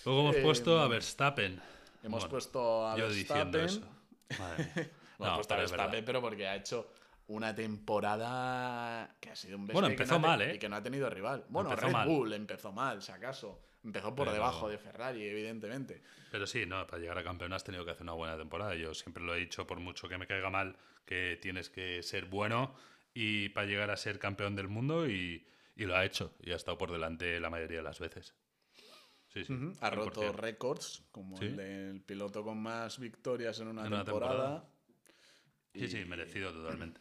Luego 0.04 0.20
hemos 0.20 0.36
Eh, 0.36 0.42
puesto 0.42 0.78
a 0.80 0.88
Verstappen. 0.88 1.60
Hemos 2.02 2.20
Bueno, 2.20 2.28
puesto 2.30 2.88
a 2.88 2.96
yo 2.98 3.08
diciendo 3.10 3.58
eso. 3.60 3.80
Madre 4.38 4.64
mía. 4.64 4.72
Hemos 4.76 4.90
No, 5.18 5.34
puesto 5.36 5.54
pero. 5.54 5.68
Verstappen, 5.68 6.20
porque 6.22 6.46
ha 6.46 6.56
hecho 6.56 6.92
una 7.28 7.54
temporada 7.54 9.16
que 9.20 9.30
ha 9.30 9.36
sido 9.36 9.56
un 9.56 9.66
Bueno, 9.66 9.88
empezó 9.88 10.14
no 10.14 10.20
mal, 10.20 10.42
¿eh? 10.42 10.54
Y 10.54 10.58
que 10.58 10.68
no 10.68 10.76
ha 10.76 10.82
tenido 10.82 11.08
rival. 11.10 11.44
Bueno, 11.48 11.70
Empezó 11.70 11.86
Red 11.86 11.92
mal. 11.92 12.08
Bull 12.08 12.32
empezó 12.32 12.72
mal, 12.72 13.02
si 13.02 13.12
acaso. 13.12 13.62
Empezó 13.84 14.14
por 14.14 14.26
Pero- 14.26 14.32
debajo 14.34 14.68
de 14.68 14.78
Ferrari, 14.78 15.26
evidentemente. 15.26 16.02
Pero 16.30 16.46
sí, 16.46 16.66
no, 16.66 16.86
para 16.86 17.00
llegar 17.00 17.18
a 17.18 17.24
campeón 17.24 17.52
has 17.52 17.64
tenido 17.64 17.84
que 17.84 17.92
hacer 17.92 18.02
una 18.02 18.12
buena 18.12 18.36
temporada. 18.36 18.74
Yo 18.74 18.94
siempre 18.94 19.22
lo 19.22 19.34
he 19.34 19.38
dicho, 19.38 19.66
por 19.66 19.80
mucho 19.80 20.08
que 20.08 20.18
me 20.18 20.26
caiga 20.26 20.50
mal, 20.50 20.76
que 21.04 21.38
tienes 21.40 21.70
que 21.70 22.02
ser 22.02 22.26
bueno 22.26 22.74
y 23.14 23.48
para 23.50 23.66
llegar 23.66 23.90
a 23.90 23.96
ser 23.96 24.18
campeón 24.18 24.54
del 24.54 24.68
mundo 24.68 25.08
y, 25.08 25.46
y 25.76 25.84
lo 25.84 25.96
ha 25.96 26.04
hecho. 26.04 26.34
Y 26.42 26.52
ha 26.52 26.56
estado 26.56 26.76
por 26.78 26.92
delante 26.92 27.40
la 27.40 27.48
mayoría 27.50 27.78
de 27.78 27.84
las 27.84 27.98
veces. 28.00 28.34
Sí, 29.32 29.44
sí. 29.44 29.52
Ujú. 29.52 29.72
Ha 29.80 29.90
roto 29.90 30.20
100%. 30.22 30.32
récords, 30.36 31.02
como 31.12 31.36
Sí. 31.38 31.46
el 31.46 31.56
del 31.56 32.00
piloto 32.02 32.42
con 32.42 32.58
más 32.60 32.98
victorias 32.98 33.58
en 33.60 33.68
una, 33.68 33.82
En 33.86 33.92
una 33.92 34.04
temporada. 34.04 34.32
temporada. 34.60 34.70
Sí, 35.72 35.84
Y- 35.84 35.88
sí, 35.88 36.04
merecido 36.04 36.52
totalmente. 36.52 37.00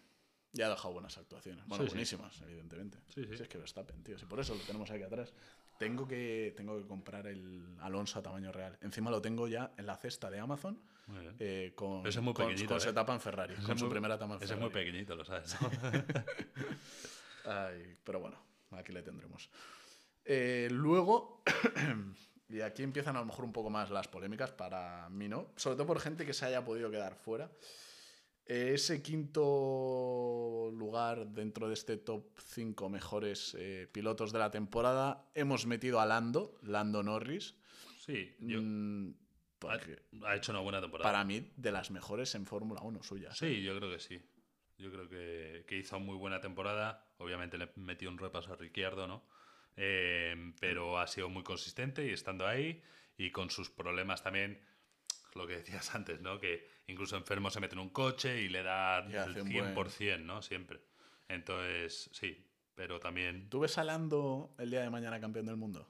Y 0.54 0.62
ha 0.62 0.70
dejado 0.70 0.94
buenas 0.94 1.18
actuaciones. 1.18 1.66
Bueno, 1.68 1.84
Sí, 1.84 1.90
sí. 1.90 1.94
buenísimas, 1.96 2.42
evidentemente. 2.42 2.98
Sí, 3.14 3.24
sí. 3.26 3.38
Si 3.38 3.44
es 3.44 3.50
que 3.50 3.58
Verstappen, 3.58 4.04
tío. 4.04 4.18
Si 4.18 4.26
por 4.26 4.40
eso 4.40 4.54
lo 4.56 4.62
tenemos 4.62 4.90
aquí 4.92 5.04
atrás. 5.04 5.34
Tengo 5.78 6.08
que, 6.08 6.54
tengo 6.58 6.78
que 6.82 6.86
comprar 6.88 7.26
el 7.28 7.78
Alonso 7.80 8.20
a 8.20 8.22
tamaño 8.22 8.52
real. 8.52 8.78
Encima 8.82 9.10
lo 9.12 9.22
tengo 9.22 9.48
ya 9.48 9.72
en 9.78 9.86
la 9.86 9.96
cesta 9.96 10.30
de 10.30 10.38
Amazon 10.40 10.82
Muy 11.08 11.22
bien. 11.22 11.36
eh, 11.40 11.72
con, 11.76 12.02
Ese 12.06 12.20
es 12.20 12.24
muy 12.24 12.34
con, 12.34 12.46
pequeñito, 12.48 12.68
con 12.68 12.78
¿eh? 12.78 12.82
su 12.82 12.90
etapa 12.90 13.14
en 13.14 13.22
Ferrari. 13.22 13.54
Ese 13.54 13.64
con 13.64 13.78
su 13.78 13.86
muy- 13.86 13.92
primera 13.94 14.16
etapa 14.16 14.34
en 14.34 14.38
Ese 14.38 14.46
es 14.46 14.50
Ferrari. 14.60 14.74
muy 14.74 14.74
pequeñito, 14.84 15.16
lo 15.16 15.24
sabes. 15.24 15.56
Ay, 17.46 17.98
pero 18.04 18.20
bueno, 18.20 18.38
aquí 18.72 18.92
le 18.92 19.02
tendremos. 19.02 19.50
Eh, 20.26 20.68
luego, 20.72 21.44
y 22.50 22.62
aquí 22.62 22.84
empiezan 22.84 23.16
a 23.16 23.20
lo 23.20 23.26
mejor 23.26 23.46
un 23.46 23.54
poco 23.54 23.70
más 23.70 23.90
las 23.90 24.08
polémicas 24.08 24.52
para 24.52 25.10
mí, 25.10 25.28
¿no? 25.28 25.52
Sobre 25.56 25.76
todo 25.78 25.88
por 25.88 26.00
gente 26.00 26.26
que 26.26 26.34
se 26.34 26.46
haya 26.46 26.64
podido 26.64 26.90
quedar 26.92 27.16
fuera. 27.16 27.52
Eh, 28.46 28.72
ese 28.74 29.02
quinto 29.04 30.72
lugar 30.74 31.28
dentro 31.28 31.68
de 31.68 31.74
este 31.76 31.98
top 31.98 32.26
5 32.40 32.90
mejores 32.90 33.56
eh, 33.60 33.88
pilotos 33.92 34.32
de 34.32 34.40
la 34.40 34.50
temporada, 34.52 35.30
hemos 35.36 35.66
metido 35.68 36.00
a 36.00 36.06
Lando, 36.06 36.58
Lando 36.64 37.04
Norris. 37.04 37.56
Sí, 38.00 38.36
yo- 38.40 38.60
Mm, 38.62 39.14
ha, 39.68 40.28
ha 40.30 40.36
hecho 40.36 40.52
una 40.52 40.62
buena 40.62 40.82
temporada. 40.82 41.08
para 41.12 41.24
mí, 41.24 41.52
de 41.58 41.72
las 41.72 41.92
mejores 41.92 42.34
en 42.36 42.46
Fórmula 42.46 42.82
1 42.82 43.04
suyas. 43.04 43.38
Sí, 43.38 43.62
yo 43.62 43.78
creo 43.78 43.92
que 43.92 44.00
sí. 44.00 44.20
Yo 44.80 44.90
creo 44.92 45.10
que, 45.10 45.66
que 45.68 45.78
hizo 45.78 46.00
muy 46.00 46.16
buena 46.16 46.40
temporada. 46.40 47.06
Obviamente 47.18 47.58
le 47.58 47.70
metió 47.76 48.10
un 48.10 48.18
repaso 48.18 48.54
a 48.54 48.56
Ricciardo, 48.56 49.06
¿no? 49.08 49.24
Eh, 49.78 50.54
pero 50.60 51.00
ha 51.00 51.08
sido 51.08 51.30
muy 51.30 51.44
consistente 51.44 52.06
y 52.06 52.12
estando 52.12 52.46
ahí 52.46 52.82
y 53.18 53.32
con 53.32 53.50
sus 53.50 53.70
problemas 53.70 54.24
también, 54.24 54.60
lo 55.36 55.48
que 55.48 55.58
decías 55.58 55.94
antes, 55.96 56.22
¿no? 56.22 56.40
Que 56.40 56.68
incluso 56.88 57.16
enfermo 57.18 57.50
se 57.50 57.60
mete 57.60 57.76
en 57.76 57.80
un 57.80 57.90
coche 57.90 58.42
y 58.42 58.50
le 58.50 58.64
da 58.64 59.06
Y 59.08 59.12
el 59.14 59.18
hace 59.20 59.42
un 59.42 59.52
buen- 59.54 59.76
100%, 59.76 60.20
¿no? 60.26 60.42
Siempre. 60.42 60.80
Entonces, 61.28 62.10
sí, 62.14 62.46
pero 62.76 63.00
también, 63.00 63.50
¿Tú 63.50 63.60
ves 63.60 63.78
a 63.78 63.84
Lando 63.84 64.54
el 64.58 64.72
día 64.72 64.82
de 64.82 64.90
mañana 64.90 65.20
campeón 65.20 65.46
del 65.46 65.58
mundo? 65.58 65.88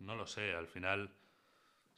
no 0.00 0.14
lo 0.16 0.26
sé, 0.26 0.54
al 0.54 0.66
final... 0.66 1.14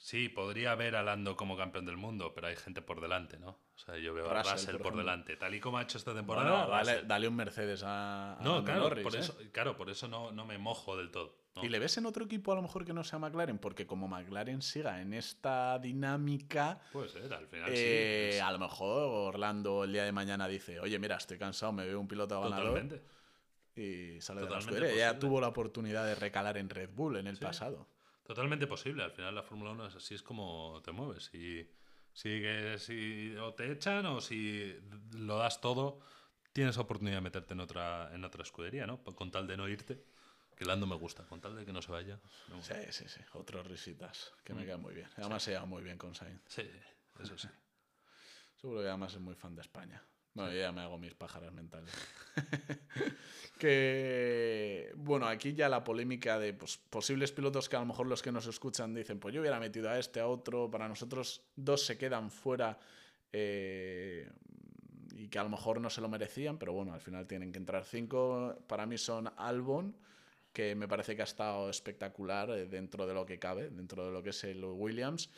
Sí, 0.03 0.29
podría 0.29 0.75
ver 0.75 0.97
a 0.97 1.03
Lando 1.05 1.37
como 1.37 1.57
campeón 1.57 1.87
del 1.87 1.97
mundo, 1.97 2.33
pero 2.35 2.49
hay 2.49 2.57
gente 2.57 2.83
por 2.83 3.01
delante, 3.01 3.39
¿no? 3.39 3.51
O 3.51 3.79
sea, 3.79 3.97
yo 3.99 4.13
veo 4.13 4.29
a 4.29 4.43
Russell, 4.43 4.79
por 4.79 4.97
delante. 4.97 5.37
Tal 5.37 5.55
y 5.55 5.61
como 5.61 5.79
ha 5.79 5.83
hecho 5.83 5.97
esta 5.97 6.13
temporada, 6.13 6.67
Bueno, 6.67 7.03
dale, 7.07 7.29
un 7.29 7.37
Mercedes 7.37 7.85
a, 7.85 8.33
a 8.37 8.43
No, 8.43 8.55
Lando 8.57 8.65
claro, 8.65 8.81
Norris, 8.83 9.05
por 9.05 9.15
¿eh? 9.15 9.21
eso, 9.21 9.37
claro, 9.53 9.77
por 9.77 9.91
eso 9.91 10.09
no, 10.09 10.33
no 10.33 10.45
me 10.45 10.59
mojo 10.59 10.97
del 10.97 11.13
todo. 11.13 11.37
¿no? 11.55 11.65
¿Y 11.65 11.69
le 11.69 11.79
ves 11.79 11.97
en 11.99 12.07
otro 12.07 12.25
equipo 12.25 12.51
a 12.51 12.57
lo 12.57 12.63
mejor 12.63 12.85
que 12.85 12.93
no 12.93 13.05
sea 13.05 13.21
McLaren? 13.21 13.59
Porque 13.59 13.87
como 13.87 14.09
McLaren 14.09 14.61
siga 14.61 15.01
en 15.01 15.15
esta 15.15 15.79
dinámica, 15.79 16.81
Puede 16.93 17.09
ser, 17.09 17.33
al 17.33 17.47
final 17.47 17.71
eh, 17.73 18.31
sí. 18.35 18.39
a 18.41 18.51
lo 18.51 18.59
mejor 18.59 19.29
Orlando 19.35 19.85
el 19.85 19.93
día 19.93 20.03
de 20.03 20.11
mañana 20.11 20.49
dice, 20.49 20.81
oye, 20.81 20.99
mira, 20.99 21.15
estoy 21.17 21.39
cansado, 21.39 21.71
me 21.73 21.87
veo 21.87 22.01
un 22.01 22.09
piloto 22.09 22.41
ganador 22.41 22.65
Totalmente. 22.67 23.03
y 23.77 24.21
sale 24.21 24.41
de 24.41 24.47
la 24.47 24.49
Totalmente 24.59 24.85
escudería. 24.87 25.13
Ya 25.13 25.19
tuvo 25.21 25.41
la 25.41 25.47
oportunidad 25.47 26.05
de 26.07 26.17
recalar 26.17 26.57
en 26.59 26.69
Red 26.71 26.91
Bull 26.93 27.19
en 27.19 27.29
el 27.29 27.37
Sí. 27.37 27.45
pasado. 27.45 27.87
Totalmente 28.35 28.66
posible. 28.66 29.03
Al 29.03 29.11
final 29.12 29.35
la 29.35 29.43
Fórmula 29.43 29.72
1 29.72 29.89
es 29.89 29.95
así 29.97 30.14
es 30.14 30.22
como 30.22 30.80
te 30.83 30.91
mueves. 30.91 31.24
Si, 31.26 31.68
si, 32.14 32.43
si 32.78 33.37
o 33.37 33.53
te 33.53 33.70
echan 33.70 34.07
o 34.07 34.22
si 34.22 34.74
lo 35.12 35.37
das 35.37 35.61
todo, 35.61 36.01
tienes 36.55 36.78
oportunidad 36.78 37.16
de 37.18 37.20
meterte 37.20 37.53
en 37.53 37.61
otra, 37.61 38.11
en 38.14 38.24
otra 38.24 38.43
escudería, 38.43 38.87
¿no? 38.87 39.03
Con 39.05 39.30
tal 39.30 39.47
de 39.47 39.59
no 39.59 39.68
irte. 39.68 40.03
Que 40.57 40.64
Lando 40.64 40.87
me 40.87 40.97
gusta, 40.97 41.24
con 41.26 41.43
tal 41.43 41.57
de 41.57 41.66
que 41.66 41.74
no 41.74 41.83
se 41.83 41.93
vaya. 41.93 42.18
Sí, 42.62 42.74
sí, 42.91 43.05
sí. 43.07 43.20
Otros 43.35 43.66
risitas 43.66 44.33
que 44.45 44.55
me 44.55 44.62
Mm. 44.62 44.64
quedan 44.64 44.80
muy 44.80 44.95
bien. 44.95 45.09
Además 45.18 45.43
se 45.43 45.51
lleva 45.51 45.66
muy 45.66 45.83
bien 45.83 45.99
con 45.99 46.14
Sainz. 46.14 46.41
Sí, 46.47 46.62
eso 47.20 47.37
sí. 47.37 47.49
Seguro 48.57 48.80
que 48.80 48.89
además 48.89 49.12
es 49.12 49.20
muy 49.20 49.35
fan 49.35 49.55
de 49.55 49.61
España. 49.61 50.03
Bueno, 50.35 50.53
yo 50.53 50.61
ya 50.61 50.72
me 50.72 50.80
hago 50.80 50.99
mis 50.99 51.14
pájaras 51.14 51.53
mentales. 51.53 51.93
que, 53.59 54.93
bueno, 54.97 55.26
aquí 55.26 55.53
ya 55.53 55.68
la 55.68 55.85
polémica 55.85 56.39
de 56.39 56.55
pues, 56.55 56.78
posibles 56.78 57.33
pilotos 57.33 57.68
que 57.68 57.76
a 57.76 57.80
lo 57.80 57.87
mejor 57.87 58.07
los 58.07 58.22
que 58.22 58.33
nos 58.33 58.47
escuchan 58.47 58.95
dicen, 58.95 59.20
pues 59.20 59.35
yo 59.35 59.41
hubiera 59.41 59.61
metido 59.61 59.91
a 59.91 59.99
este, 59.99 60.20
a 60.20 60.26
otro, 60.26 60.70
para 60.70 60.89
nosotros 60.89 61.43
dos 61.55 61.85
se 61.85 61.99
quedan 61.99 62.30
fuera 62.30 62.78
eh, 63.33 64.30
y 65.14 65.28
que 65.28 65.39
a 65.39 65.43
lo 65.43 65.51
mejor 65.51 65.80
no 65.80 65.91
se 65.91 66.01
lo 66.01 66.09
merecían, 66.09 66.59
pero 66.59 66.72
bueno, 66.72 66.95
al 66.95 67.01
final 67.01 67.26
tienen 67.26 67.53
que 67.53 67.59
entrar 67.59 67.85
cinco. 67.85 68.59
Para 68.66 68.87
mí 68.87 68.97
son 68.97 69.30
Albon, 69.37 69.95
que 70.53 70.74
me 70.74 70.89
parece 70.89 71.14
que 71.14 71.22
ha 71.22 71.24
estado 71.26 71.68
espectacular 71.68 72.51
eh, 72.51 72.66
dentro 72.66 73.07
de 73.07 73.14
lo 73.14 73.26
que 73.26 73.39
cabe, 73.39 73.68
dentro 73.68 74.07
de 74.07 74.12
lo 74.12 74.22
que 74.22 74.30
es 74.30 74.45
el 74.45 74.64
Williams. 74.64 75.30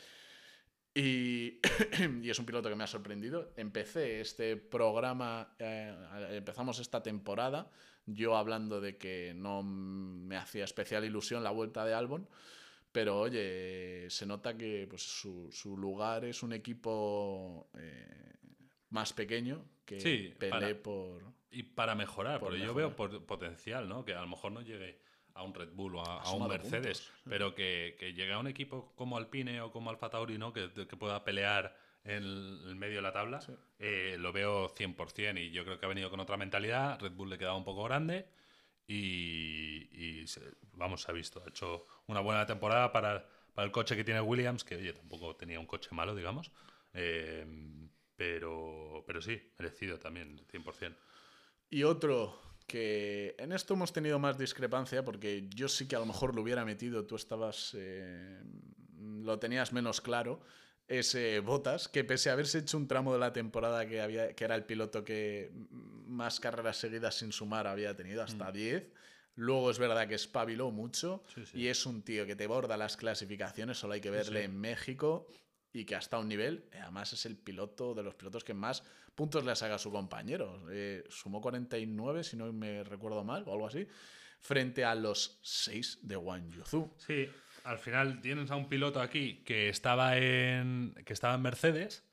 Y, 0.95 1.59
y 2.23 2.29
es 2.29 2.39
un 2.39 2.45
piloto 2.45 2.69
que 2.69 2.75
me 2.75 2.85
ha 2.85 2.87
sorprendido. 2.87 3.51
Empecé 3.57 4.21
este 4.21 4.55
programa, 4.55 5.53
eh, 5.59 5.93
empezamos 6.31 6.79
esta 6.79 7.03
temporada, 7.03 7.69
yo 8.05 8.37
hablando 8.37 8.79
de 8.81 8.97
que 8.97 9.33
no 9.35 9.61
me 9.61 10.37
hacía 10.37 10.63
especial 10.63 11.03
ilusión 11.03 11.43
la 11.43 11.51
vuelta 11.51 11.83
de 11.85 11.93
Albon, 11.93 12.27
pero 12.93 13.19
oye, 13.19 14.09
se 14.09 14.25
nota 14.25 14.57
que 14.57 14.87
pues, 14.89 15.03
su, 15.03 15.49
su 15.51 15.75
lugar 15.77 16.23
es 16.23 16.41
un 16.43 16.53
equipo 16.53 17.69
eh, 17.77 18.33
más 18.91 19.11
pequeño 19.11 19.65
que 19.83 19.99
Sí, 19.99 20.33
pelé 20.39 20.49
para- 20.75 20.81
por... 20.81 21.23
Y 21.51 21.63
para 21.63 21.95
mejorar, 21.95 22.39
Por 22.39 22.49
porque 22.49 22.59
yo 22.65 22.73
mejorar. 22.73 22.87
veo 22.89 22.95
por- 22.95 23.25
potencial, 23.25 23.87
¿no? 23.89 24.03
Que 24.05 24.13
a 24.13 24.21
lo 24.21 24.27
mejor 24.27 24.51
no 24.53 24.61
llegue 24.61 24.99
a 25.35 25.43
un 25.43 25.53
Red 25.53 25.69
Bull 25.73 25.95
o 25.95 26.01
a, 26.01 26.31
un 26.33 26.47
Mercedes, 26.47 27.01
puntos. 27.01 27.13
pero 27.29 27.53
que, 27.53 27.95
que 27.99 28.13
llegue 28.13 28.33
a 28.33 28.39
un 28.39 28.47
equipo 28.47 28.93
como 28.95 29.17
Alpine 29.17 29.61
o 29.61 29.71
como 29.71 29.89
Alfa 29.89 30.09
Tauri, 30.09 30.37
¿no? 30.37 30.51
Que, 30.53 30.71
que 30.73 30.97
pueda 30.97 31.23
pelear 31.23 31.77
en 32.03 32.23
el, 32.23 32.61
el 32.67 32.75
medio 32.75 32.95
de 32.97 33.01
la 33.01 33.11
tabla, 33.13 33.41
Sí. 33.41 33.53
eh, 33.79 34.15
lo 34.19 34.31
veo 34.31 34.69
100% 34.69 35.37
y 35.41 35.51
yo 35.51 35.63
creo 35.65 35.79
que 35.79 35.85
ha 35.85 35.89
venido 35.89 36.09
con 36.09 36.19
otra 36.19 36.37
mentalidad. 36.37 36.99
Red 36.99 37.11
Bull 37.13 37.29
le 37.29 37.37
quedaba 37.37 37.57
un 37.57 37.63
poco 37.65 37.83
grande 37.83 38.27
y, 38.87 39.89
y 40.21 40.27
se- 40.27 40.53
vamos, 40.73 41.01
se 41.01 41.11
ha 41.11 41.13
visto. 41.13 41.43
Ha 41.45 41.49
hecho 41.49 41.85
una 42.07 42.19
buena 42.21 42.45
temporada 42.45 42.91
para, 42.91 43.27
para 43.53 43.65
el 43.65 43.71
coche 43.71 43.95
que 43.95 44.03
tiene 44.03 44.21
Williams, 44.21 44.63
que 44.63 44.75
oye, 44.75 44.93
tampoco 44.93 45.35
tenía 45.35 45.59
un 45.59 45.65
coche 45.65 45.89
malo, 45.93 46.15
digamos. 46.15 46.51
Eh, 46.93 47.45
pero, 48.15 49.03
pero 49.05 49.21
sí, 49.21 49.41
merecido 49.57 49.99
también, 49.99 50.39
100%. 50.49 50.95
Y 51.69 51.83
otro 51.83 52.39
que 52.67 53.35
en 53.37 53.51
esto 53.51 53.73
hemos 53.75 53.93
tenido 53.93 54.19
más 54.19 54.37
discrepancia 54.37 55.03
porque 55.05 55.47
yo 55.53 55.67
sí 55.67 55.87
que 55.87 55.95
a 55.95 55.99
lo 55.99 56.05
mejor 56.05 56.35
lo 56.35 56.41
hubiera 56.41 56.65
metido, 56.65 57.05
tú 57.05 57.15
estabas... 57.15 57.73
eh, 57.75 58.39
lo 59.21 59.39
tenías 59.39 59.73
menos 59.73 60.01
claro, 60.01 60.41
es 60.87 61.15
eh, 61.15 61.39
Botas, 61.39 61.87
que 61.87 62.03
pese 62.03 62.29
a 62.29 62.33
haberse 62.33 62.59
hecho 62.59 62.77
un 62.77 62.87
tramo 62.87 63.13
de 63.13 63.19
la 63.19 63.33
temporada 63.33 63.87
que, 63.87 64.01
había, 64.01 64.33
que 64.35 64.43
era 64.43 64.55
el 64.55 64.65
piloto 64.65 65.03
que 65.03 65.51
más 66.07 66.39
carreras 66.39 66.77
seguidas 66.77 67.15
sin 67.15 67.31
sumar 67.31 67.65
había 67.67 67.95
tenido, 67.95 68.21
hasta 68.23 68.51
10. 68.51 68.87
Luego 69.35 69.69
es 69.71 69.79
verdad 69.79 70.07
que 70.07 70.15
espabiló 70.15 70.71
mucho 70.71 71.23
Sí, 71.33 71.45
sí. 71.45 71.59
y 71.59 71.67
es 71.67 71.85
un 71.85 72.03
tío 72.03 72.25
que 72.25 72.35
te 72.35 72.47
borda 72.47 72.77
las 72.77 72.97
clasificaciones, 72.97 73.77
solo 73.77 73.93
hay 73.93 74.01
que 74.01 74.11
verle 74.11 74.41
sí. 74.41 74.45
en 74.45 74.59
México 74.59 75.27
y 75.75 75.83
que 75.85 75.95
hasta 75.95 76.17
un 76.19 76.27
nivel, 76.29 76.65
eh, 76.71 76.79
además 76.81 77.11
es 77.13 77.25
el 77.25 77.35
piloto 77.35 77.93
de 77.93 78.01
los 78.03 78.15
pilotos 78.15 78.43
que 78.43 78.53
más 78.53 78.81
puntos 79.13 79.43
le 79.43 79.55
saca 79.55 79.75
a 79.75 79.79
su 79.79 79.91
compañero. 79.91 80.65
Eh, 80.71 81.03
sumó 81.09 81.41
49, 81.41 82.23
si 82.23 82.37
no 82.37 82.51
me 82.53 82.83
recuerdo 82.83 83.23
mal, 83.23 83.43
o 83.45 83.51
algo 83.53 83.67
así, 83.67 83.85
frente 84.39 84.85
a 84.85 84.95
los 84.95 85.37
6 85.41 85.99
de 86.01 86.15
Wang 86.17 86.49
Yuzu. 86.49 86.91
Sí, 86.97 87.27
al 87.65 87.77
final 87.79 88.21
tienes 88.21 88.51
a 88.51 88.55
un 88.55 88.69
piloto 88.69 89.01
aquí 89.01 89.43
que 89.45 89.67
estaba 89.69 90.17
en, 90.17 90.95
que 91.05 91.11
estaba 91.13 91.35
en 91.35 91.41
Mercedes 91.41 92.05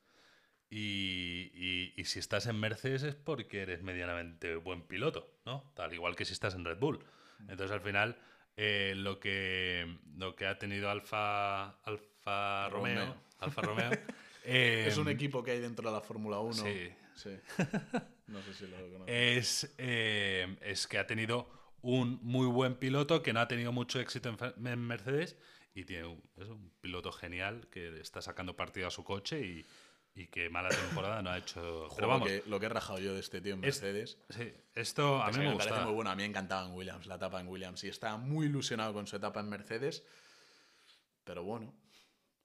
y, 0.71 1.51
y- 1.55 1.93
y 1.97 2.05
si 2.05 2.19
estás 2.19 2.47
en 2.47 2.59
Mercedes 2.59 3.03
es 3.03 3.15
porque 3.15 3.63
eres 3.63 3.83
medianamente 3.83 4.57
buen 4.57 4.83
piloto, 4.83 5.31
¿no? 5.45 5.71
Tal 5.75 5.93
igual 5.93 6.17
que 6.17 6.25
si 6.25 6.33
estás 6.33 6.55
en 6.55 6.65
Red 6.65 6.79
Bull. 6.79 6.99
Entonces 7.41 7.71
al 7.71 7.81
final 7.81 8.17
eh, 8.57 8.95
lo, 8.97 9.21
que, 9.21 9.99
lo 10.17 10.35
que 10.35 10.47
ha 10.47 10.59
tenido 10.59 10.89
Alfa, 10.91 11.71
Alfa 11.83 12.05
Romeo, 12.25 12.71
Romeo. 12.71 13.17
Alfa 13.41 13.63
Romeo 13.63 13.91
eh, 14.45 14.85
es 14.89 14.97
un 14.97 15.09
equipo 15.09 15.43
que 15.43 15.53
hay 15.53 15.61
dentro 15.61 15.89
de 15.89 15.95
la 15.95 16.01
Fórmula 16.03 16.39
1. 16.41 16.55
sí. 16.55 16.91
Sí. 17.15 17.31
No 18.27 18.41
sé 18.43 18.55
si 18.55 18.67
lo 18.67 19.07
es, 19.07 19.75
eh, 19.77 20.57
es 20.63 20.87
que 20.87 20.99
ha 20.99 21.07
tenido 21.07 21.47
un 21.83 22.19
muy 22.23 22.47
buen 22.47 22.75
piloto 22.77 23.23
que 23.23 23.35
no 23.35 23.41
ha 23.41 23.49
tenido 23.49 23.71
mucho 23.71 24.01
éxito 24.01 24.35
en, 24.57 24.81
Mercedes 24.81 25.37
y 25.75 25.85
tiene 25.85 26.07
un, 26.07 26.23
es 26.39 26.49
un 26.49 26.73
piloto 26.81 27.13
genial 27.13 27.69
que 27.71 28.01
está 28.01 28.23
sacando 28.23 28.57
partido 28.57 28.87
a 28.89 28.91
su 28.91 29.05
coche 29.05 29.41
y, 29.41 29.67
y 30.15 30.29
que 30.29 30.49
mala 30.49 30.69
temporada 30.89 31.21
no 31.23 31.31
ha 31.31 31.39
hecho. 31.39 31.89
Pero 31.95 32.09
vamos, 32.09 32.29
lo, 32.31 32.43
que, 32.43 32.49
lo 32.49 32.59
que 32.61 32.67
he 32.67 32.71
rajado 32.71 32.99
yo 32.99 33.13
de 33.13 33.21
este 33.21 33.43
tío 33.43 33.55
en 33.55 33.65
Es- 33.65 33.83
Mercedes. 33.83 34.19
sí, 34.31 34.51
esto 34.75 35.23
a 35.23 35.27
mí 35.29 35.35
que 35.35 35.39
me 35.41 35.47
parece 35.57 35.69
gusta. 35.71 35.85
muy 35.85 35.95
bueno. 35.95 36.11
A 36.11 36.17
mí 36.17 36.23
me 36.23 36.29
encantaba 36.29 36.67
en 36.67 36.73
Williams, 36.73 37.07
la 37.07 37.17
etapa 37.17 37.41
en 37.43 37.49
Williams. 37.49 37.85
Y 37.85 37.89
estaba 37.89 38.17
muy 38.17 38.47
ilusionado 38.47 38.95
con 38.95 39.07
su 39.07 39.17
etapa 39.17 39.41
en 39.41 39.51
Mercedes. 39.51 40.03
Pero 41.25 41.45
bueno, 41.45 41.75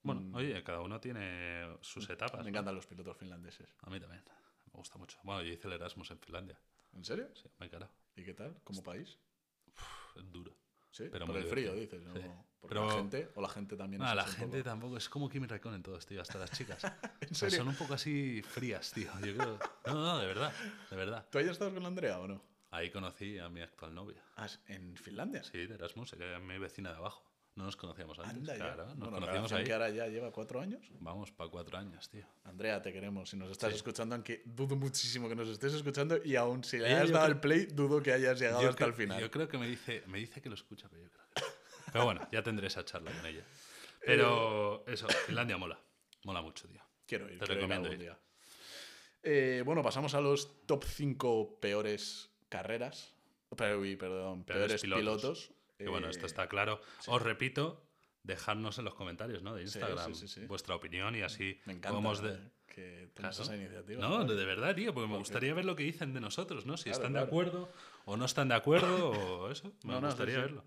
Bueno, 0.08 0.38
oye, 0.38 0.64
cada 0.64 0.82
uno 0.82 1.00
tiene 1.00 1.78
sus 1.82 2.10
etapas. 2.10 2.38
me 2.40 2.44
¿no? 2.44 2.50
encantan 2.50 2.76
los 2.76 2.86
pilotos 2.88 3.18
finlandeses. 3.18 3.68
A 3.82 3.90
mí 3.90 4.00
también. 4.00 4.24
Me 4.66 4.72
gusta 4.74 4.98
mucho. 4.98 5.20
Bueno, 5.24 5.42
yo 5.44 5.54
hice 5.54 5.68
el 5.68 5.74
Erasmus 5.74 6.12
en 6.12 6.20
Finlandia. 6.20 6.60
¿En 6.94 7.04
serio? 7.06 7.30
Sí, 7.36 7.50
me 7.60 7.66
encanta. 7.68 7.90
¿Y 8.16 8.24
qué 8.24 8.34
tal? 8.34 8.60
¿Como 8.64 8.82
país? 8.84 9.18
Es 10.16 10.32
duro. 10.32 10.56
Sí, 10.92 11.04
Pero 11.12 11.26
por 11.28 11.38
el 11.38 11.46
frío, 11.46 11.74
dices. 11.76 12.02
¿no? 12.04 12.14
Sí. 12.16 12.22
Por 12.60 12.70
Pero- 12.70 12.88
la 12.88 12.94
gente, 12.96 13.30
o 13.36 13.42
la 13.42 13.50
gente 13.50 13.76
también 13.78 14.02
es 14.02 14.16
la 14.16 14.26
gente 14.26 14.58
poco? 14.58 14.64
tampoco 14.64 14.98
es 14.98 15.10
como 15.10 15.30
Kimi 15.30 15.46
Raikkonen 15.46 15.84
todos, 15.84 16.06
tío, 16.08 16.22
hasta 16.22 16.40
las 16.40 16.52
chicas. 16.52 16.82
¿En 17.22 17.36
serio? 17.36 17.60
son 17.60 17.68
un 17.68 17.76
poco 17.76 17.94
así 17.94 18.42
frías, 18.42 18.92
tío. 18.94 19.12
Yo 19.24 19.36
creo. 19.36 19.60
No, 19.86 19.94
no, 19.94 20.18
de 20.18 20.26
verdad, 20.26 20.52
de 20.90 20.96
verdad. 20.96 21.28
¿Tú 21.30 21.38
hayas 21.38 21.52
estado 21.52 21.72
con 21.74 21.86
Andrea 21.86 22.20
o 22.20 22.28
no? 22.28 22.42
Ahí 22.72 22.90
conocí 22.90 23.38
a 23.38 23.48
mi 23.50 23.62
actual 23.62 23.94
novia. 23.94 24.24
Ah, 24.38 24.48
¿En 24.68 24.98
Finlandia? 24.98 25.44
Sí, 25.44 25.68
de 25.68 25.76
Erasmus, 25.76 26.12
que 26.12 26.24
era 26.24 26.40
mi 26.40 26.58
vecina 26.58 26.92
de 26.92 26.98
abajo. 26.98 27.24
No 27.58 27.64
nos 27.66 27.76
conocíamos 27.76 28.18
antes. 28.20 28.36
Anda 28.38 28.54
ya. 28.54 28.60
claro, 28.60 28.86
nos 28.96 28.98
Bueno, 29.10 29.26
relación 29.26 29.60
ahí. 29.60 29.66
que 29.66 29.74
ahora 29.74 29.90
ya 29.90 30.08
lleva 30.08 30.32
cuatro 30.32 30.62
años. 30.62 30.88
Vamos 31.00 31.32
para 31.32 31.50
cuatro 31.50 31.78
años, 31.78 32.08
tío. 32.10 32.26
Andrea, 32.44 32.82
te 32.82 32.94
queremos. 32.94 33.30
Si 33.32 33.36
nos 33.36 33.50
estás 33.52 33.72
Sí. 33.72 33.78
escuchando, 33.78 34.14
aunque 34.16 34.44
dudo 34.46 34.76
muchísimo 34.76 35.28
que 35.28 35.36
nos 35.36 35.50
estés 35.50 35.74
escuchando, 35.74 36.20
y 36.24 36.36
aún 36.36 36.64
si 36.64 36.78
le 36.78 36.86
hayas 36.86 37.10
dado 37.10 37.26
creo- 37.26 37.36
el 37.36 37.40
play, 37.42 37.66
dudo 37.66 38.02
que 38.02 38.14
hayas 38.14 38.40
llegado 38.40 38.62
Yo 38.62 38.70
hasta 38.70 38.86
el 38.86 38.94
final. 38.94 39.20
Yo 39.20 39.32
creo 39.32 39.48
que 39.48 39.58
me 39.58 39.68
dice, 39.68 40.04
me 40.08 40.20
dice 40.20 40.40
que 40.42 40.50
lo 40.50 40.56
escucha, 40.56 40.88
pero 40.88 41.02
yo 41.04 41.10
creo 41.10 41.26
que 41.34 41.42
no. 41.42 41.48
Pero 41.92 42.06
bueno, 42.06 42.28
ya 42.32 42.44
tendré 42.44 42.68
esa 42.68 42.86
charla 42.86 43.12
con 43.12 43.26
ella. 43.26 43.44
Pero 44.06 44.84
eso, 44.88 45.08
Finlandia 45.26 45.58
mola. 45.58 45.80
Mola 46.26 46.42
mucho, 46.44 46.68
tío. 46.68 46.82
Quiero 47.08 47.26
ir, 47.26 47.40
Te 47.40 47.46
quiero 47.46 47.54
ir 47.54 47.58
recomiendo 47.62 47.90
algún 47.90 48.02
ir. 48.02 48.08
día. 48.08 48.20
Eh, 49.24 49.64
bueno, 49.66 49.82
pasamos 49.82 50.14
a 50.14 50.22
los 50.22 50.66
top 50.68 50.84
5 50.86 51.60
peores 51.60 52.30
carreras. 52.50 53.14
Perdón, 53.56 54.44
Peores 54.44 54.46
peores, 54.46 54.82
pilotos. 54.82 55.02
pilotos. 55.22 55.52
Que 55.78 55.88
bueno, 55.90 56.08
Eh, 56.08 56.12
esto 56.12 56.26
está 56.26 56.48
claro. 56.48 56.82
Os 57.08 57.22
repito, 57.22 57.84
dejadnos 58.24 58.78
en 58.80 58.86
los 58.86 58.96
comentarios, 58.96 59.44
¿no? 59.44 59.56
De 59.56 59.62
Instagram 59.62 60.14
sí, 60.16 60.28
sí, 60.28 60.42
sí. 60.42 60.46
vuestra 60.48 60.76
opinión 60.76 61.16
y 61.16 61.22
así 61.22 61.60
Me 61.66 61.74
encanta 61.74 61.90
podemos 61.90 62.22
de- 62.22 62.40
que 62.68 63.10
Claro. 63.16 63.30
esa 63.32 63.56
iniciativa. 63.56 64.02
No, 64.02 64.24
de, 64.26 64.46
verdad, 64.46 64.76
tío, 64.76 64.94
porque 64.94 65.08
me 65.10 65.18
gustaría 65.18 65.54
ver 65.54 65.66
lo 65.66 65.76
que 65.76 65.84
dicen 65.84 66.14
de 66.14 66.20
nosotros, 66.20 66.66
¿no? 66.66 66.78
Si 66.78 66.86
Claro, 66.86 66.98
están 66.98 67.12
claro. 67.14 67.26
de 67.26 67.30
acuerdo 67.30 67.70
o 68.06 68.18
no 68.18 68.26
están 68.26 68.50
de 68.50 68.56
acuerdo 68.56 69.10
o 69.12 69.52
eso. 69.52 69.72
Me 69.84 69.94
No, 69.94 70.02
gustaría 70.02 70.38
verlo. 70.40 70.64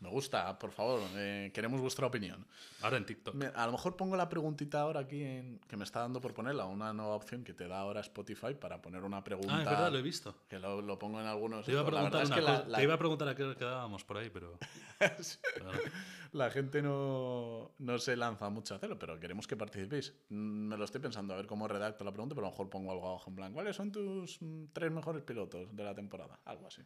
Me 0.00 0.10
gusta, 0.10 0.58
por 0.58 0.72
favor, 0.72 1.00
eh, 1.14 1.50
queremos 1.54 1.80
vuestra 1.80 2.06
opinión. 2.06 2.46
Ahora 2.82 2.98
en 2.98 3.06
TikTok. 3.06 3.34
Me- 3.34 3.46
a 3.46 3.64
lo 3.66 3.72
mejor 3.72 3.96
pongo 3.96 4.14
la 4.14 4.28
preguntita 4.28 4.80
ahora 4.82 5.00
aquí 5.00 5.22
en, 5.22 5.58
que 5.66 5.76
me 5.78 5.84
está 5.84 6.00
dando 6.00 6.20
por 6.20 6.34
ponerla, 6.34 6.66
una 6.66 6.92
nueva 6.92 7.14
opción 7.14 7.42
que 7.44 7.54
te 7.54 7.66
da 7.66 7.80
ahora 7.80 8.00
Spotify 8.00 8.52
para 8.54 8.82
poner 8.82 9.02
una 9.04 9.24
pregunta. 9.24 9.54
Ah, 9.56 9.62
es 9.62 9.64
verdad, 9.70 9.90
lo 9.90 9.98
he 9.98 10.02
visto. 10.02 10.34
Que 10.48 10.58
lo, 10.58 10.82
lo 10.82 10.98
pongo 10.98 11.18
en 11.20 11.26
algunos. 11.26 11.64
Te 11.64 11.72
iba 11.72 11.80
a. 11.80 11.84
La 11.84 11.88
preguntar, 11.90 12.12
verdad 12.20 12.26
una 12.26 12.34
es 12.36 12.40
que 12.40 12.46
la- 12.46 12.56
cosa- 12.58 12.68
la- 12.68 12.76
te 12.78 12.84
iba 12.84 12.94
a 12.94 12.98
preguntar 12.98 13.28
a 13.28 13.34
qué 13.34 13.54
quedábamos 13.56 14.04
por 14.04 14.18
ahí, 14.18 14.28
pero. 14.30 14.58
La 16.32 16.50
gente 16.50 16.82
no, 16.82 17.70
no 17.78 17.98
se 17.98 18.16
lanza 18.16 18.50
mucho 18.50 18.74
a 18.74 18.76
hacerlo, 18.76 18.98
pero 18.98 19.18
queremos 19.18 19.46
que 19.46 19.56
participéis. 19.56 20.12
Mm, 20.28 20.68
Me 20.68 20.76
lo 20.76 20.84
estoy 20.84 21.00
pensando, 21.00 21.32
a 21.32 21.36
ver 21.38 21.46
cómo 21.46 21.66
redacto 21.68 22.04
la 22.04 22.12
pregunta, 22.12 22.34
pero 22.34 22.46
a 22.46 22.50
lo 22.50 22.52
mejor 22.52 22.68
pongo 22.68 22.92
algo 22.92 23.08
abajo 23.08 23.30
en 23.30 23.36
plan. 23.36 23.52
¿Cuáles 23.54 23.76
son 23.76 23.90
tus 23.92 24.42
mm, 24.42 24.64
tres 24.72 24.90
mejores 24.92 25.22
pilotos 25.22 25.74
de 25.74 25.84
la 25.84 25.94
temporada? 25.94 26.38
Algo 26.44 26.66
así. 26.66 26.82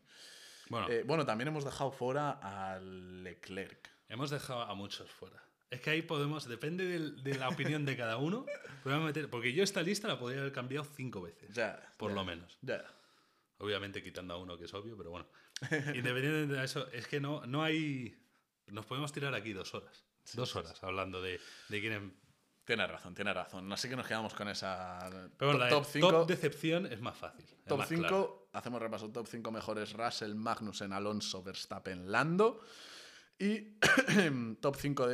Bueno, 0.71 0.89
Eh, 0.89 1.03
bueno, 1.05 1.27
también 1.27 1.49
hemos 1.49 1.65
dejado 1.65 1.91
fuera 1.93 2.39
a 2.43 2.79
Leclerc. 2.81 3.91
hemos 4.09 4.31
dejado 4.31 4.63
a 4.63 4.75
muchos 4.75 5.11
fuera. 5.11 5.43
Es 5.71 5.81
que 5.81 5.91
ahí 5.91 6.03
podemos, 6.03 6.49
depende 6.49 6.85
del- 6.85 7.23
de 7.23 7.35
la 7.37 7.49
opinión 7.49 7.85
de 7.85 7.97
cada 7.97 8.17
uno, 8.17 8.45
podemos 8.85 9.05
meter. 9.05 9.29
Porque 9.29 9.53
yo 9.53 9.63
esta 9.63 9.83
lista 9.83 10.09
la 10.09 10.19
podría 10.19 10.41
haber 10.41 10.53
cambiado 10.53 10.85
cinco 10.97 11.21
veces. 11.23 11.53
Ya. 11.55 11.81
Por 11.99 12.11
ya, 12.11 12.15
lo 12.17 12.25
menos. 12.25 12.59
Ya. 12.63 12.85
Obviamente 13.59 14.03
quitando 14.03 14.33
a 14.35 14.39
uno 14.39 14.57
que 14.59 14.65
es 14.65 14.75
obvio, 14.75 14.97
pero 14.97 15.11
bueno. 15.11 15.27
Independientemente 15.95 16.55
de 16.55 16.65
eso, 16.65 16.91
es 16.93 17.07
que 17.07 17.21
no, 17.21 17.45
no 17.47 17.63
hay. 17.63 18.17
Nos 18.69 18.87
podemos 18.87 19.13
tirar 19.13 19.35
aquí 19.35 19.53
dos 19.53 19.75
horas. 19.75 20.05
dos 20.35 20.55
horas 20.57 20.83
hablando 20.83 21.21
de, 21.21 21.39
de 21.69 21.81
quién. 21.81 22.15
Es- 22.73 22.77
Tienes 22.77 22.91
razón, 22.91 23.15
tienes 23.15 23.35
razón. 23.35 23.73
Así 23.73 23.89
que 23.89 23.97
nos 23.97 24.07
quedamos 24.07 24.35
con 24.35 24.49
esa. 24.49 25.09
Pero 25.39 25.53
top, 25.53 25.61
la 25.61 25.69
top 25.69 25.85
5. 25.85 26.25
decepción 26.27 26.87
es 26.87 27.01
más 27.01 27.17
fácil. 27.17 27.47
Top 27.67 27.79
más 27.79 27.89
5, 27.89 28.01
claro. 28.03 28.49
hacemos 28.53 28.81
repaso. 28.81 29.11
Top 29.11 29.27
5 29.27 29.51
mejores: 29.51 29.93
Russell, 29.93 30.35
Magnussen, 30.35 30.93
Alonso, 30.93 31.43
Verstappen, 31.43 32.11
Lando. 32.11 32.61
Y 33.39 33.79
top 34.61 34.77
5 34.77 35.07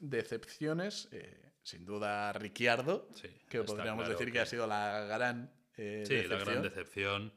decepciones, 0.00 1.08
eh, 1.12 1.52
sin 1.62 1.84
duda 1.84 2.32
Ricciardo, 2.32 3.08
Sí, 3.14 3.28
que 3.48 3.62
podríamos 3.64 4.04
claro 4.04 4.18
decir 4.18 4.32
que... 4.32 4.40
ha 4.40 4.46
sido 4.46 4.66
la 4.66 5.00
gran 5.04 5.52
eh, 5.76 6.04
Sí, 6.06 6.14
decepción. 6.14 6.38
la 6.38 6.44
gran 6.44 6.62
decepción. 6.62 7.32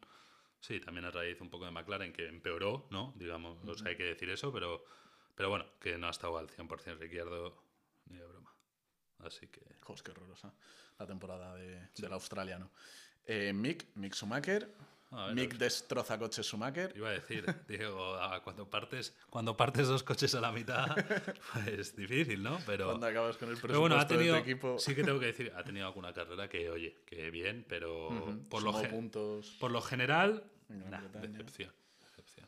Sí, 0.60 0.80
también 0.80 1.06
a 1.06 1.12
raíz 1.12 1.40
un 1.42 1.50
poco 1.50 1.66
de 1.66 1.72
McLaren, 1.72 2.12
que 2.14 2.28
empeoró, 2.28 2.88
¿no? 2.92 3.14
Digamos, 3.18 3.58
o 3.68 3.74
sea, 3.76 3.90
hay 3.90 3.96
que 3.98 4.04
decir 4.04 4.30
eso, 4.30 4.52
pero, 4.52 4.84
pero 5.36 5.50
bueno, 5.50 5.66
que 5.80 5.98
no 5.98 6.08
ha 6.08 6.12
estado 6.12 6.38
al 6.38 6.48
100% 6.50 6.98
Ricciardo 7.00 7.62
ni 8.08 8.18
de 8.18 8.26
broma. 8.26 8.45
Así 9.20 9.48
que. 9.48 9.62
Joder, 9.82 10.04
qué 10.04 10.12
horrorosa 10.12 10.54
la 11.00 11.06
temporada 11.06 11.56
de, 11.56 11.90
del 11.98 12.14
australiano. 12.14 12.72
Eh, 13.26 13.54
Mick, 13.54 13.88
Mick 13.96 14.14
Schumacher. 14.14 14.70
Ver, 15.12 15.34
Mick 15.34 15.56
destroza 15.58 16.18
coches 16.18 16.46
Schumacher. 16.46 16.92
Iba 16.96 17.10
a 17.10 17.12
decir, 17.14 17.46
Diego, 17.68 18.18
cuando 18.44 18.70
partes, 18.70 19.16
cuando 19.30 19.56
partes 19.56 19.88
dos 19.88 20.04
coches 20.04 20.36
a 20.36 20.42
la 20.42 20.52
mitad, 20.52 20.88
pues 21.54 21.96
difícil, 21.96 22.44
¿no? 22.44 22.60
Pero, 22.66 22.88
Cuando 22.88 23.08
acabas 23.08 23.38
con 23.38 23.50
el 23.50 23.56
presupuesto 23.56 23.68
pero 23.68 23.80
bueno, 23.82 23.98
ha 23.98 24.08
tenido, 24.08 24.34
de 24.36 24.42
equipo. 24.42 24.78
sí 24.78 24.94
que 24.94 25.04
tengo 25.04 25.20
que 25.20 25.28
decir, 25.28 25.54
ha 25.56 25.64
tenido 25.64 25.86
alguna 25.88 26.12
carrera 26.12 26.50
que, 26.50 26.70
oye, 26.70 26.98
que 27.06 27.30
bien, 27.30 27.66
pero 27.70 28.10
Ujú, 28.10 28.44
por, 28.50 28.64
lo 28.64 28.74
sumó 28.74 28.90
puntos. 28.90 29.56
por 29.60 29.72
lo 29.72 29.82
general, 29.82 30.44
nah, 30.68 31.00
decepción. 31.22 31.72
decepción. 32.02 32.48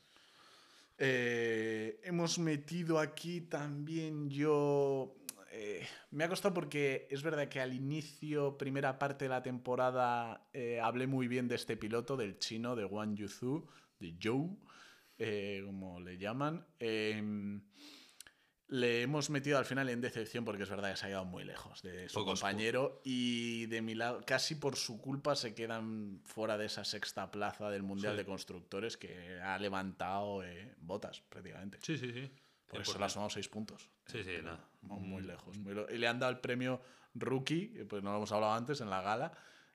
Eh, 0.98 2.02
hemos 2.04 2.38
metido 2.40 3.00
aquí 3.00 3.42
también 3.42 4.30
yo. 4.30 5.16
Eh, 5.60 5.88
me 6.12 6.24
ha 6.24 6.30
costado 6.30 6.54
porque 6.54 7.08
es 7.10 7.24
verdad 7.24 7.50
que 7.50 7.60
al 7.60 7.74
inicio, 7.74 8.58
primera 8.58 9.00
parte 9.00 9.26
de 9.26 9.30
la 9.30 9.42
temporada, 9.42 10.48
eh, 10.54 10.80
hablé 10.80 11.08
muy 11.08 11.28
bien 11.28 11.48
de 11.48 11.56
este 11.56 11.76
piloto, 11.78 12.16
del 12.16 12.38
chino, 12.38 12.76
de 12.76 12.86
Wang 12.86 13.16
Yuzu, 13.16 13.68
de 14.00 14.16
Joe, 14.22 14.50
eh, 15.18 15.62
como 15.66 16.00
le 16.00 16.18
llaman. 16.18 16.66
Em, 16.80 17.62
le 18.70 19.02
hemos 19.02 19.30
metido 19.30 19.58
al 19.58 19.64
final 19.66 19.88
en 19.90 20.02
decepción 20.02 20.44
porque 20.44 20.64
es 20.64 20.70
verdad 20.70 20.92
que 20.92 20.98
se 20.98 21.06
ha 21.06 21.08
quedado 21.08 21.24
muy 21.26 21.46
lejos 21.46 21.82
de 21.84 22.10
su 22.10 22.16
Pocos 22.16 22.40
pu- 22.40 22.42
compañero 22.42 23.02
y 23.06 23.66
de 23.68 23.82
mi 23.82 23.96
lado, 23.96 24.22
casi 24.28 24.56
por 24.56 24.76
su 24.76 25.00
culpa 25.00 25.36
se 25.38 25.56
quedan 25.56 26.20
fuera 26.26 26.58
de 26.58 26.66
esa 26.66 26.84
sexta 26.84 27.32
plaza 27.32 27.70
del 27.70 27.84
Mundial 27.84 28.14
Sí. 28.14 28.18
de 28.18 28.26
Constructores 28.26 28.98
que 28.98 29.40
ha 29.42 29.58
levantado 29.58 30.44
eh, 30.44 30.76
botas 30.82 31.22
prácticamente. 31.22 31.78
Sí, 31.82 31.98
sí, 31.98 32.12
sí. 32.12 32.30
Por 32.68 32.80
100%. 32.80 32.82
eso 32.82 33.00
le 33.00 33.06
ha 33.06 33.10
sumado 33.10 33.30
seis 33.30 33.48
puntos. 33.50 33.90
Sí, 34.06 34.24
sí, 34.24 34.38
nada. 34.44 34.60
Muy, 34.82 35.00
muy 35.00 35.22
Mm, 35.24 35.28
lejos. 35.28 35.58
muy 35.58 35.74
y 35.90 35.98
le 35.98 36.08
han 36.08 36.20
dado 36.20 36.32
el 36.32 36.40
premio 36.40 36.82
rookie, 37.16 37.84
pues 37.90 38.04
no 38.04 38.12
lo 38.12 38.18
hemos 38.18 38.32
hablado 38.32 38.54
antes 38.54 38.82
en 38.82 38.90
la 38.90 39.02
gala. 39.02 39.32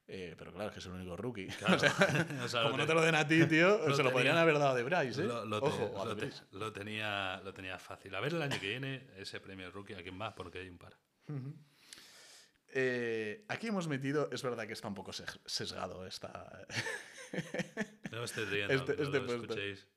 eh, 0.08 0.34
pero 0.36 0.52
claro, 0.52 0.68
es 0.68 0.74
que 0.74 0.80
es 0.80 0.86
el 0.86 0.92
único 0.92 1.16
rookie. 1.16 1.46
Claro. 1.58 1.76
O 1.76 1.78
sea, 1.78 1.90
O 2.44 2.48
sea, 2.48 2.62
como 2.64 2.76
no 2.76 2.86
te- 2.86 2.92
lo 2.94 3.00
den 3.02 3.14
a 3.14 3.26
ti, 3.26 3.46
tío, 3.46 3.78
lo 3.88 3.94
se 3.96 4.02
lo 4.02 4.10
podrían 4.12 4.32
tenía- 4.34 4.42
haber 4.42 4.58
dado 4.58 4.74
de 4.74 4.82
Bryce, 4.82 5.22
¿eh? 5.22 5.26
Lo, 5.26 5.44
lo 5.46 5.60
te- 5.62 5.68
Ojo, 5.68 6.04
lo, 6.04 6.16
te- 6.16 6.78
tenía, 6.80 7.40
lo 7.44 7.54
tenía 7.54 7.78
fácil. 7.78 8.14
A 8.14 8.20
ver 8.20 8.34
el 8.34 8.42
año 8.42 8.58
que 8.60 8.68
viene 8.68 9.08
ese 9.16 9.40
premio 9.40 9.70
rookie 9.70 9.94
a 9.94 10.02
quién 10.02 10.20
va, 10.20 10.34
porque 10.34 10.58
hay 10.58 10.68
un 10.68 10.78
par. 10.78 10.98
Eh, 12.74 13.44
aquí 13.48 13.66
hemos 13.68 13.86
metido, 13.88 14.28
es 14.32 14.42
verdad 14.42 14.66
que 14.66 14.72
está 14.72 14.88
un 14.88 14.94
poco 14.94 15.12
ses- 15.12 15.40
sesgado 15.46 16.06
esta. 16.06 16.66
No 18.10 18.18
me 18.18 18.24
estoy 18.24 18.44
riendo, 18.46 18.74
Este- 18.74 18.92
este 18.92 19.04
lo 19.20 19.26
puesto. 19.26 19.42
escuchéis. 19.44 19.88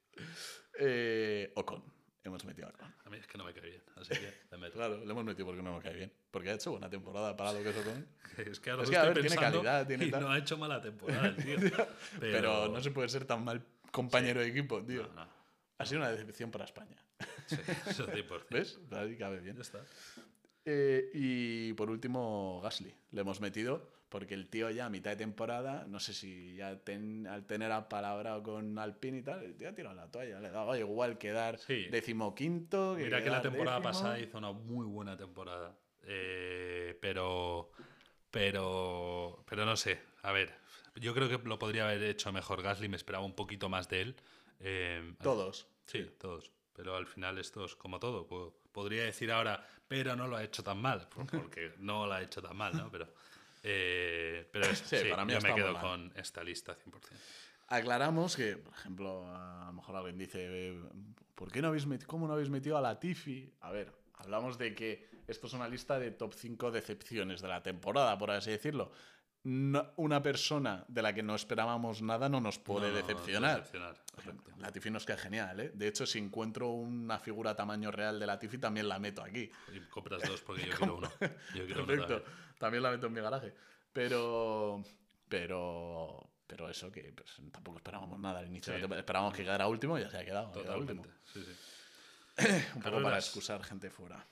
eh, 0.80 1.52
Ocon. 1.56 1.84
Hemos 2.26 2.44
metido 2.44 2.68
a. 2.68 2.94
A 3.06 3.10
mí 3.12 3.18
es 3.18 3.28
que 3.28 3.38
no 3.38 3.46
me 3.46 3.54
cae 3.54 3.70
bien, 3.70 3.84
así 3.96 4.10
que 4.10 4.34
le 4.50 4.58
meto. 4.58 4.74
Claro, 4.74 4.98
le 4.98 5.12
hemos 5.12 5.24
metido 5.24 5.46
porque 5.46 5.62
no 5.62 5.74
nos 5.74 5.84
cae 5.84 5.94
bien. 5.94 6.12
Porque 6.32 6.50
ha 6.50 6.54
hecho 6.56 6.72
buena 6.72 6.90
temporada 6.90 7.38
para 7.38 7.54
lo 7.54 7.62
que 7.62 7.70
es 7.70 7.78
Ocon. 7.78 8.08
Es 8.52 8.60
que 8.60 8.72
ahora 8.72 8.84
Es 8.84 8.90
que, 8.90 8.98
a 8.98 9.04
ver, 9.04 9.22
tiene 9.22 9.36
calidad, 9.36 9.88
tiene 9.88 10.06
y 10.06 10.12
tal. 10.12 10.24
no 10.24 10.32
ha 10.32 10.38
hecho 10.40 10.58
mala 10.58 10.82
temporada, 10.82 11.28
el 11.28 11.36
tío. 11.36 11.56
Pero, 11.70 11.88
Pero, 12.20 12.68
no 12.70 12.82
se 12.82 12.90
puede 12.90 13.10
ser 13.10 13.26
tan 13.26 13.44
mal 13.46 13.64
compañero 13.92 14.42
de 14.42 14.48
equipo, 14.48 14.84
tío. 14.84 15.04
No, 15.08 15.24
no. 15.26 15.28
Ha 15.78 15.86
sido 15.86 16.02
una 16.02 16.10
decepción 16.10 16.50
para 16.50 16.66
España. 16.66 16.98
Sí, 17.46 17.58
eso 17.88 18.08
100%. 18.08 18.46
¿Ves? 18.50 18.80
Ahí 18.92 19.16
cabe 19.18 19.40
bien. 19.40 19.56
Ya 19.56 19.62
está. 19.62 19.86
Eh, 20.66 21.12
y 21.14 21.74
por 21.74 21.92
último, 21.92 22.60
Gasly. 22.64 22.94
Le 23.12 23.22
hemos 23.22 23.40
metido 23.40 23.92
porque 24.16 24.34
el 24.34 24.48
tío 24.48 24.70
ya 24.70 24.86
a 24.86 24.90
mitad 24.90 25.12
de 25.12 25.18
temporada, 25.18 25.84
no 25.90 26.00
sé 26.00 26.14
si 26.14 26.56
ya 26.56 26.80
ten- 26.80 27.28
al 27.28 27.46
tener 27.46 27.70
a 27.74 27.90
palabra 27.90 28.42
con 28.42 28.80
Alpine 28.80 29.18
y 29.18 29.22
tal, 29.24 29.44
el 29.44 29.58
tío 29.58 29.68
ha 29.68 29.74
tirado 29.76 29.94
la 29.94 30.10
toalla. 30.10 30.40
Le 30.40 30.50
daba 30.52 30.80
igual 30.80 31.18
quedar 31.18 31.58
Sí. 31.58 31.88
decimoquinto. 31.92 32.96
Mira 32.98 33.22
que 33.22 33.30
la 33.30 33.42
temporada 33.42 33.76
décimo. 33.80 33.92
pasada 33.92 34.18
hizo 34.18 34.38
una 34.38 34.54
muy 34.54 34.86
buena 34.86 35.18
temporada. 35.18 35.76
Eh, 36.04 36.98
pero. 37.02 37.72
Pero. 38.32 39.44
Pero 39.50 39.66
no 39.66 39.76
sé. 39.76 40.00
A 40.22 40.32
ver. 40.32 40.54
Yo 40.96 41.14
creo 41.14 41.28
que 41.28 41.38
lo 41.46 41.60
podría 41.60 41.84
haber 41.84 42.02
hecho 42.04 42.32
mejor 42.32 42.62
Gasly. 42.62 42.88
Me 42.88 42.96
esperaba 42.96 43.26
un 43.26 43.36
poquito 43.36 43.68
más 43.68 43.90
de 43.90 44.02
él. 44.02 44.16
Eh, 44.62 45.14
Todos. 45.22 45.68
Sí, 45.88 46.10
todos. 46.18 46.52
Pero 46.74 46.96
al 46.96 47.06
final 47.06 47.38
esto 47.38 47.66
es 47.66 47.76
como 47.76 48.00
todo. 48.00 48.26
Po- 48.28 48.62
Podría 48.72 49.04
decir 49.04 49.32
ahora, 49.32 49.66
pero 49.88 50.16
no 50.18 50.28
lo 50.28 50.36
ha 50.38 50.44
hecho 50.44 50.62
tan 50.64 50.78
mal. 50.82 51.08
por- 51.10 51.26
Porque 51.28 51.74
no 51.80 52.06
lo 52.08 52.14
ha 52.14 52.22
hecho 52.22 52.42
tan 52.42 52.56
mal, 52.58 52.76
¿no? 52.78 52.90
Pero. 52.92 53.08
Eh, 53.68 54.48
pero 54.52 54.66
es- 54.70 54.80
Sí, 54.80 54.98
sí, 54.98 55.10
para 55.10 55.26
mí 55.26 55.34
yo 55.34 55.42
me 55.42 55.54
quedo 55.56 55.74
mal. 55.74 55.82
con 55.82 56.14
esta 56.16 56.44
lista 56.44 56.76
100%. 56.76 57.00
Aclaramos 57.68 58.36
que, 58.36 58.58
por 58.58 58.74
ejemplo, 58.74 59.26
a 59.28 59.66
lo 59.68 59.74
mejor 59.74 59.96
alguien 59.96 60.18
dice, 60.20 60.76
¿por 61.34 61.52
qué 61.52 61.62
no 61.64 61.70
habéis 61.70 61.88
metido, 61.88 62.08
cómo 62.08 62.28
no 62.28 62.34
habéis 62.34 62.50
metido 62.52 62.78
a 62.78 62.82
la 62.82 63.00
Tifi? 63.00 63.52
A 63.62 63.72
ver, 63.72 63.92
hablamos 64.14 64.60
de 64.60 64.76
que 64.76 65.10
esto 65.28 65.48
es 65.48 65.54
una 65.54 65.68
lista 65.68 65.98
de 65.98 66.12
top 66.12 66.34
5 66.36 66.70
decepciones 66.70 67.42
de 67.42 67.48
la 67.48 67.64
temporada, 67.64 68.18
por 68.20 68.30
así 68.30 68.52
decirlo. 68.52 68.92
No- 69.48 69.92
una 69.98 70.24
persona 70.24 70.84
de 70.88 71.02
la 71.04 71.14
que 71.14 71.22
no 71.22 71.36
esperábamos 71.36 72.02
nada 72.02 72.28
no 72.30 72.42
nos 72.42 72.58
puede 72.58 72.90
No, 72.90 72.96
decepcionar. 72.96 73.58
decepcionar, 73.58 73.96
correcto. 74.16 74.52
La 74.58 74.72
Tifi 74.72 74.90
nos 74.90 75.06
queda 75.06 75.18
genial, 75.18 75.60
¿eh? 75.60 75.72
De 75.74 75.88
hecho, 75.88 76.08
si 76.08 76.18
encuentro 76.18 76.70
una 76.70 77.20
figura 77.20 77.56
tamaño 77.56 77.92
real 77.92 78.20
de 78.20 78.26
la 78.26 78.40
Tifi, 78.40 78.58
también 78.58 78.90
la 78.90 78.98
meto 78.98 79.22
aquí. 79.22 79.52
Y 79.72 79.80
compras 79.82 80.24
dos 80.28 80.42
porque 80.42 80.66
yo 80.66 80.74
quiero 80.78 80.98
uno. 80.98 81.12
Yo 81.54 81.66
quiero 81.66 81.84
uno 81.84 81.86
Perfecto. 81.86 82.22
también. 82.22 82.56
También 82.58 82.84
la 82.84 82.90
meto 82.92 83.06
en 83.08 83.14
mi 83.14 83.22
garaje. 83.22 83.54
Pero. 83.94 84.84
Pero. 85.30 86.30
Pero 86.48 86.70
eso 86.70 86.92
que 86.92 87.12
pues, 87.16 87.36
tampoco 87.52 87.78
esperábamos 87.78 88.20
nada 88.20 88.40
al 88.40 88.48
inicio. 88.48 88.74
Sí. 88.78 88.94
Esperábamos 88.96 89.34
que 89.36 89.44
quedara 89.44 89.68
último 89.68 89.98
y 89.98 90.02
ya 90.02 90.10
se 90.10 90.18
ha 90.18 90.26
quedado. 90.26 90.50
ha 90.50 90.54
quedado 90.54 90.80
último. 90.80 91.04
Totalmente. 91.04 91.32
Sí, 91.34 91.46
sí. 91.46 92.68
Un 92.78 92.82
poco 92.82 93.02
para 93.04 93.18
excusar 93.18 93.64
gente 93.64 93.90
fuera. 93.90 94.26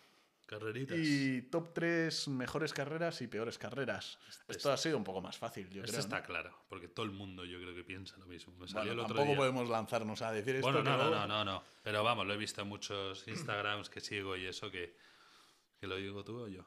Carreritas. 0.59 0.97
Y 0.97 1.41
top 1.43 1.73
3 1.73 2.27
mejores 2.29 2.73
carreras 2.73 3.21
y 3.21 3.27
peores 3.27 3.57
carreras. 3.57 4.19
Esto 4.47 4.71
ha 4.71 4.77
sido 4.77 4.97
un 4.97 5.03
poco 5.03 5.21
más 5.21 5.37
fácil, 5.37 5.69
yo 5.69 5.81
Esto 5.81 5.91
creo. 5.93 5.99
está 6.01 6.19
¿no? 6.19 6.25
claro, 6.25 6.57
porque 6.69 6.87
todo 6.87 7.05
el 7.05 7.11
mundo 7.11 7.43
yo 7.45 7.59
creo 7.59 7.73
que 7.73 7.83
piensa 7.83 8.17
lo 8.17 8.25
mismo. 8.27 8.53
Me 8.53 8.59
Bueno, 8.59 8.71
salió 8.73 8.91
el 8.93 8.99
otro 8.99 9.09
tampoco 9.15 9.29
día. 9.31 9.37
podemos 9.37 9.69
lanzarnos 9.69 10.21
a 10.21 10.31
decir 10.31 10.55
esto. 10.55 10.67
Bueno, 10.71 10.79
no, 10.83 10.83
que 10.83 11.03
no, 11.03 11.09
luego- 11.09 11.15
no, 11.15 11.27
no, 11.27 11.45
no. 11.45 11.63
Pero 11.83 12.03
vamos, 12.03 12.27
lo 12.27 12.33
he 12.33 12.37
visto 12.37 12.61
en 12.61 12.67
muchos 12.67 13.27
Instagrams 13.27 13.89
que 13.89 13.99
sigo 13.99 14.35
y 14.37 14.45
eso 14.45 14.69
que, 14.69 14.95
que 15.79 15.87
lo 15.87 15.95
digo 15.95 16.23
tú 16.23 16.41
o 16.41 16.47
yo. 16.47 16.65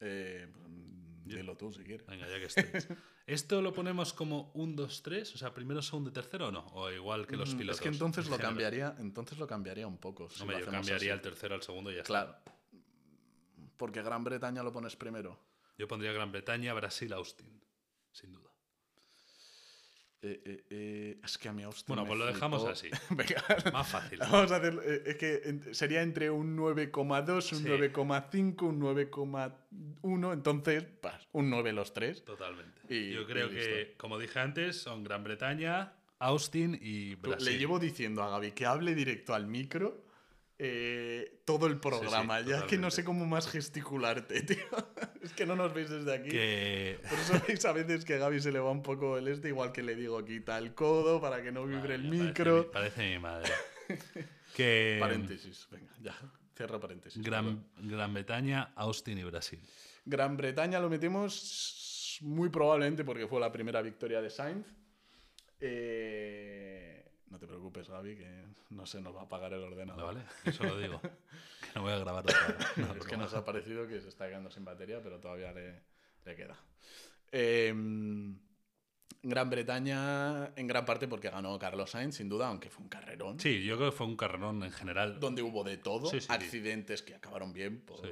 Eh, 0.00 0.46
pues, 0.52 1.36
dilo 1.36 1.56
tú 1.56 1.72
si 1.72 1.82
quieres. 1.84 2.06
Venga, 2.06 2.28
ya 2.28 2.38
que 2.38 2.44
estés. 2.46 2.88
¿Esto 3.26 3.62
lo 3.62 3.72
ponemos 3.72 4.12
como 4.12 4.50
un 4.52 4.76
2, 4.76 5.02
3? 5.02 5.34
O 5.34 5.38
sea, 5.38 5.54
primero, 5.54 5.80
segundo 5.80 6.10
y 6.10 6.12
tercero 6.12 6.48
o 6.48 6.52
no? 6.52 6.66
O 6.74 6.90
igual 6.90 7.26
que 7.26 7.38
los 7.38 7.54
Mm, 7.54 7.58
pilotos. 7.58 7.76
Es 7.78 7.82
que 7.82 7.88
entonces 7.88 8.26
en 8.26 8.30
lo 8.32 8.36
general. 8.36 8.52
cambiaría, 8.54 8.96
entonces 8.98 9.38
lo 9.38 9.46
cambiaría 9.46 9.86
un 9.86 9.96
poco. 9.96 10.28
si 10.28 10.44
lo 10.44 10.58
yo 10.58 10.66
cambiaría 10.66 10.96
así. 10.96 11.08
el 11.08 11.22
tercero 11.22 11.54
al 11.54 11.62
segundo 11.62 11.90
y 11.90 11.94
ya 11.94 12.02
está. 12.02 12.08
Claro. 12.26 12.36
Porque 13.76 14.02
Gran 14.02 14.24
Bretaña 14.24 14.62
lo 14.62 14.72
pones 14.72 14.96
primero. 14.96 15.38
Yo 15.78 15.88
pondría 15.88 16.12
Gran 16.12 16.30
Bretaña, 16.32 16.72
Brasil, 16.74 17.12
Austin. 17.12 17.60
Sin 18.12 18.32
duda. 18.32 18.50
Eh, 20.22 20.40
eh, 20.46 20.64
eh, 20.70 21.20
es 21.22 21.36
que 21.36 21.50
a 21.50 21.52
mí 21.52 21.62
Austin 21.64 21.94
Bueno, 21.94 22.06
pues 22.08 22.18
lo 22.18 22.24
dejamos 22.26 22.62
flipó. 22.78 22.94
así. 22.96 23.04
Venga, 23.14 23.44
Más 23.72 23.86
fácil. 23.88 24.18
vamos 24.20 24.50
a 24.52 24.56
hacer. 24.56 25.02
es 25.04 25.16
que 25.16 25.74
sería 25.74 26.00
entre 26.00 26.30
un 26.30 26.56
9,2, 26.56 27.52
un 27.52 27.58
Sí. 27.58 27.64
9,5, 27.66 28.62
un 28.62 28.80
9,1. 28.80 30.32
Entonces, 30.32 30.86
un 31.32 31.50
9 31.50 31.72
los 31.74 31.92
tres. 31.92 32.24
Totalmente. 32.24 32.80
Y- 32.88 33.12
Yo 33.12 33.26
creo 33.26 33.48
y 33.48 33.54
que, 33.54 33.94
como 33.98 34.18
dije 34.18 34.38
antes, 34.40 34.80
son 34.80 35.04
Gran 35.04 35.24
Bretaña, 35.24 35.92
Austin 36.20 36.78
y 36.80 37.16
Brasil. 37.16 37.44
Le 37.44 37.58
llevo 37.58 37.78
diciendo 37.78 38.22
a 38.22 38.30
Gaby 38.30 38.52
que 38.52 38.64
hable 38.64 38.94
directo 38.94 39.34
al 39.34 39.46
micro 39.46 40.03
eh, 40.58 41.40
todo 41.44 41.66
el 41.66 41.78
programa. 41.80 42.40
ya 42.42 42.58
es 42.58 42.62
que 42.64 42.78
no 42.78 42.90
sé 42.90 43.04
cómo 43.04 43.26
más 43.26 43.48
gesticularte, 43.48 44.42
tío. 44.44 44.56
es 45.22 45.32
que 45.32 45.46
no 45.46 45.56
nos 45.56 45.74
veis 45.74 45.90
desde 45.90 46.14
aquí. 46.14 46.28
que... 46.30 46.98
Por 47.08 47.18
eso 47.18 47.42
veis 47.48 47.64
a 47.64 47.72
veces 47.72 48.04
que 48.04 48.14
a 48.14 48.18
Gaby 48.18 48.40
se 48.40 48.52
le 48.52 48.58
va 48.60 48.70
un 48.70 48.82
poco 48.82 49.18
el 49.18 49.28
este, 49.28 49.48
igual 49.48 49.72
que 49.72 49.82
le 49.82 49.94
digo 49.96 50.24
quita 50.24 50.56
el 50.58 50.74
codo 50.74 51.20
para 51.20 51.42
que 51.42 51.50
no 51.52 51.66
vibre 51.66 51.94
el 51.96 52.04
micro. 52.04 52.70
Parece, 52.70 53.00
mi- 53.00 53.08
parece 53.08 53.10
mi 53.14 53.18
madre. 53.18 53.50
que 54.56 54.96
Paréntesis, 55.00 55.66
venga, 55.70 55.92
ya. 56.00 56.16
Cierro 56.56 56.78
paréntesis. 56.78 57.20
Gran, 57.20 57.66
Gran 57.78 58.14
Bretaña, 58.14 58.72
Austin 58.76 59.18
y 59.18 59.24
Brasil. 59.24 59.60
Gran 60.04 60.36
Bretaña 60.36 60.78
lo 60.78 60.88
metemos 60.88 62.18
muy 62.22 62.48
probablemente 62.48 63.04
porque 63.04 63.26
fue 63.26 63.40
la 63.40 63.50
primera 63.50 63.82
victoria 63.82 64.22
de 64.22 64.30
Sainz. 64.30 64.64
Eh, 65.58 66.93
no 67.30 67.38
te 67.38 67.46
preocupes, 67.46 67.88
Gaby, 67.88 68.16
que 68.16 68.44
no 68.70 68.86
se 68.86 69.00
nos 69.00 69.14
va 69.14 69.20
a 69.20 69.24
apagar 69.24 69.52
el 69.52 69.62
ordenador. 69.62 70.04
¿Vale? 70.14 70.26
Eso 70.44 70.64
lo 70.64 70.78
digo. 70.78 71.00
que 71.00 71.68
no 71.74 71.82
voy 71.82 71.92
a 71.92 71.98
grabar. 71.98 72.24
No, 72.76 72.94
es 72.94 73.04
que 73.06 73.16
nos 73.16 73.34
ha 73.34 73.44
parecido 73.44 73.86
que 73.88 74.00
se 74.00 74.08
está 74.08 74.28
quedando 74.28 74.50
sin 74.50 74.64
batería, 74.64 75.00
pero 75.02 75.18
todavía 75.20 75.52
le, 75.52 75.80
le 76.24 76.36
queda. 76.36 76.56
Eh, 77.32 77.72
Gran 79.26 79.48
Bretaña, 79.48 80.52
en 80.54 80.66
gran 80.66 80.84
parte 80.84 81.08
porque 81.08 81.30
ganó 81.30 81.58
Carlos 81.58 81.90
Sainz, 81.90 82.16
sin 82.16 82.28
duda, 82.28 82.48
aunque 82.48 82.68
fue 82.68 82.82
un 82.82 82.90
carrerón. 82.90 83.40
Sí, 83.40 83.64
yo 83.64 83.76
creo 83.78 83.90
que 83.90 83.96
fue 83.96 84.06
un 84.06 84.16
carrerón 84.18 84.62
en 84.62 84.70
general. 84.70 85.18
Donde 85.18 85.40
hubo 85.42 85.64
de 85.64 85.78
todo, 85.78 86.08
Sí, 86.10 86.20
sí. 86.20 86.26
accidentes 86.28 87.02
que 87.02 87.14
acabaron 87.14 87.54
bien. 87.54 87.80
Por, 87.80 88.00
Sí. 88.02 88.08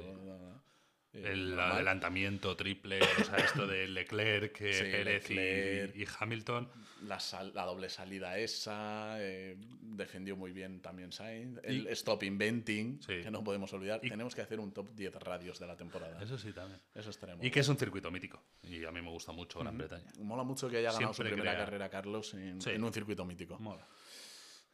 El 1.13 1.49
normal. 1.49 1.71
adelantamiento 1.73 2.55
triple, 2.55 2.99
o 3.01 3.23
sea, 3.23 3.37
esto 3.37 3.67
de 3.67 3.87
Leclerc, 3.87 4.59
eh, 4.61 4.73
Sí, 4.73 4.81
Pérez 4.83 5.29
y- 5.29 5.33
Leclerc. 5.35 5.95
Y, 5.95 6.05
Hamilton. 6.19 6.69
la, 7.03 7.19
sal- 7.19 7.51
la 7.53 7.65
doble 7.65 7.87
salida 7.89 8.37
esa, 8.39 9.17
eh, 9.19 9.55
defendió 9.81 10.35
muy 10.35 10.51
bien 10.53 10.79
también 10.81 11.11
Sainz. 11.11 11.59
El 11.63 11.83
Y- 11.83 11.87
stop 11.89 12.23
inventing, 12.23 12.99
Sí. 13.01 13.21
que 13.21 13.29
no 13.29 13.43
podemos 13.43 13.71
olvidar. 13.73 13.99
Y- 14.03 14.09
Tenemos 14.09 14.33
que 14.33 14.41
hacer 14.41 14.59
un 14.59 14.71
top 14.71 14.89
10 14.95 15.13
radios 15.15 15.59
de 15.59 15.67
la 15.67 15.77
temporada. 15.77 16.19
Eso 16.23 16.37
sí 16.37 16.51
también. 16.51 16.81
Eso 16.95 17.11
estaremos. 17.11 17.45
Y 17.45 17.51
que 17.51 17.59
es 17.59 17.67
un 17.67 17.77
circuito 17.77 18.09
mítico. 18.09 18.41
Y 18.63 18.83
a 18.83 18.91
mí 18.91 19.01
me 19.01 19.09
gusta 19.11 19.31
mucho 19.31 19.59
Gran 19.59 19.77
Bretaña. 19.77 20.09
Mola 20.19 20.43
mucho 20.43 20.67
que 20.67 20.77
haya 20.77 20.91
ganado 20.91 21.13
Siempre 21.13 21.29
su 21.29 21.35
primera 21.35 21.51
crea- 21.55 21.65
carrera 21.65 21.89
Carlos 21.89 22.33
en, 22.33 22.59
Sí. 22.59 22.71
en 22.71 22.83
un 22.83 22.91
circuito 22.91 23.23
mítico. 23.23 23.59
Mola. 23.59 23.85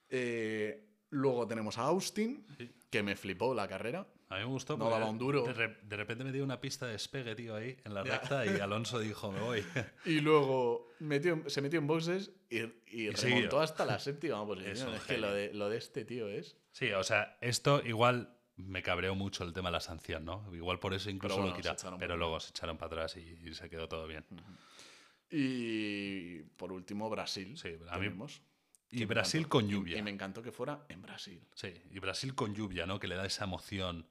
Eh, 0.10 0.86
luego 1.10 1.48
tenemos 1.48 1.78
a 1.78 1.82
Austin, 1.84 2.46
que 2.90 3.04
me 3.04 3.16
flipó 3.16 3.54
la 3.54 3.68
carrera. 3.68 4.08
A 4.30 4.36
mí 4.36 4.42
me 4.42 4.46
gustó. 4.46 4.78
No 4.78 4.90
daba 4.90 5.10
un 5.10 5.18
duro. 5.18 5.44
De, 5.44 5.54
re- 5.54 5.78
de 5.82 5.96
repente 5.98 6.24
me 6.24 6.32
dio 6.32 6.44
una 6.44 6.62
pista 6.62 6.86
de 6.86 6.92
despegue, 6.94 7.34
tío, 7.36 7.56
ahí 7.56 7.76
en 7.84 7.94
la 7.96 8.04
recta 8.04 8.46
y 8.46 8.60
Alonso 8.60 9.00
dijo, 9.00 9.32
me 9.32 9.40
voy. 9.40 9.64
Y 10.06 10.20
luego 10.22 10.92
metió, 11.00 11.42
se 11.50 11.62
metió 11.64 11.80
en 11.80 11.88
boxes 11.88 12.32
y, 12.50 12.60
y 12.88 13.10
remontó 13.10 13.60
hasta 13.60 13.86
la 13.86 13.98
séptima 14.00 14.46
posición. 14.46 14.94
Es 14.96 15.02
que 15.04 15.18
lo 15.18 15.34
de, 15.34 15.52
lo 15.54 15.68
de 15.70 15.78
este 15.78 16.06
tío 16.06 16.28
es. 16.28 16.58
Sí, 16.72 16.92
o 16.92 17.04
sea, 17.04 17.38
esto 17.42 17.82
igual 17.84 18.36
me 18.56 18.84
cabreó 18.84 19.16
mucho 19.16 19.44
el 19.46 19.54
tema 19.54 19.70
de 19.70 19.74
la 19.74 19.80
sanción, 19.80 20.26
¿no? 20.26 20.46
Igual 20.54 20.80
por 20.80 20.94
eso 20.94 21.10
incluso 21.10 21.38
bueno, 21.42 21.54
lo 21.54 21.60
echaron 21.60 21.98
Pero 22.00 22.16
luego 22.18 22.40
se 22.40 22.50
echaron 22.52 22.78
para 22.78 22.88
atrás 22.88 23.18
y, 23.18 23.22
y 23.48 23.54
se 23.56 23.68
quedó 23.70 23.88
todo 23.88 24.06
bien. 24.06 24.26
Y 25.32 26.42
por 26.58 26.72
último, 26.72 27.10
Brasil. 27.10 27.58
Sí, 27.58 27.76
a 27.90 27.98
mí-. 27.98 28.12
Y 28.92 29.06
Brasil 29.06 29.42
encantó. 29.42 29.50
con 29.58 29.66
Y- 29.66 29.72
lluvia. 29.72 29.98
Y, 29.98 30.02
me 30.02 30.10
encantó 30.12 30.42
que 30.42 30.52
fuera 30.52 30.84
en 30.90 31.02
Brasil. 31.02 31.42
Sí, 31.54 31.74
y 31.92 32.00
Brasil 32.00 32.34
con 32.36 32.54
lluvia, 32.56 32.86
¿no? 32.86 33.00
Que 33.00 33.08
le 33.08 33.16
da 33.16 33.26
esa 33.26 33.44
emoción 33.46 34.06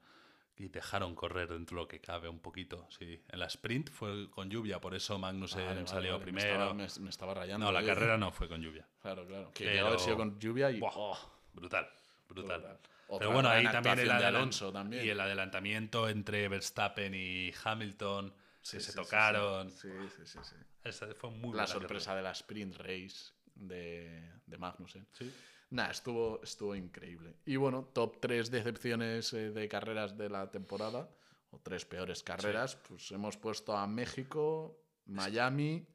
y 0.59 0.67
dejaron 0.67 1.15
correr 1.15 1.47
dentro 1.49 1.77
de 1.77 1.81
lo 1.83 1.87
que 1.87 1.99
cabe 2.01 2.27
un 2.29 2.39
poquito. 2.39 2.85
Sí, 2.89 3.19
en 3.29 3.39
la 3.39 3.45
sprint 3.47 3.89
fue 3.89 4.29
con 4.29 4.49
lluvia, 4.49 4.79
por 4.81 4.93
eso 4.93 5.17
Magnussen 5.17 5.61
Vale, 5.65 5.75
vale, 5.75 5.87
salió 5.87 6.11
vale, 6.11 6.25
me 6.25 6.31
primero. 6.31 6.49
estaba- 6.53 6.73
Me 6.73 6.87
me, 6.99 7.09
estaba 7.09 7.33
rayando. 7.33 7.65
no, 7.65 7.71
la 7.71 7.81
yo. 7.81 7.87
carrera 7.87 8.17
no 8.17 8.31
fue 8.31 8.47
con 8.49 8.61
lluvia. 8.61 8.85
Claro, 9.01 9.25
claro. 9.25 9.51
Que 9.53 9.65
Pero- 9.65 9.87
haber 9.87 9.99
sido 9.99 10.17
con 10.17 10.37
lluvia 10.39 10.69
y. 10.69 10.79
Buah, 10.79 10.91
oh, 10.95 11.17
brutal, 11.53 11.89
brutal. 12.27 12.77
Pero 13.17 13.31
bueno, 13.31 13.49
ahí 13.49 13.63
también 13.63 13.97
el, 13.99 14.11
Alonso 14.11 14.71
también. 14.71 15.03
y 15.03 15.09
el 15.09 15.19
adelantamiento 15.19 16.07
entre 16.09 16.47
Verstappen 16.47 17.15
y 17.15 17.51
Hamilton, 17.63 18.31
Sí, 18.61 18.77
que 18.77 18.83
sí, 18.83 18.91
se 18.91 18.97
tocaron. 18.97 19.71
Sí, 19.71 19.89
sí, 20.15 20.25
sí. 20.25 20.39
sí. 20.43 20.55
Esa 20.83 21.07
fue 21.15 21.31
muy 21.31 21.55
La 21.57 21.65
sorpresa 21.65 22.13
de 22.15 22.21
la 22.21 22.31
sprint 22.31 22.75
race 22.77 23.31
de, 23.55 24.29
de 24.45 24.57
Magnussen. 24.57 25.05
carrera. 25.05 25.31
Sí. 25.33 25.43
Nada, 25.71 25.91
estuvo, 25.91 26.41
estuvo 26.43 26.75
increíble. 26.75 27.35
Y 27.45 27.55
bueno, 27.55 27.85
top 27.93 28.19
3 28.19 28.49
decepciones 28.49 29.33
eh, 29.33 29.51
de 29.51 29.67
carreras 29.67 30.17
de 30.17 30.29
la 30.29 30.49
temporada. 30.49 31.09
o 31.51 31.59
tres 31.59 31.83
peores 31.85 32.21
carreras, 32.21 32.75
pues 32.75 33.11
hemos 33.11 33.35
puesto 33.37 33.75
a 33.75 33.87
México, 33.87 34.83
Miami 35.05 35.87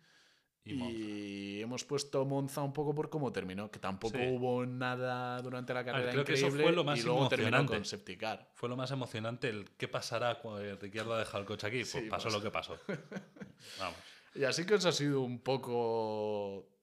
y, 0.65 1.61
hemos 1.61 1.85
puesto 1.85 2.25
Monza 2.25 2.63
un 2.63 2.73
poco 2.73 2.95
por 2.95 3.11
cómo 3.11 3.31
terminó, 3.31 3.71
que 3.71 3.79
tampoco 3.79 4.17
hubo 4.19 4.65
nada 4.65 5.41
durante 5.43 5.75
la 5.75 5.85
carrera 5.85 6.11
creo 6.11 6.23
increíble 6.23 6.49
que 6.49 6.57
eso 6.57 6.65
fue 6.65 6.73
lo 6.73 6.85
más 6.85 6.99
y 6.99 7.03
luego 7.03 7.29
terminó 7.29 7.49
emocionante. 7.49 7.75
con 7.75 7.85
Septicar. 7.85 8.51
Fue 8.55 8.69
lo 8.69 8.77
más 8.77 8.91
emocionante 8.91 9.49
el 9.51 9.71
qué 9.77 9.89
pasará 9.89 10.39
cuando 10.39 10.77
Ricciardo 10.77 11.17
deja 11.19 11.39
el 11.39 11.45
coche 11.45 11.67
aquí. 11.67 11.79
Pues 11.81 11.91
Sí, 11.91 12.01
pasó 12.09 12.31
lo 12.31 12.41
que 12.41 12.51
pasó. 12.51 12.79
Vamos. 13.79 13.99
Y 14.35 14.45
así 14.45 14.65
que 14.65 14.75
eso 14.75 14.89
ha 14.89 14.93
sido 14.93 15.21
un 15.21 15.41
poco 15.41 16.74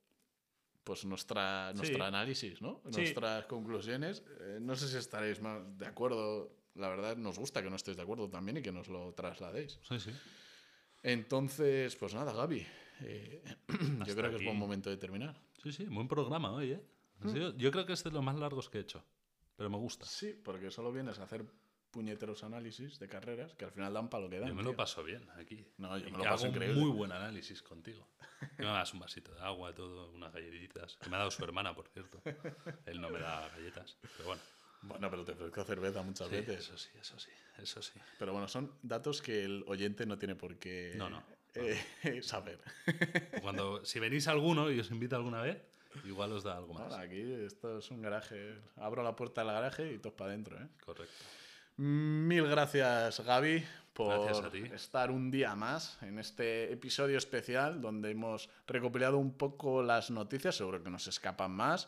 pues 0.83 1.05
nuestra, 1.05 1.71
nuestro 1.73 1.97
Sí. 1.99 2.03
análisis, 2.03 2.61
¿no? 2.61 2.81
Sí. 2.89 2.97
Nuestras 3.01 3.45
conclusiones. 3.45 4.23
Eh, 4.41 4.57
no 4.61 4.75
sé 4.75 4.87
si 4.87 4.97
estaréis 4.97 5.41
más 5.41 5.61
de 5.77 5.85
acuerdo. 5.85 6.55
La 6.75 6.87
verdad, 6.89 7.17
nos 7.17 7.37
gusta 7.37 7.61
que 7.61 7.69
no 7.69 7.75
estéis 7.75 7.97
de 7.97 8.03
acuerdo 8.03 8.29
también 8.29 8.57
y 8.57 8.61
que 8.61 8.71
nos 8.71 8.87
lo 8.87 9.13
trasladéis. 9.13 9.79
Sí, 9.87 9.99
sí. 9.99 10.11
Entonces, 11.03 11.95
pues 11.95 12.13
nada, 12.13 12.33
Gaby. 12.33 12.65
eh, 13.01 13.43
yo 14.07 14.15
creo 14.15 14.29
que 14.29 14.37
es 14.37 14.43
buen 14.45 14.57
momento 14.57 14.89
de 14.89 14.97
terminar. 14.97 15.39
Sí, 15.63 15.71
sí, 15.71 15.85
buen 15.85 16.07
programa 16.07 16.51
hoy, 16.51 16.71
¿eh? 16.71 16.81
Ha 17.23 17.27
Mm. 17.27 17.57
yo 17.57 17.71
creo 17.71 17.85
que 17.85 17.93
este 17.93 18.09
es 18.09 18.13
de 18.13 18.17
los 18.17 18.23
más 18.23 18.35
largos 18.39 18.69
que 18.69 18.79
he 18.79 18.81
hecho. 18.81 19.03
Pero 19.55 19.69
me 19.69 19.77
gusta. 19.77 20.05
Sí, 20.05 20.33
porque 20.43 20.71
solo 20.71 20.91
vienes 20.91 21.19
a 21.19 21.23
hacer 21.23 21.45
puñeteros 21.91 22.43
análisis 22.43 22.97
de 22.99 23.07
carreras 23.07 23.53
que 23.55 23.65
al 23.65 23.71
final 23.71 23.93
dan 23.93 24.09
para 24.09 24.23
lo 24.23 24.29
que 24.29 24.39
dan. 24.39 24.49
Yo 24.49 24.55
me 24.55 24.63
lo 24.63 24.69
tío. 24.71 24.77
paso 24.77 25.03
bien 25.03 25.27
aquí. 25.37 25.65
No, 25.77 25.97
yo 25.97 26.07
Y 26.07 26.11
me 26.11 26.17
lo 26.17 26.23
paso 26.23 26.45
hago 26.45 26.55
increíble. 26.55 26.79
muy 26.81 26.89
buen 26.91 27.11
análisis 27.11 27.61
contigo. 27.61 28.07
Me 28.57 28.65
das 28.65 28.93
un 28.93 28.99
vasito 28.99 29.33
de 29.35 29.41
agua, 29.41 29.73
todo, 29.73 30.09
unas 30.11 30.33
galletitas. 30.33 30.97
Que 30.97 31.09
me 31.09 31.15
ha 31.17 31.19
dado 31.19 31.31
su 31.31 31.43
hermana, 31.43 31.75
por 31.75 31.87
cierto. 31.89 32.21
Él 32.85 32.99
no 33.01 33.09
me 33.09 33.19
da 33.19 33.47
galletas. 33.49 33.97
Pero 34.17 34.25
bueno. 34.29 34.41
Bueno, 34.83 35.11
pero 35.11 35.23
te 35.23 35.33
ofrezco 35.33 35.63
cerveza 35.63 36.01
muchas 36.01 36.27
Sí, 36.27 36.35
veces. 36.37 36.59
eso 36.61 36.75
sí, 36.77 36.89
eso 36.99 37.19
sí, 37.19 37.29
eso 37.59 37.81
sí. 37.83 37.99
Pero 38.17 38.31
bueno, 38.31 38.47
son 38.47 38.71
datos 38.81 39.21
que 39.21 39.43
el 39.45 39.63
oyente 39.67 40.07
no 40.07 40.17
tiene 40.17 40.35
por 40.35 40.57
qué 40.57 40.93
No, 40.95 41.07
no. 41.07 41.21
eh, 41.53 41.79
saber. 42.23 42.59
Cuando, 43.43 43.85
si 43.85 43.99
venís 43.99 44.27
alguno 44.27 44.71
y 44.71 44.79
os 44.79 44.89
invita 44.89 45.17
alguna 45.17 45.41
vez, 45.43 45.61
igual 46.05 46.31
os 46.31 46.43
da 46.43 46.57
algo 46.57 46.73
más. 46.73 46.91
Ahora, 46.91 47.01
aquí 47.01 47.21
esto 47.21 47.77
es 47.77 47.91
un 47.91 48.01
garaje. 48.01 48.55
Abro 48.77 49.03
la 49.03 49.15
puerta 49.15 49.43
del 49.43 49.51
garaje 49.53 49.93
y 49.93 49.99
todos 49.99 50.15
para 50.15 50.31
adentro. 50.31 50.57
¿eh? 50.59 50.67
Correcto. 50.83 51.13
Mil 51.77 52.47
gracias, 52.47 53.19
Gaby, 53.21 53.63
por 53.93 54.07
Gracias 54.25 54.73
estar 54.73 55.09
un 55.11 55.31
día 55.31 55.55
más 55.55 55.97
en 56.03 56.19
este 56.19 56.71
episodio 56.71 57.17
especial 57.17 57.81
donde 57.81 58.11
hemos 58.11 58.49
recopilado 58.67 59.17
un 59.17 59.33
poco 59.33 59.81
las 59.81 60.11
noticias. 60.11 60.55
Seguro 60.55 60.83
que 60.83 60.89
nos 60.89 61.07
escapan 61.07 61.51
más. 61.51 61.87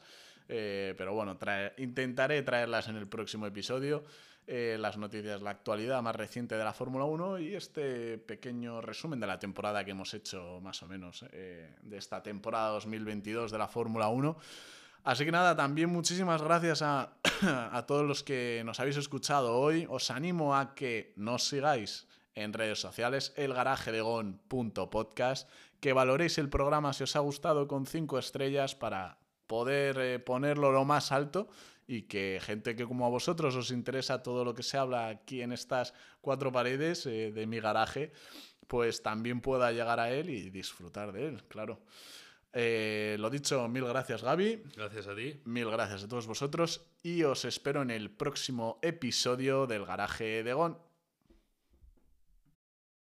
eh, 0.50 0.94
pero 0.98 1.14
bueno, 1.14 1.38
trae- 1.38 1.74
intentaré 1.78 2.42
traerlas 2.42 2.88
en 2.90 2.98
el 2.98 3.08
próximo 3.08 3.46
episodio. 3.48 4.04
eh, 4.46 4.76
las 4.78 4.98
noticias, 4.98 5.42
la 5.42 5.52
actualidad 5.52 6.02
más 6.02 6.18
reciente 6.18 6.56
de 6.58 6.66
la 6.66 6.74
Fórmula 6.74 7.06
1 7.06 7.40
y 7.40 7.56
este 7.56 8.18
pequeño 8.18 8.82
resumen 8.82 9.22
de 9.22 9.26
la 9.28 9.40
temporada 9.40 9.86
que 9.86 9.92
hemos 9.92 10.14
hecho 10.14 10.60
más 10.62 10.84
o 10.84 10.88
menos 10.88 11.24
eh, 11.32 11.74
de 11.82 11.98
esta 11.98 12.22
temporada 12.22 12.72
2022 12.72 13.52
de 13.54 13.58
la 13.58 13.70
Fórmula 13.70 14.10
1. 14.10 14.38
Así 15.04 15.26
que 15.26 15.32
nada, 15.32 15.56
también 15.56 15.90
muchísimas 15.90 16.42
gracias 16.42 16.82
a, 16.86 17.14
todos 17.88 18.06
los 18.06 18.24
que 18.24 18.62
nos 18.66 18.80
habéis 18.80 18.96
escuchado 18.96 19.60
hoy. 19.60 19.86
Os 19.90 20.10
animo 20.12 20.56
a 20.56 20.76
que 20.76 21.12
nos 21.18 21.44
sigáis 21.44 22.08
en 22.36 22.54
redes 22.54 22.80
sociales, 22.80 23.34
elgarajedegon.podcast, 23.36 25.50
que 25.82 25.92
valoréis 25.92 26.38
el 26.38 26.48
programa 26.50 26.94
si 26.94 27.04
os 27.04 27.18
ha 27.18 27.20
gustado 27.20 27.68
con 27.68 27.86
cinco 27.86 28.18
estrellas 28.18 28.76
para 28.76 29.18
poder 29.46 29.98
eh, 30.00 30.20
ponerlo 30.20 30.72
lo 30.72 30.86
más 30.86 31.12
alto 31.12 31.50
y 31.86 32.04
que 32.04 32.40
gente 32.42 32.78
que 32.78 32.86
como 32.86 33.06
a 33.06 33.10
vosotros 33.10 33.58
os 33.58 33.72
interesa 33.72 34.24
todo 34.24 34.46
lo 34.46 34.54
que 34.54 34.64
se 34.64 34.78
habla 34.78 35.10
aquí 35.10 35.42
en 35.42 35.52
estas 35.52 35.94
cuatro 36.22 36.54
paredes 36.54 37.06
eh, 37.08 37.34
de 37.34 37.46
mi 37.46 37.60
garaje, 37.60 38.14
pues 38.68 39.04
también 39.04 39.42
pueda 39.42 39.74
llegar 39.74 40.00
a 40.00 40.12
él 40.12 40.30
y 40.30 40.50
disfrutar 40.50 41.12
de 41.12 41.28
él, 41.28 41.44
claro. 41.50 41.82
Eh, 42.56 43.16
lo 43.20 43.30
dicho, 43.32 43.68
mil 43.68 43.84
gracias 43.86 44.22
Gaby, 44.24 44.62
Gracias 44.76 45.08
a 45.08 45.16
ti. 45.16 45.42
mil 45.46 45.70
gracias 45.72 46.04
a 46.04 46.08
todos 46.08 46.28
vosotros 46.28 46.86
y 47.02 47.24
os 47.24 47.46
espero 47.46 47.82
en 47.82 47.90
el 47.90 48.12
próximo 48.12 48.78
episodio 48.84 49.66
del 49.66 49.86
garaje 49.86 50.44
de 50.44 50.54
Gon. 50.54 50.78